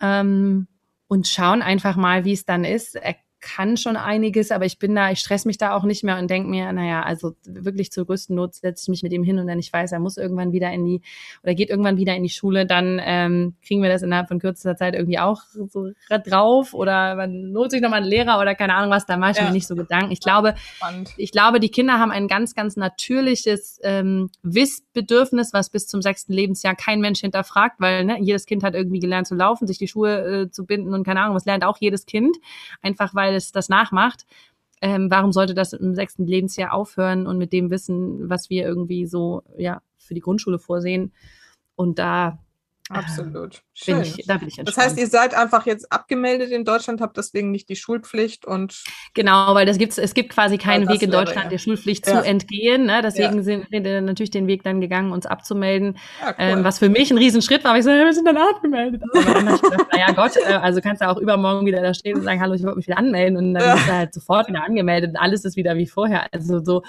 Ähm, 0.00 0.68
und 1.12 1.28
schauen 1.28 1.60
einfach 1.60 1.96
mal, 1.96 2.24
wie 2.24 2.32
es 2.32 2.46
dann 2.46 2.64
ist. 2.64 2.98
Kann 3.42 3.76
schon 3.76 3.96
einiges, 3.96 4.50
aber 4.52 4.64
ich 4.64 4.78
bin 4.78 4.94
da, 4.94 5.10
ich 5.10 5.18
stress 5.18 5.44
mich 5.44 5.58
da 5.58 5.74
auch 5.74 5.82
nicht 5.82 6.04
mehr 6.04 6.16
und 6.18 6.30
denke 6.30 6.48
mir, 6.48 6.72
naja, 6.72 7.02
also 7.02 7.34
wirklich 7.44 7.90
zur 7.90 8.06
größten 8.06 8.34
Not 8.34 8.54
setze 8.54 8.84
ich 8.84 8.88
mich 8.88 9.02
mit 9.02 9.12
ihm 9.12 9.24
hin 9.24 9.38
und 9.38 9.46
wenn 9.48 9.58
ich 9.58 9.72
weiß, 9.72 9.92
er 9.92 9.98
muss 9.98 10.16
irgendwann 10.16 10.52
wieder 10.52 10.70
in 10.72 10.84
die 10.86 11.02
oder 11.42 11.54
geht 11.54 11.68
irgendwann 11.68 11.96
wieder 11.96 12.14
in 12.14 12.22
die 12.22 12.30
Schule, 12.30 12.64
dann 12.64 13.00
ähm, 13.04 13.54
kriegen 13.66 13.82
wir 13.82 13.90
das 13.90 14.02
innerhalb 14.02 14.28
von 14.28 14.38
kürzester 14.38 14.76
Zeit 14.76 14.94
irgendwie 14.94 15.18
auch 15.18 15.42
so 15.52 15.90
drauf 16.08 16.72
oder 16.72 17.16
man 17.16 17.52
lohnt 17.52 17.72
sich 17.72 17.82
nochmal 17.82 18.00
einen 18.00 18.08
Lehrer 18.10 18.40
oder 18.40 18.54
keine 18.54 18.74
Ahnung 18.74 18.90
was, 18.90 19.06
da 19.06 19.16
mache 19.16 19.32
ich 19.32 19.38
ja. 19.38 19.44
mir 19.44 19.50
nicht 19.50 19.66
so 19.66 19.74
Gedanken. 19.74 20.12
Ich 20.12 20.20
glaube, 20.20 20.54
Spannend. 20.76 21.10
ich 21.16 21.32
glaube, 21.32 21.58
die 21.58 21.70
Kinder 21.70 21.98
haben 21.98 22.12
ein 22.12 22.28
ganz, 22.28 22.54
ganz 22.54 22.76
natürliches 22.76 23.80
ähm, 23.82 24.30
Wissbedürfnis, 24.42 25.52
was 25.52 25.68
bis 25.68 25.88
zum 25.88 26.00
sechsten 26.00 26.32
Lebensjahr 26.32 26.76
kein 26.76 27.00
Mensch 27.00 27.20
hinterfragt, 27.20 27.76
weil 27.80 28.04
ne, 28.04 28.18
jedes 28.20 28.46
Kind 28.46 28.62
hat 28.62 28.74
irgendwie 28.74 29.00
gelernt 29.00 29.26
zu 29.26 29.34
laufen, 29.34 29.66
sich 29.66 29.78
die 29.78 29.88
Schuhe 29.88 30.42
äh, 30.42 30.50
zu 30.50 30.64
binden 30.64 30.94
und 30.94 31.04
keine 31.04 31.20
Ahnung, 31.20 31.34
was 31.34 31.44
lernt 31.44 31.64
auch 31.64 31.78
jedes 31.80 32.06
Kind, 32.06 32.36
einfach 32.82 33.14
weil 33.14 33.31
weil 33.32 33.38
es 33.38 33.52
das 33.52 33.68
nachmacht. 33.68 34.26
Ähm, 34.80 35.10
warum 35.10 35.32
sollte 35.32 35.54
das 35.54 35.72
im 35.72 35.94
sechsten 35.94 36.26
Lebensjahr 36.26 36.72
aufhören 36.72 37.26
und 37.26 37.38
mit 37.38 37.52
dem 37.52 37.70
Wissen, 37.70 38.28
was 38.28 38.50
wir 38.50 38.64
irgendwie 38.64 39.06
so 39.06 39.42
ja 39.56 39.80
für 39.96 40.14
die 40.14 40.20
Grundschule 40.20 40.58
vorsehen? 40.58 41.12
Und 41.76 41.98
da 41.98 42.38
Absolut. 42.90 43.62
Schön. 43.74 44.02
Bin 44.02 44.04
ich, 44.04 44.26
da 44.26 44.36
bin 44.36 44.48
ich 44.48 44.58
entspannt. 44.58 44.68
Das 44.68 44.76
heißt, 44.76 44.98
ihr 44.98 45.06
seid 45.06 45.34
einfach 45.34 45.64
jetzt 45.64 45.90
abgemeldet 45.90 46.50
in 46.50 46.64
Deutschland, 46.64 47.00
habt 47.00 47.16
deswegen 47.16 47.50
nicht 47.50 47.70
die 47.70 47.76
Schulpflicht 47.76 48.44
und. 48.44 48.84
Genau, 49.14 49.54
weil 49.54 49.64
das 49.64 49.78
gibt's, 49.78 49.96
es 49.96 50.12
gibt 50.12 50.30
quasi 50.30 50.58
keinen 50.58 50.84
ja, 50.84 50.90
Weg 50.90 51.02
in 51.02 51.10
Deutschland, 51.10 51.44
ja. 51.44 51.48
der 51.48 51.58
Schulpflicht 51.58 52.06
ja. 52.06 52.20
zu 52.20 52.26
entgehen. 52.28 52.84
Ne? 52.84 53.00
Deswegen 53.02 53.42
sind 53.42 53.70
wir 53.70 54.00
natürlich 54.02 54.30
den 54.30 54.46
Weg 54.46 54.62
dann 54.62 54.82
gegangen, 54.82 55.10
uns 55.10 55.24
abzumelden. 55.24 55.96
Cool. 56.22 56.34
Ähm, 56.38 56.64
was 56.64 56.80
für 56.80 56.90
mich 56.90 57.10
ein 57.10 57.16
Riesenschritt 57.16 57.64
war, 57.64 57.72
weil 57.72 57.78
ich 57.78 57.84
so, 57.86 57.90
wir 57.90 58.12
sind 58.12 58.26
dann 58.26 58.36
abgemeldet. 58.36 59.02
Aber 59.10 59.86
naja 59.92 60.12
Gott, 60.12 60.36
äh, 60.36 60.52
also 60.52 60.82
kannst 60.82 61.00
du 61.00 61.08
auch 61.08 61.16
übermorgen 61.16 61.64
wieder 61.64 61.80
da 61.80 61.94
stehen 61.94 62.16
und 62.16 62.24
sagen, 62.24 62.42
hallo, 62.42 62.52
ich 62.52 62.62
wollte 62.62 62.76
mich 62.76 62.86
wieder 62.86 62.98
anmelden. 62.98 63.38
Und 63.38 63.54
dann 63.54 63.78
ist 63.78 63.88
er 63.88 63.96
halt 63.96 64.12
sofort 64.12 64.48
wieder 64.48 64.64
angemeldet 64.64 65.10
und 65.10 65.16
alles 65.16 65.46
ist 65.46 65.56
wieder 65.56 65.76
wie 65.76 65.86
vorher. 65.86 66.26
Also 66.32 66.62
so, 66.62 66.82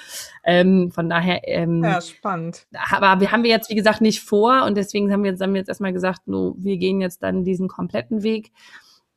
ähm, 0.43 0.91
von 0.91 1.09
daher. 1.09 1.47
Ähm, 1.47 1.81
ja, 1.81 2.01
spannend. 2.01 2.65
Aber 2.91 3.21
wir 3.21 3.31
haben 3.31 3.43
wir 3.43 3.51
jetzt, 3.51 3.69
wie 3.69 3.75
gesagt, 3.75 4.01
nicht 4.01 4.21
vor 4.21 4.65
und 4.65 4.75
deswegen 4.75 5.13
haben 5.13 5.23
wir 5.23 5.31
jetzt, 5.31 5.41
haben 5.41 5.53
wir 5.53 5.59
jetzt 5.59 5.69
erstmal 5.69 5.93
gesagt, 5.93 6.27
no, 6.27 6.55
wir 6.57 6.72
gehen 6.77 7.01
jetzt 7.01 7.23
dann 7.23 7.43
diesen 7.43 7.67
kompletten 7.67 8.23
Weg. 8.23 8.51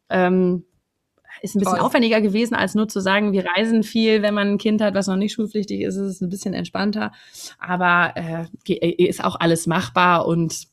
Ähm, 0.09 0.65
ist 1.43 1.55
ein 1.55 1.61
bisschen 1.61 1.77
Toll. 1.77 1.85
aufwendiger 1.85 2.21
gewesen, 2.21 2.55
als 2.55 2.75
nur 2.75 2.89
zu 2.89 3.01
sagen, 3.01 3.33
wir 3.33 3.45
reisen 3.47 3.83
viel, 3.83 4.23
wenn 4.23 4.35
man 4.35 4.49
ein 4.49 4.59
Kind 4.59 4.81
hat, 4.81 4.95
was 4.95 5.07
noch 5.07 5.17
nicht 5.17 5.35
schulpflichtig 5.35 5.83
ist, 5.83 5.97
ist 5.97 6.17
es 6.17 6.21
ein 6.21 6.31
bisschen 6.31 6.55
entspannter. 6.55 7.13
Aber 7.59 8.15
äh, 8.17 8.47
ist 8.89 9.23
auch 9.23 9.37
alles 9.39 9.67
machbar 9.67 10.27
und 10.27 10.69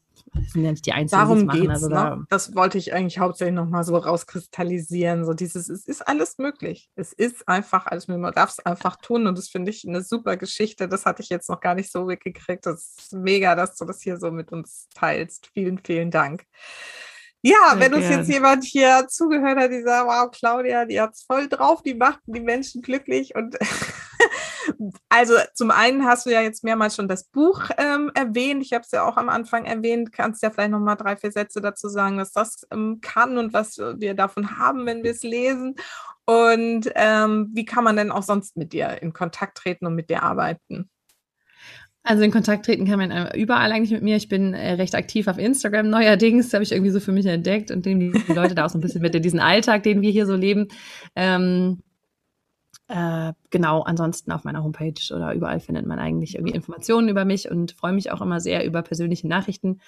sind 0.47 0.63
ja 0.63 0.71
nicht 0.71 0.85
die 0.85 0.93
Einzigen, 0.93 1.21
Darum 1.21 1.49
die 1.49 1.59
es 1.59 1.63
machen. 1.63 1.71
Also 1.71 1.89
da 1.89 2.15
ne? 2.15 2.25
Das 2.29 2.55
wollte 2.55 2.77
ich 2.77 2.93
eigentlich 2.93 3.19
hauptsächlich 3.19 3.55
nochmal 3.55 3.83
so 3.83 3.95
rauskristallisieren. 3.95 5.25
So 5.25 5.33
dieses, 5.33 5.69
es 5.69 5.85
ist 5.85 6.07
alles 6.07 6.37
möglich. 6.37 6.89
Es 6.95 7.13
ist 7.13 7.47
einfach 7.47 7.85
alles 7.87 8.07
möglich. 8.07 8.23
Man 8.23 8.33
darf 8.33 8.51
es 8.51 8.59
einfach 8.65 8.95
tun 8.97 9.27
und 9.27 9.37
das 9.37 9.49
finde 9.49 9.71
ich 9.71 9.87
eine 9.87 10.01
super 10.01 10.37
Geschichte. 10.37 10.87
Das 10.87 11.05
hatte 11.05 11.21
ich 11.21 11.29
jetzt 11.29 11.49
noch 11.49 11.59
gar 11.59 11.75
nicht 11.75 11.91
so 11.91 12.07
weggekriegt. 12.07 12.65
Das 12.65 12.95
ist 12.97 13.13
mega, 13.13 13.55
dass 13.55 13.75
du 13.75 13.85
das 13.85 14.01
hier 14.01 14.17
so 14.17 14.31
mit 14.31 14.51
uns 14.51 14.87
teilst. 14.95 15.49
Vielen, 15.53 15.79
vielen 15.79 16.11
Dank. 16.11 16.45
Ja, 17.45 17.71
Sehr 17.71 17.79
wenn 17.81 17.93
uns 17.93 18.07
jetzt 18.07 18.29
jemand 18.29 18.63
hier 18.63 19.05
zugehört 19.09 19.59
hat, 19.59 19.71
die 19.71 19.81
sagt, 19.81 20.07
wow, 20.07 20.31
Claudia, 20.31 20.85
die 20.85 21.01
hat's 21.01 21.23
voll 21.23 21.49
drauf, 21.49 21.83
die 21.83 21.93
macht 21.93 22.19
die 22.25 22.39
Menschen 22.39 22.81
glücklich 22.81 23.35
und 23.35 23.57
also 25.09 25.33
zum 25.53 25.71
einen 25.71 26.05
hast 26.05 26.25
du 26.25 26.31
ja 26.31 26.41
jetzt 26.41 26.63
mehrmals 26.63 26.95
schon 26.95 27.07
das 27.07 27.25
Buch 27.25 27.69
ähm, 27.77 28.11
erwähnt. 28.13 28.63
Ich 28.63 28.73
habe 28.73 28.83
es 28.83 28.91
ja 28.91 29.07
auch 29.07 29.17
am 29.17 29.29
Anfang 29.29 29.65
erwähnt. 29.65 30.11
Kannst 30.11 30.43
ja 30.43 30.49
vielleicht 30.49 30.71
noch 30.71 30.79
mal 30.79 30.95
drei, 30.95 31.15
vier 31.15 31.31
Sätze 31.31 31.61
dazu 31.61 31.89
sagen, 31.89 32.17
was 32.17 32.31
das 32.31 32.67
ähm, 32.71 32.99
kann 33.01 33.37
und 33.37 33.53
was 33.53 33.77
wir 33.77 34.13
davon 34.13 34.57
haben, 34.57 34.85
wenn 34.85 35.03
wir 35.03 35.11
es 35.11 35.23
lesen. 35.23 35.75
Und 36.25 36.89
ähm, 36.95 37.49
wie 37.53 37.65
kann 37.65 37.83
man 37.83 37.97
denn 37.97 38.11
auch 38.11 38.23
sonst 38.23 38.55
mit 38.57 38.73
dir 38.73 39.01
in 39.01 39.13
Kontakt 39.13 39.57
treten 39.57 39.85
und 39.85 39.95
mit 39.95 40.09
dir 40.09 40.23
arbeiten? 40.23 40.89
Also 42.05 42.23
in 42.23 42.31
Kontakt 42.31 42.65
treten 42.65 42.85
kann 42.85 42.99
man 42.99 43.11
äh, 43.11 43.37
überall 43.37 43.71
eigentlich 43.71 43.91
mit 43.91 44.03
mir. 44.03 44.17
Ich 44.17 44.27
bin 44.27 44.53
äh, 44.53 44.73
recht 44.73 44.93
aktiv 44.93 45.27
auf 45.27 45.37
Instagram 45.37 45.89
neuerdings, 45.89 46.53
habe 46.53 46.63
ich 46.63 46.73
irgendwie 46.73 46.91
so 46.91 46.99
für 46.99 47.13
mich 47.13 47.25
entdeckt 47.25 47.71
und 47.71 47.85
nehme 47.85 48.11
die 48.11 48.33
Leute 48.33 48.55
da 48.55 48.65
auch 48.65 48.69
so 48.69 48.77
ein 48.77 48.81
bisschen 48.81 49.01
mit 49.01 49.15
in 49.15 49.23
diesen 49.23 49.39
Alltag, 49.39 49.83
den 49.83 50.01
wir 50.01 50.11
hier 50.11 50.25
so 50.25 50.35
leben. 50.35 50.67
Ähm, 51.15 51.81
äh, 52.87 53.33
genau, 53.49 53.81
ansonsten 53.81 54.31
auf 54.31 54.43
meiner 54.43 54.63
Homepage 54.63 55.13
oder 55.13 55.33
überall 55.33 55.59
findet 55.59 55.85
man 55.85 55.99
eigentlich 55.99 56.35
irgendwie 56.35 56.53
Informationen 56.53 57.09
über 57.09 57.25
mich 57.25 57.49
und 57.49 57.71
freue 57.71 57.93
mich 57.93 58.11
auch 58.11 58.21
immer 58.21 58.39
sehr 58.39 58.65
über 58.65 58.81
persönliche 58.81 59.27
Nachrichten. 59.27 59.79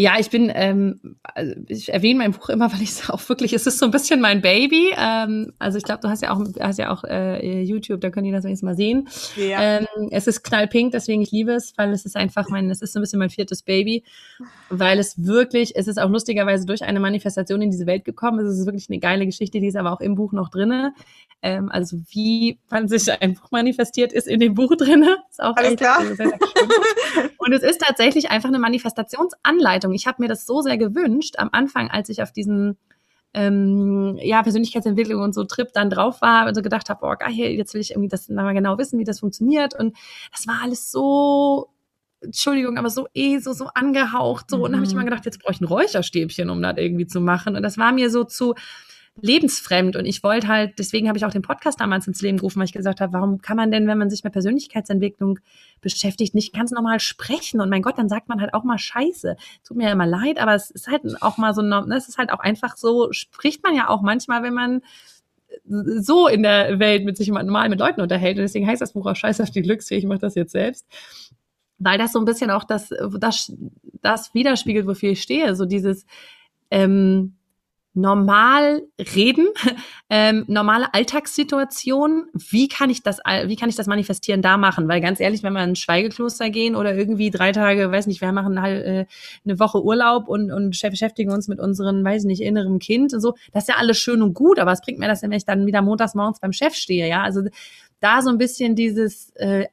Ja, 0.00 0.14
ich 0.20 0.30
bin, 0.30 0.48
ähm, 0.54 1.16
also 1.34 1.54
ich 1.66 1.92
erwähne 1.92 2.20
mein 2.20 2.30
Buch 2.30 2.50
immer, 2.50 2.72
weil 2.72 2.82
ich 2.82 2.90
es 2.90 3.10
auch 3.10 3.28
wirklich, 3.28 3.52
es 3.52 3.66
ist 3.66 3.80
so 3.80 3.84
ein 3.84 3.90
bisschen 3.90 4.20
mein 4.20 4.40
Baby. 4.40 4.94
Ähm, 4.96 5.52
also 5.58 5.76
ich 5.76 5.82
glaube, 5.82 6.00
du 6.02 6.08
hast 6.08 6.22
ja 6.22 6.32
auch, 6.32 6.40
hast 6.60 6.78
ja 6.78 6.92
auch 6.92 7.02
äh, 7.02 7.62
YouTube, 7.62 8.00
da 8.00 8.10
können 8.10 8.26
die 8.26 8.30
das 8.30 8.44
wenigstens 8.44 8.64
mal 8.64 8.76
sehen. 8.76 9.08
Ja. 9.34 9.60
Ähm, 9.60 9.86
es 10.12 10.28
ist 10.28 10.44
knallpink, 10.44 10.92
deswegen 10.92 11.20
ich 11.20 11.32
liebe 11.32 11.50
es, 11.50 11.76
weil 11.76 11.92
es 11.92 12.04
ist 12.04 12.14
einfach 12.14 12.48
mein, 12.48 12.70
es 12.70 12.80
ist 12.80 12.92
so 12.92 13.00
ein 13.00 13.02
bisschen 13.02 13.18
mein 13.18 13.30
viertes 13.30 13.62
Baby, 13.62 14.04
weil 14.70 15.00
es 15.00 15.24
wirklich, 15.26 15.74
es 15.74 15.88
ist 15.88 15.98
auch 15.98 16.10
lustigerweise 16.10 16.64
durch 16.64 16.84
eine 16.84 17.00
Manifestation 17.00 17.60
in 17.60 17.72
diese 17.72 17.86
Welt 17.86 18.04
gekommen. 18.04 18.38
Es 18.38 18.56
ist 18.56 18.66
wirklich 18.66 18.88
eine 18.88 19.00
geile 19.00 19.26
Geschichte, 19.26 19.58
die 19.58 19.66
ist 19.66 19.76
aber 19.76 19.92
auch 19.92 20.00
im 20.00 20.14
Buch 20.14 20.32
noch 20.32 20.48
drinne. 20.48 20.94
Ähm, 21.40 21.70
also 21.70 21.98
wie 22.10 22.58
man 22.68 22.88
sich 22.88 23.10
ein 23.20 23.34
Buch 23.34 23.50
manifestiert, 23.50 24.12
ist 24.12 24.26
in 24.26 24.40
dem 24.40 24.54
Buch 24.54 24.74
drinne. 24.76 25.18
Ist 25.30 25.42
auch 25.42 25.56
Alles 25.56 25.76
klar. 25.76 26.04
Sehr, 26.04 26.16
sehr 26.16 26.26
Und 27.38 27.52
es 27.52 27.62
ist 27.62 27.80
tatsächlich 27.80 28.30
einfach 28.30 28.48
eine 28.48 28.58
Manifestationsanleitung 28.58 29.87
Richtung. 29.88 29.94
Ich 29.94 30.06
habe 30.06 30.22
mir 30.22 30.28
das 30.28 30.46
so 30.46 30.60
sehr 30.60 30.78
gewünscht 30.78 31.36
am 31.38 31.48
Anfang, 31.52 31.90
als 31.90 32.08
ich 32.08 32.22
auf 32.22 32.32
diesem 32.32 32.76
ähm, 33.34 34.18
ja, 34.22 34.42
Persönlichkeitsentwicklung 34.42 35.22
und 35.22 35.34
so 35.34 35.44
Trip 35.44 35.68
dann 35.72 35.90
drauf 35.90 36.22
war 36.22 36.48
und 36.48 36.54
so 36.54 36.62
gedacht 36.62 36.88
habe, 36.88 37.04
oh 37.06 37.14
geil, 37.18 37.32
jetzt 37.32 37.74
will 37.74 37.80
ich 37.80 37.90
irgendwie 37.90 38.08
das 38.08 38.28
mal 38.28 38.52
genau 38.54 38.78
wissen, 38.78 38.98
wie 38.98 39.04
das 39.04 39.20
funktioniert. 39.20 39.78
Und 39.78 39.96
das 40.32 40.46
war 40.46 40.62
alles 40.62 40.90
so, 40.90 41.68
Entschuldigung, 42.20 42.78
aber 42.78 42.90
so 42.90 43.06
eh, 43.14 43.38
so, 43.38 43.52
so 43.52 43.66
angehaucht. 43.74 44.50
So. 44.50 44.58
Mhm. 44.58 44.62
Und 44.62 44.72
dann 44.72 44.80
habe 44.80 44.86
ich 44.86 44.92
immer 44.92 45.04
gedacht, 45.04 45.26
jetzt 45.26 45.40
brauche 45.40 45.52
ich 45.52 45.60
ein 45.60 45.66
Räucherstäbchen, 45.66 46.48
um 46.50 46.62
das 46.62 46.76
irgendwie 46.78 47.06
zu 47.06 47.20
machen. 47.20 47.54
Und 47.54 47.62
das 47.62 47.76
war 47.76 47.92
mir 47.92 48.10
so 48.10 48.24
zu, 48.24 48.54
lebensfremd. 49.20 49.96
Und 49.96 50.04
ich 50.04 50.22
wollte 50.22 50.48
halt, 50.48 50.78
deswegen 50.78 51.08
habe 51.08 51.18
ich 51.18 51.24
auch 51.24 51.32
den 51.32 51.42
Podcast 51.42 51.80
damals 51.80 52.06
ins 52.06 52.22
Leben 52.22 52.38
gerufen, 52.38 52.58
weil 52.58 52.66
ich 52.66 52.72
gesagt 52.72 53.00
habe, 53.00 53.12
warum 53.12 53.40
kann 53.40 53.56
man 53.56 53.70
denn, 53.70 53.86
wenn 53.86 53.98
man 53.98 54.10
sich 54.10 54.24
mit 54.24 54.32
Persönlichkeitsentwicklung 54.32 55.38
beschäftigt, 55.80 56.34
nicht 56.34 56.52
ganz 56.52 56.70
normal 56.70 57.00
sprechen? 57.00 57.60
Und 57.60 57.70
mein 57.70 57.82
Gott, 57.82 57.98
dann 57.98 58.08
sagt 58.08 58.28
man 58.28 58.40
halt 58.40 58.54
auch 58.54 58.64
mal 58.64 58.78
Scheiße. 58.78 59.36
Tut 59.64 59.76
mir 59.76 59.84
ja 59.84 59.92
immer 59.92 60.06
leid, 60.06 60.38
aber 60.38 60.54
es 60.54 60.70
ist 60.70 60.88
halt 60.88 61.02
auch 61.22 61.38
mal 61.38 61.54
so, 61.54 61.62
ne, 61.62 61.84
es 61.96 62.08
ist 62.08 62.18
halt 62.18 62.30
auch 62.32 62.40
einfach 62.40 62.76
so, 62.76 63.12
spricht 63.12 63.62
man 63.62 63.74
ja 63.74 63.88
auch 63.88 64.02
manchmal, 64.02 64.42
wenn 64.42 64.54
man 64.54 64.82
so 65.64 66.28
in 66.28 66.42
der 66.42 66.78
Welt 66.78 67.04
mit 67.04 67.16
sich 67.16 67.28
normal 67.28 67.68
mit 67.68 67.80
Leuten 67.80 68.00
unterhält. 68.00 68.36
Und 68.36 68.42
deswegen 68.42 68.66
heißt 68.66 68.82
das 68.82 68.92
Buch 68.92 69.06
auch 69.06 69.16
Scheiße 69.16 69.42
auf 69.42 69.50
die 69.50 69.62
Glücksfähig, 69.62 70.04
ich 70.04 70.08
mache 70.08 70.20
das 70.20 70.34
jetzt 70.34 70.52
selbst. 70.52 70.86
Weil 71.78 71.98
das 71.98 72.12
so 72.12 72.18
ein 72.18 72.24
bisschen 72.24 72.50
auch 72.50 72.64
das, 72.64 72.90
das, 73.18 73.52
das 74.02 74.34
widerspiegelt, 74.34 74.86
wofür 74.86 75.10
ich 75.10 75.22
stehe. 75.22 75.54
So 75.54 75.64
dieses, 75.64 76.06
ähm, 76.70 77.37
normal 77.98 78.82
reden, 79.14 79.48
ähm, 80.10 80.44
normale 80.46 80.94
Alltagssituation, 80.94 82.26
wie 82.32 82.68
kann 82.68 82.90
ich 82.90 83.02
das, 83.02 83.18
wie 83.18 83.56
kann 83.56 83.68
ich 83.68 83.76
das 83.76 83.86
manifestieren 83.86 84.40
da 84.40 84.56
machen? 84.56 84.88
Weil 84.88 85.00
ganz 85.00 85.20
ehrlich, 85.20 85.42
wenn 85.42 85.52
wir 85.52 85.62
in 85.62 85.70
ein 85.70 85.76
Schweigekloster 85.76 86.50
gehen 86.50 86.76
oder 86.76 86.94
irgendwie 86.94 87.30
drei 87.30 87.52
Tage, 87.52 87.90
weiß 87.90 88.06
nicht, 88.06 88.20
wir 88.20 88.32
machen 88.32 88.62
halt 88.62 88.84
äh, 88.84 89.06
eine 89.44 89.58
Woche 89.58 89.82
Urlaub 89.82 90.28
und, 90.28 90.52
und 90.52 90.70
beschäftigen 90.70 91.32
uns 91.32 91.48
mit 91.48 91.58
unseren, 91.58 92.04
weiß 92.04 92.24
nicht, 92.24 92.40
innerem 92.40 92.78
Kind 92.78 93.12
und 93.12 93.20
so, 93.20 93.34
das 93.52 93.64
ist 93.64 93.68
ja 93.68 93.76
alles 93.76 93.98
schön 93.98 94.22
und 94.22 94.34
gut, 94.34 94.58
aber 94.58 94.70
was 94.70 94.80
bringt 94.80 94.98
mir 94.98 95.08
das 95.08 95.20
denn, 95.20 95.30
wenn 95.30 95.38
ich 95.38 95.44
dann 95.44 95.66
wieder 95.66 95.82
montags 95.82 96.14
morgens 96.14 96.40
beim 96.40 96.52
Chef 96.52 96.74
stehe, 96.74 97.08
ja? 97.08 97.22
Also 97.22 97.42
da 98.00 98.22
so 98.22 98.30
ein 98.30 98.38
bisschen 98.38 98.76
dieses 98.76 99.30
äh, 99.36 99.66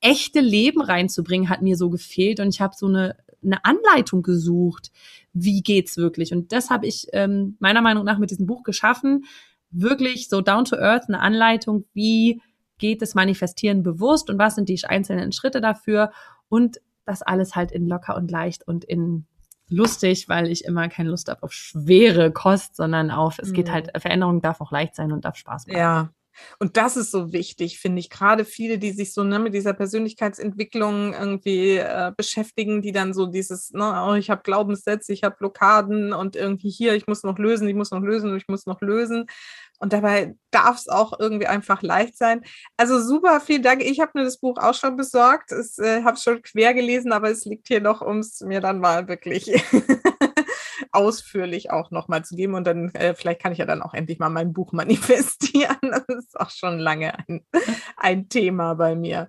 echte 0.00 0.40
Leben 0.40 0.80
reinzubringen, 0.80 1.48
hat 1.48 1.62
mir 1.62 1.76
so 1.76 1.90
gefehlt 1.90 2.38
und 2.38 2.48
ich 2.48 2.60
habe 2.60 2.74
so 2.76 2.86
eine 2.86 3.16
eine 3.46 3.64
Anleitung 3.64 4.22
gesucht, 4.22 4.90
wie 5.32 5.62
geht's 5.62 5.96
wirklich. 5.96 6.32
Und 6.32 6.52
das 6.52 6.70
habe 6.70 6.86
ich 6.86 7.06
ähm, 7.12 7.56
meiner 7.60 7.82
Meinung 7.82 8.04
nach 8.04 8.18
mit 8.18 8.30
diesem 8.30 8.46
Buch 8.46 8.62
geschaffen. 8.62 9.24
Wirklich 9.70 10.28
so 10.28 10.40
down 10.40 10.64
to 10.64 10.76
earth 10.76 11.08
eine 11.08 11.20
Anleitung, 11.20 11.84
wie 11.92 12.42
geht 12.78 13.02
das 13.02 13.14
Manifestieren 13.14 13.82
bewusst 13.82 14.28
und 14.30 14.38
was 14.38 14.54
sind 14.54 14.68
die 14.68 14.84
einzelnen 14.84 15.32
Schritte 15.32 15.60
dafür 15.60 16.12
und 16.48 16.78
das 17.04 17.22
alles 17.22 17.54
halt 17.54 17.72
in 17.72 17.86
locker 17.86 18.16
und 18.16 18.30
leicht 18.30 18.66
und 18.66 18.84
in 18.84 19.26
lustig, 19.68 20.28
weil 20.28 20.48
ich 20.48 20.64
immer 20.64 20.88
keine 20.88 21.10
Lust 21.10 21.28
habe 21.28 21.42
auf 21.42 21.52
schwere 21.52 22.30
Kost, 22.30 22.76
sondern 22.76 23.10
auf, 23.10 23.38
es 23.38 23.52
geht 23.52 23.68
mhm. 23.68 23.72
halt, 23.72 23.90
Veränderung 24.00 24.40
darf 24.40 24.60
auch 24.60 24.70
leicht 24.70 24.94
sein 24.94 25.12
und 25.12 25.24
darf 25.24 25.36
Spaß 25.36 25.66
machen. 25.66 25.78
Ja, 25.78 26.10
und 26.58 26.76
das 26.76 26.96
ist 26.96 27.10
so 27.10 27.32
wichtig, 27.32 27.78
finde 27.78 28.00
ich. 28.00 28.10
Gerade 28.10 28.44
viele, 28.44 28.78
die 28.78 28.92
sich 28.92 29.12
so 29.12 29.24
ne, 29.24 29.38
mit 29.38 29.54
dieser 29.54 29.72
Persönlichkeitsentwicklung 29.72 31.12
irgendwie 31.14 31.76
äh, 31.76 32.12
beschäftigen, 32.16 32.82
die 32.82 32.92
dann 32.92 33.12
so 33.12 33.26
dieses, 33.26 33.72
ne, 33.72 34.04
oh, 34.06 34.14
ich 34.14 34.30
habe 34.30 34.42
Glaubenssätze, 34.42 35.12
ich 35.12 35.24
habe 35.24 35.36
Blockaden 35.38 36.12
und 36.12 36.36
irgendwie 36.36 36.70
hier, 36.70 36.94
ich 36.94 37.06
muss 37.06 37.22
noch 37.22 37.38
lösen, 37.38 37.68
ich 37.68 37.74
muss 37.74 37.90
noch 37.90 38.02
lösen 38.02 38.36
ich 38.36 38.48
muss 38.48 38.66
noch 38.66 38.80
lösen. 38.80 39.26
Und 39.78 39.92
dabei 39.92 40.34
darf 40.50 40.78
es 40.78 40.88
auch 40.88 41.18
irgendwie 41.18 41.46
einfach 41.46 41.82
leicht 41.82 42.16
sein. 42.16 42.42
Also 42.76 43.00
super, 43.00 43.40
vielen 43.40 43.62
Dank. 43.62 43.82
Ich 43.82 44.00
habe 44.00 44.12
mir 44.14 44.24
das 44.24 44.38
Buch 44.38 44.56
auch 44.58 44.74
schon 44.74 44.96
besorgt. 44.96 45.52
Ich 45.52 45.78
äh, 45.84 46.02
habe 46.02 46.16
schon 46.16 46.40
quer 46.42 46.72
gelesen, 46.72 47.12
aber 47.12 47.30
es 47.30 47.44
liegt 47.44 47.68
hier 47.68 47.80
noch, 47.80 48.00
um 48.00 48.20
es 48.20 48.40
mir 48.40 48.60
dann 48.60 48.80
mal 48.80 49.08
wirklich 49.08 49.52
ausführlich 50.96 51.70
auch 51.70 51.90
nochmal 51.90 52.24
zu 52.24 52.34
geben. 52.34 52.54
Und 52.54 52.66
dann, 52.66 52.92
äh, 52.94 53.14
vielleicht 53.14 53.40
kann 53.40 53.52
ich 53.52 53.58
ja 53.58 53.66
dann 53.66 53.82
auch 53.82 53.94
endlich 53.94 54.18
mal 54.18 54.30
mein 54.30 54.52
Buch 54.52 54.72
manifestieren. 54.72 55.76
Das 55.82 56.04
ist 56.08 56.40
auch 56.40 56.50
schon 56.50 56.78
lange 56.78 57.12
ein, 57.28 57.46
ein 57.96 58.28
Thema 58.28 58.74
bei 58.74 58.94
mir. 58.94 59.28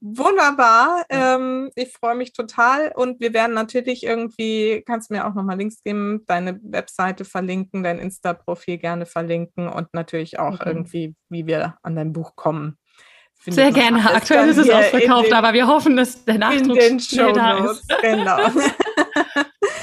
Wunderbar. 0.00 1.04
Ähm, 1.08 1.70
ich 1.74 1.92
freue 1.92 2.16
mich 2.16 2.32
total. 2.32 2.92
Und 2.94 3.20
wir 3.20 3.34
werden 3.34 3.54
natürlich 3.54 4.02
irgendwie, 4.02 4.82
kannst 4.86 5.10
du 5.10 5.14
mir 5.14 5.26
auch 5.26 5.34
nochmal 5.34 5.58
Links 5.58 5.82
geben, 5.82 6.24
deine 6.26 6.58
Webseite 6.62 7.24
verlinken, 7.24 7.82
dein 7.82 7.98
Insta-Profil 7.98 8.78
gerne 8.78 9.06
verlinken 9.06 9.68
und 9.68 9.92
natürlich 9.92 10.38
auch 10.38 10.54
okay. 10.54 10.68
irgendwie, 10.68 11.14
wie 11.28 11.46
wir 11.46 11.76
an 11.82 11.96
dein 11.96 12.12
Buch 12.12 12.34
kommen. 12.36 12.78
Sehr 13.46 13.72
gerne. 13.72 14.00
Aktuell 14.10 14.48
ist 14.48 14.56
es 14.56 14.70
ausverkauft, 14.70 15.26
den, 15.26 15.34
aber 15.34 15.52
wir 15.52 15.66
hoffen, 15.66 15.96
dass 15.96 16.24
der 16.24 16.38
Nachdruck 16.38 16.78
in 16.80 16.98
den 16.98 17.00
Show 17.00 17.32
da 17.32 17.70
ist. 17.70 17.86
Genau. 18.00 18.38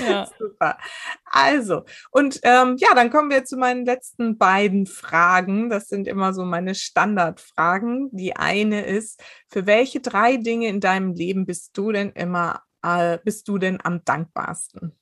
ja. 0.01 0.27
Super. 0.39 0.77
Also, 1.25 1.83
und 2.11 2.39
ähm, 2.43 2.75
ja, 2.77 2.93
dann 2.95 3.09
kommen 3.09 3.29
wir 3.29 3.45
zu 3.45 3.57
meinen 3.57 3.85
letzten 3.85 4.37
beiden 4.37 4.85
Fragen. 4.85 5.69
Das 5.69 5.87
sind 5.87 6.07
immer 6.07 6.33
so 6.33 6.43
meine 6.43 6.75
Standardfragen. 6.75 8.09
Die 8.11 8.35
eine 8.35 8.85
ist, 8.85 9.23
für 9.49 9.65
welche 9.65 9.99
drei 9.99 10.37
Dinge 10.37 10.67
in 10.67 10.79
deinem 10.79 11.13
Leben 11.13 11.45
bist 11.45 11.77
du 11.77 11.91
denn 11.91 12.11
immer, 12.11 12.61
äh, 12.83 13.17
bist 13.23 13.47
du 13.47 13.57
denn 13.57 13.79
am 13.83 14.03
dankbarsten? 14.03 14.95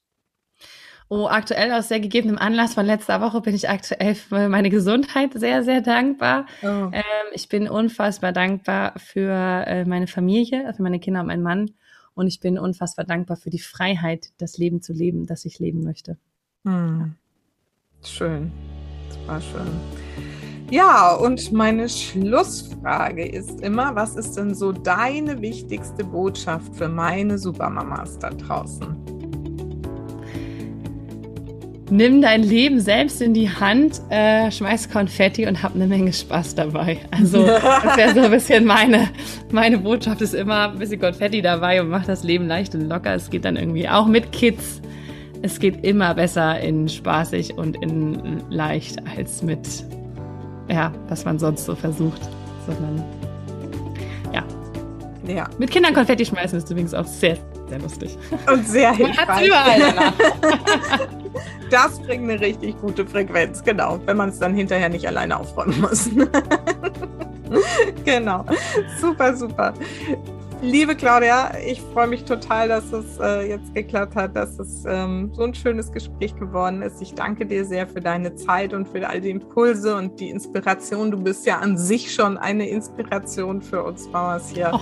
Oh, 1.12 1.28
aktuell 1.28 1.72
aus 1.74 1.88
sehr 1.88 2.00
gegebenem 2.00 2.38
Anlass 2.38 2.76
von 2.76 2.86
letzter 2.86 3.20
Woche 3.20 3.42
bin 3.42 3.56
ich 3.56 3.68
aktuell 3.68 4.14
für 4.14 4.48
meine 4.48 4.70
Gesundheit 4.70 5.34
sehr, 5.34 5.64
sehr 5.64 5.82
dankbar. 5.82 6.46
Oh. 6.62 6.68
Ähm, 6.92 7.02
ich 7.32 7.50
bin 7.50 7.68
unfassbar 7.68 8.32
dankbar 8.32 8.94
für 8.98 9.32
äh, 9.66 9.86
meine 9.86 10.06
Familie, 10.06 10.72
für 10.76 10.84
meine 10.84 11.00
Kinder 11.00 11.22
und 11.22 11.28
meinen 11.28 11.42
Mann. 11.42 11.72
Und 12.20 12.28
ich 12.28 12.42
bin 12.42 12.60
unfassbar 12.60 13.06
dankbar 13.06 13.38
für 13.38 13.50
die 13.50 13.60
Freiheit, 13.60 14.34
das 14.40 14.58
Leben 14.58 14.82
zu 14.82 14.92
leben, 14.92 15.26
das 15.26 15.46
ich 15.46 15.58
leben 15.60 15.86
möchte. 15.86 16.18
Hm. 16.66 17.16
Schön. 18.04 18.52
Das 19.08 19.26
war 19.26 19.40
schön. 19.40 19.68
Ja, 20.70 21.16
und 21.16 21.54
meine 21.54 21.88
Schlussfrage 21.88 23.26
ist 23.26 23.62
immer, 23.62 23.96
was 23.96 24.18
ist 24.18 24.36
denn 24.36 24.54
so 24.54 24.74
deine 24.74 25.42
wichtigste 25.42 26.04
Botschaft 26.04 26.76
für 26.76 26.90
meine 26.90 27.38
Supermamas 27.38 28.20
da 28.20 28.32
draußen? 28.32 29.19
Nimm 31.92 32.22
dein 32.22 32.44
Leben 32.44 32.80
selbst 32.80 33.22
in 33.22 33.34
die 33.34 33.50
Hand, 33.50 34.02
äh, 34.10 34.52
schmeiß 34.52 34.90
Konfetti 34.90 35.48
und 35.48 35.62
hab 35.64 35.76
eine 35.76 35.88
Menge 35.88 36.14
Spaß 36.14 36.56
dabei. 36.56 36.98
Also 37.12 37.46
das 37.84 37.98
wäre 37.98 38.14
so 38.14 38.22
ein 38.22 38.32
bisschen 38.32 38.66
meine, 38.66 39.10
meine 39.52 39.78
Botschaft 39.78 40.22
ist 40.22 40.34
immer 40.34 40.72
ein 40.72 40.80
bisschen 40.80 41.00
Konfetti 41.00 41.42
dabei 41.42 41.82
und 41.82 41.90
mach 41.90 42.06
das 42.06 42.24
Leben 42.24 42.48
leicht 42.48 42.76
und 42.76 42.88
locker. 42.88 43.14
Es 43.14 43.30
geht 43.30 43.46
dann 43.46 43.56
irgendwie 43.56 43.88
auch 43.88 44.08
mit 44.08 44.32
Kids. 44.32 44.82
Es 45.42 45.60
geht 45.60 45.84
immer 45.86 46.14
besser 46.16 46.60
in 46.60 46.90
spaßig 46.90 47.58
und 47.58 47.82
in 47.82 48.44
leicht 48.50 49.00
als 49.16 49.42
mit, 49.42 49.68
ja, 50.70 50.92
was 51.08 51.24
man 51.24 51.40
sonst 51.40 51.66
so 51.66 51.76
versucht, 51.76 52.22
sondern 52.68 53.04
ja. 54.34 54.44
Ja. 55.34 55.48
Mit 55.58 55.72
Kindern 55.72 55.94
Konfetti 55.94 56.26
schmeißen 56.26 56.58
ist 56.58 56.70
übrigens 56.70 56.94
auch 56.94 57.06
sehr, 57.06 57.38
sehr 57.70 57.80
lustig. 57.80 58.18
Und 58.52 58.68
sehr 58.68 58.94
hilfreich. 58.94 59.28
Man 59.28 59.38
hat 59.38 59.46
überall 59.46 59.80
danach. 59.80 61.10
das 61.70 62.00
bringt 62.00 62.30
eine 62.30 62.40
richtig 62.40 62.80
gute 62.82 63.06
Frequenz, 63.06 63.64
genau, 63.64 64.00
wenn 64.06 64.18
man 64.18 64.30
es 64.30 64.40
dann 64.40 64.54
hinterher 64.54 64.90
nicht 64.90 65.08
alleine 65.08 65.40
aufräumen 65.40 65.80
muss. 65.82 66.10
genau, 68.06 68.46
super, 69.00 69.36
super. 69.36 69.74
Liebe 70.62 70.94
Claudia, 70.94 71.54
ich 71.66 71.80
freue 71.80 72.08
mich 72.08 72.26
total, 72.26 72.68
dass 72.68 72.92
es 72.92 73.18
äh, 73.20 73.48
jetzt 73.48 73.74
geklappt 73.74 74.16
hat, 74.16 74.36
dass 74.36 74.60
es 74.60 74.84
ähm, 74.86 75.32
so 75.34 75.44
ein 75.44 75.54
schönes 75.54 75.90
Gespräch 75.90 76.36
geworden 76.36 76.82
ist. 76.82 77.02
Ich 77.02 77.14
danke 77.14 77.46
dir 77.46 77.64
sehr 77.64 77.88
für 77.88 78.02
deine 78.02 78.36
Zeit 78.36 78.74
und 78.74 78.86
für 78.90 79.08
all 79.08 79.22
die 79.22 79.30
Impulse 79.30 79.96
und 79.96 80.20
die 80.20 80.30
Inspiration. 80.30 81.12
Du 81.12 81.18
bist 81.18 81.46
ja 81.46 81.60
an 81.60 81.78
sich 81.78 82.14
schon 82.14 82.38
eine 82.38 82.68
Inspiration 82.68 83.62
für 83.62 83.84
uns 83.84 84.10
Mamas 84.10 84.50
hier. 84.50 84.72
Oh. 84.74 84.82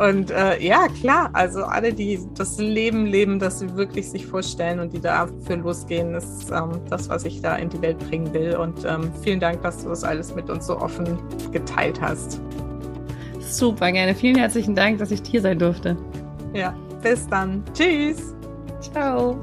Und 0.00 0.30
äh, 0.30 0.58
ja, 0.62 0.88
klar, 0.88 1.28
also 1.34 1.62
alle, 1.62 1.92
die 1.92 2.18
das 2.34 2.56
Leben 2.56 3.04
leben, 3.04 3.38
das 3.38 3.58
sie 3.58 3.76
wirklich 3.76 4.08
sich 4.08 4.26
vorstellen 4.26 4.80
und 4.80 4.94
die 4.94 5.00
dafür 5.00 5.58
losgehen, 5.58 6.14
ist 6.14 6.50
ähm, 6.50 6.80
das, 6.88 7.10
was 7.10 7.26
ich 7.26 7.42
da 7.42 7.56
in 7.56 7.68
die 7.68 7.82
Welt 7.82 7.98
bringen 8.08 8.32
will. 8.32 8.56
Und 8.56 8.82
ähm, 8.86 9.12
vielen 9.22 9.40
Dank, 9.40 9.60
dass 9.60 9.82
du 9.82 9.90
das 9.90 10.02
alles 10.02 10.34
mit 10.34 10.48
uns 10.48 10.66
so 10.66 10.78
offen 10.78 11.18
geteilt 11.52 12.00
hast. 12.00 12.40
Super, 13.40 13.92
gerne. 13.92 14.14
Vielen 14.14 14.36
herzlichen 14.36 14.74
Dank, 14.74 15.00
dass 15.00 15.10
ich 15.10 15.20
hier 15.22 15.42
sein 15.42 15.58
durfte. 15.58 15.98
Ja, 16.54 16.74
bis 17.02 17.28
dann. 17.28 17.62
Tschüss. 17.74 18.34
Ciao. 18.80 19.38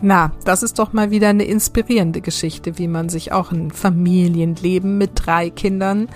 Na, 0.00 0.32
das 0.44 0.62
ist 0.62 0.78
doch 0.78 0.92
mal 0.92 1.10
wieder 1.10 1.28
eine 1.28 1.44
inspirierende 1.44 2.20
Geschichte, 2.20 2.78
wie 2.78 2.86
man 2.86 3.08
sich 3.08 3.32
auch 3.32 3.50
ein 3.50 3.70
Familienleben 3.70 4.96
mit 4.96 5.10
drei 5.14 5.50
Kindern 5.50 6.08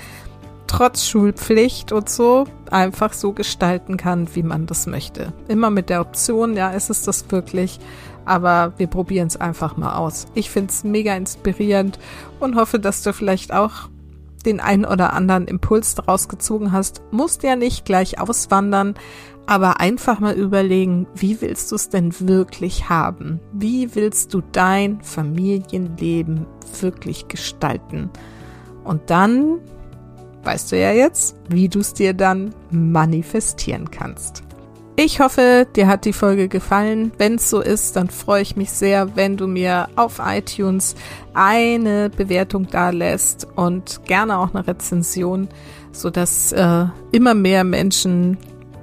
trotz 0.72 1.04
Schulpflicht 1.06 1.92
und 1.92 2.08
so 2.08 2.46
einfach 2.70 3.12
so 3.12 3.32
gestalten 3.32 3.98
kann, 3.98 4.34
wie 4.34 4.42
man 4.42 4.64
das 4.64 4.86
möchte. 4.86 5.34
Immer 5.46 5.68
mit 5.68 5.90
der 5.90 6.00
Option, 6.00 6.56
ja, 6.56 6.70
ist 6.70 6.88
es 6.88 7.02
das 7.02 7.30
wirklich, 7.30 7.78
aber 8.24 8.72
wir 8.78 8.86
probieren 8.86 9.26
es 9.26 9.36
einfach 9.36 9.76
mal 9.76 9.96
aus. 9.96 10.26
Ich 10.34 10.50
finde 10.50 10.70
es 10.70 10.82
mega 10.82 11.14
inspirierend 11.14 11.98
und 12.40 12.56
hoffe, 12.56 12.78
dass 12.78 13.02
du 13.02 13.12
vielleicht 13.12 13.52
auch 13.52 13.90
den 14.46 14.60
ein 14.60 14.86
oder 14.86 15.12
anderen 15.12 15.46
Impuls 15.46 15.94
daraus 15.94 16.28
gezogen 16.28 16.72
hast. 16.72 17.02
Musst 17.10 17.42
ja 17.42 17.54
nicht 17.54 17.84
gleich 17.84 18.18
auswandern, 18.18 18.94
aber 19.46 19.80
einfach 19.80 20.20
mal 20.20 20.34
überlegen, 20.34 21.06
wie 21.14 21.40
willst 21.40 21.70
du 21.70 21.76
es 21.76 21.88
denn 21.88 22.14
wirklich 22.20 22.88
haben? 22.88 23.40
Wie 23.52 23.94
willst 23.94 24.34
du 24.34 24.42
dein 24.52 25.00
Familienleben 25.02 26.46
wirklich 26.80 27.28
gestalten? 27.28 28.10
Und 28.84 29.10
dann 29.10 29.58
weißt 30.44 30.72
du 30.72 30.78
ja 30.78 30.92
jetzt, 30.92 31.36
wie 31.48 31.68
du 31.68 31.80
es 31.80 31.94
dir 31.94 32.14
dann 32.14 32.54
manifestieren 32.70 33.90
kannst. 33.90 34.42
Ich 34.96 35.20
hoffe, 35.20 35.66
dir 35.74 35.86
hat 35.86 36.04
die 36.04 36.12
Folge 36.12 36.48
gefallen. 36.48 37.12
Wenn 37.16 37.36
es 37.36 37.48
so 37.48 37.60
ist, 37.60 37.96
dann 37.96 38.10
freue 38.10 38.42
ich 38.42 38.56
mich 38.56 38.70
sehr, 38.70 39.16
wenn 39.16 39.38
du 39.38 39.46
mir 39.46 39.88
auf 39.96 40.20
iTunes 40.22 40.94
eine 41.32 42.10
Bewertung 42.10 42.66
da 42.70 42.90
lässt 42.90 43.48
und 43.56 44.04
gerne 44.04 44.38
auch 44.38 44.54
eine 44.54 44.66
Rezension, 44.66 45.48
sodass 45.92 46.52
äh, 46.52 46.84
immer 47.10 47.34
mehr 47.34 47.64
Menschen 47.64 48.36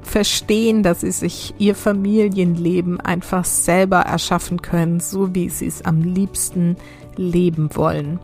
verstehen, 0.09 0.83
dass 0.83 1.01
sie 1.01 1.11
sich 1.11 1.53
ihr 1.57 1.75
Familienleben 1.75 2.99
einfach 2.99 3.45
selber 3.45 3.99
erschaffen 3.99 4.61
können, 4.61 4.99
so 4.99 5.35
wie 5.35 5.49
sie 5.49 5.67
es 5.67 5.85
am 5.85 6.01
liebsten 6.01 6.75
leben 7.15 7.69
wollen. 7.75 8.19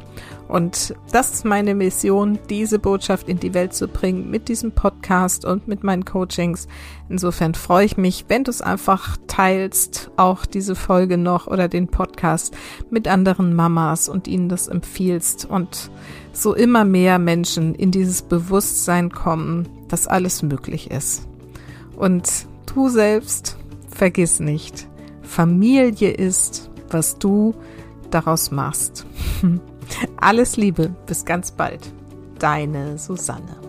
Und 0.48 0.94
das 1.12 1.32
ist 1.34 1.46
meine 1.46 1.74
Mission, 1.74 2.38
diese 2.50 2.78
Botschaft 2.78 3.28
in 3.28 3.40
die 3.40 3.56
Welt 3.56 3.74
zu 3.74 3.88
bringen 3.88 4.30
mit 4.30 4.48
diesem 4.48 4.74
Podcast 4.74 5.44
und 5.44 5.68
mit 5.68 5.84
meinen 5.84 6.06
Coachings. 6.06 6.68
Insofern 7.10 7.56
freue 7.56 7.86
ich 7.86 7.98
mich, 7.98 8.26
wenn 8.28 8.44
du 8.44 8.52
es 8.52 8.62
einfach 8.62 9.18
teilst, 9.28 10.12
auch 10.18 10.46
diese 10.46 10.76
Folge 10.76 11.18
noch 11.18 11.48
oder 11.48 11.68
den 11.68 11.88
Podcast 11.88 12.56
mit 12.92 13.08
anderen 13.08 13.56
Mamas 13.56 14.08
und 14.08 14.28
ihnen 14.28 14.48
das 14.48 14.68
empfiehlst 14.68 15.46
und 15.46 15.90
so 16.32 16.54
immer 16.54 16.86
mehr 16.86 17.18
Menschen 17.18 17.74
in 17.74 17.90
dieses 17.90 18.22
Bewusstsein 18.22 19.12
kommen, 19.12 19.68
dass 19.88 20.06
alles 20.06 20.44
möglich 20.44 20.92
ist. 20.92 21.28
Und 21.96 22.48
du 22.66 22.90
selbst, 22.90 23.58
vergiss 23.90 24.40
nicht, 24.40 24.88
Familie 25.22 26.12
ist, 26.12 26.70
was 26.90 27.18
du 27.18 27.56
daraus 28.12 28.52
machst. 28.52 29.06
Alles 30.18 30.58
Liebe, 30.58 30.96
bis 31.06 31.26
ganz 31.26 31.52
bald. 31.52 31.92
Deine 32.40 32.98
Susanne. 32.98 33.65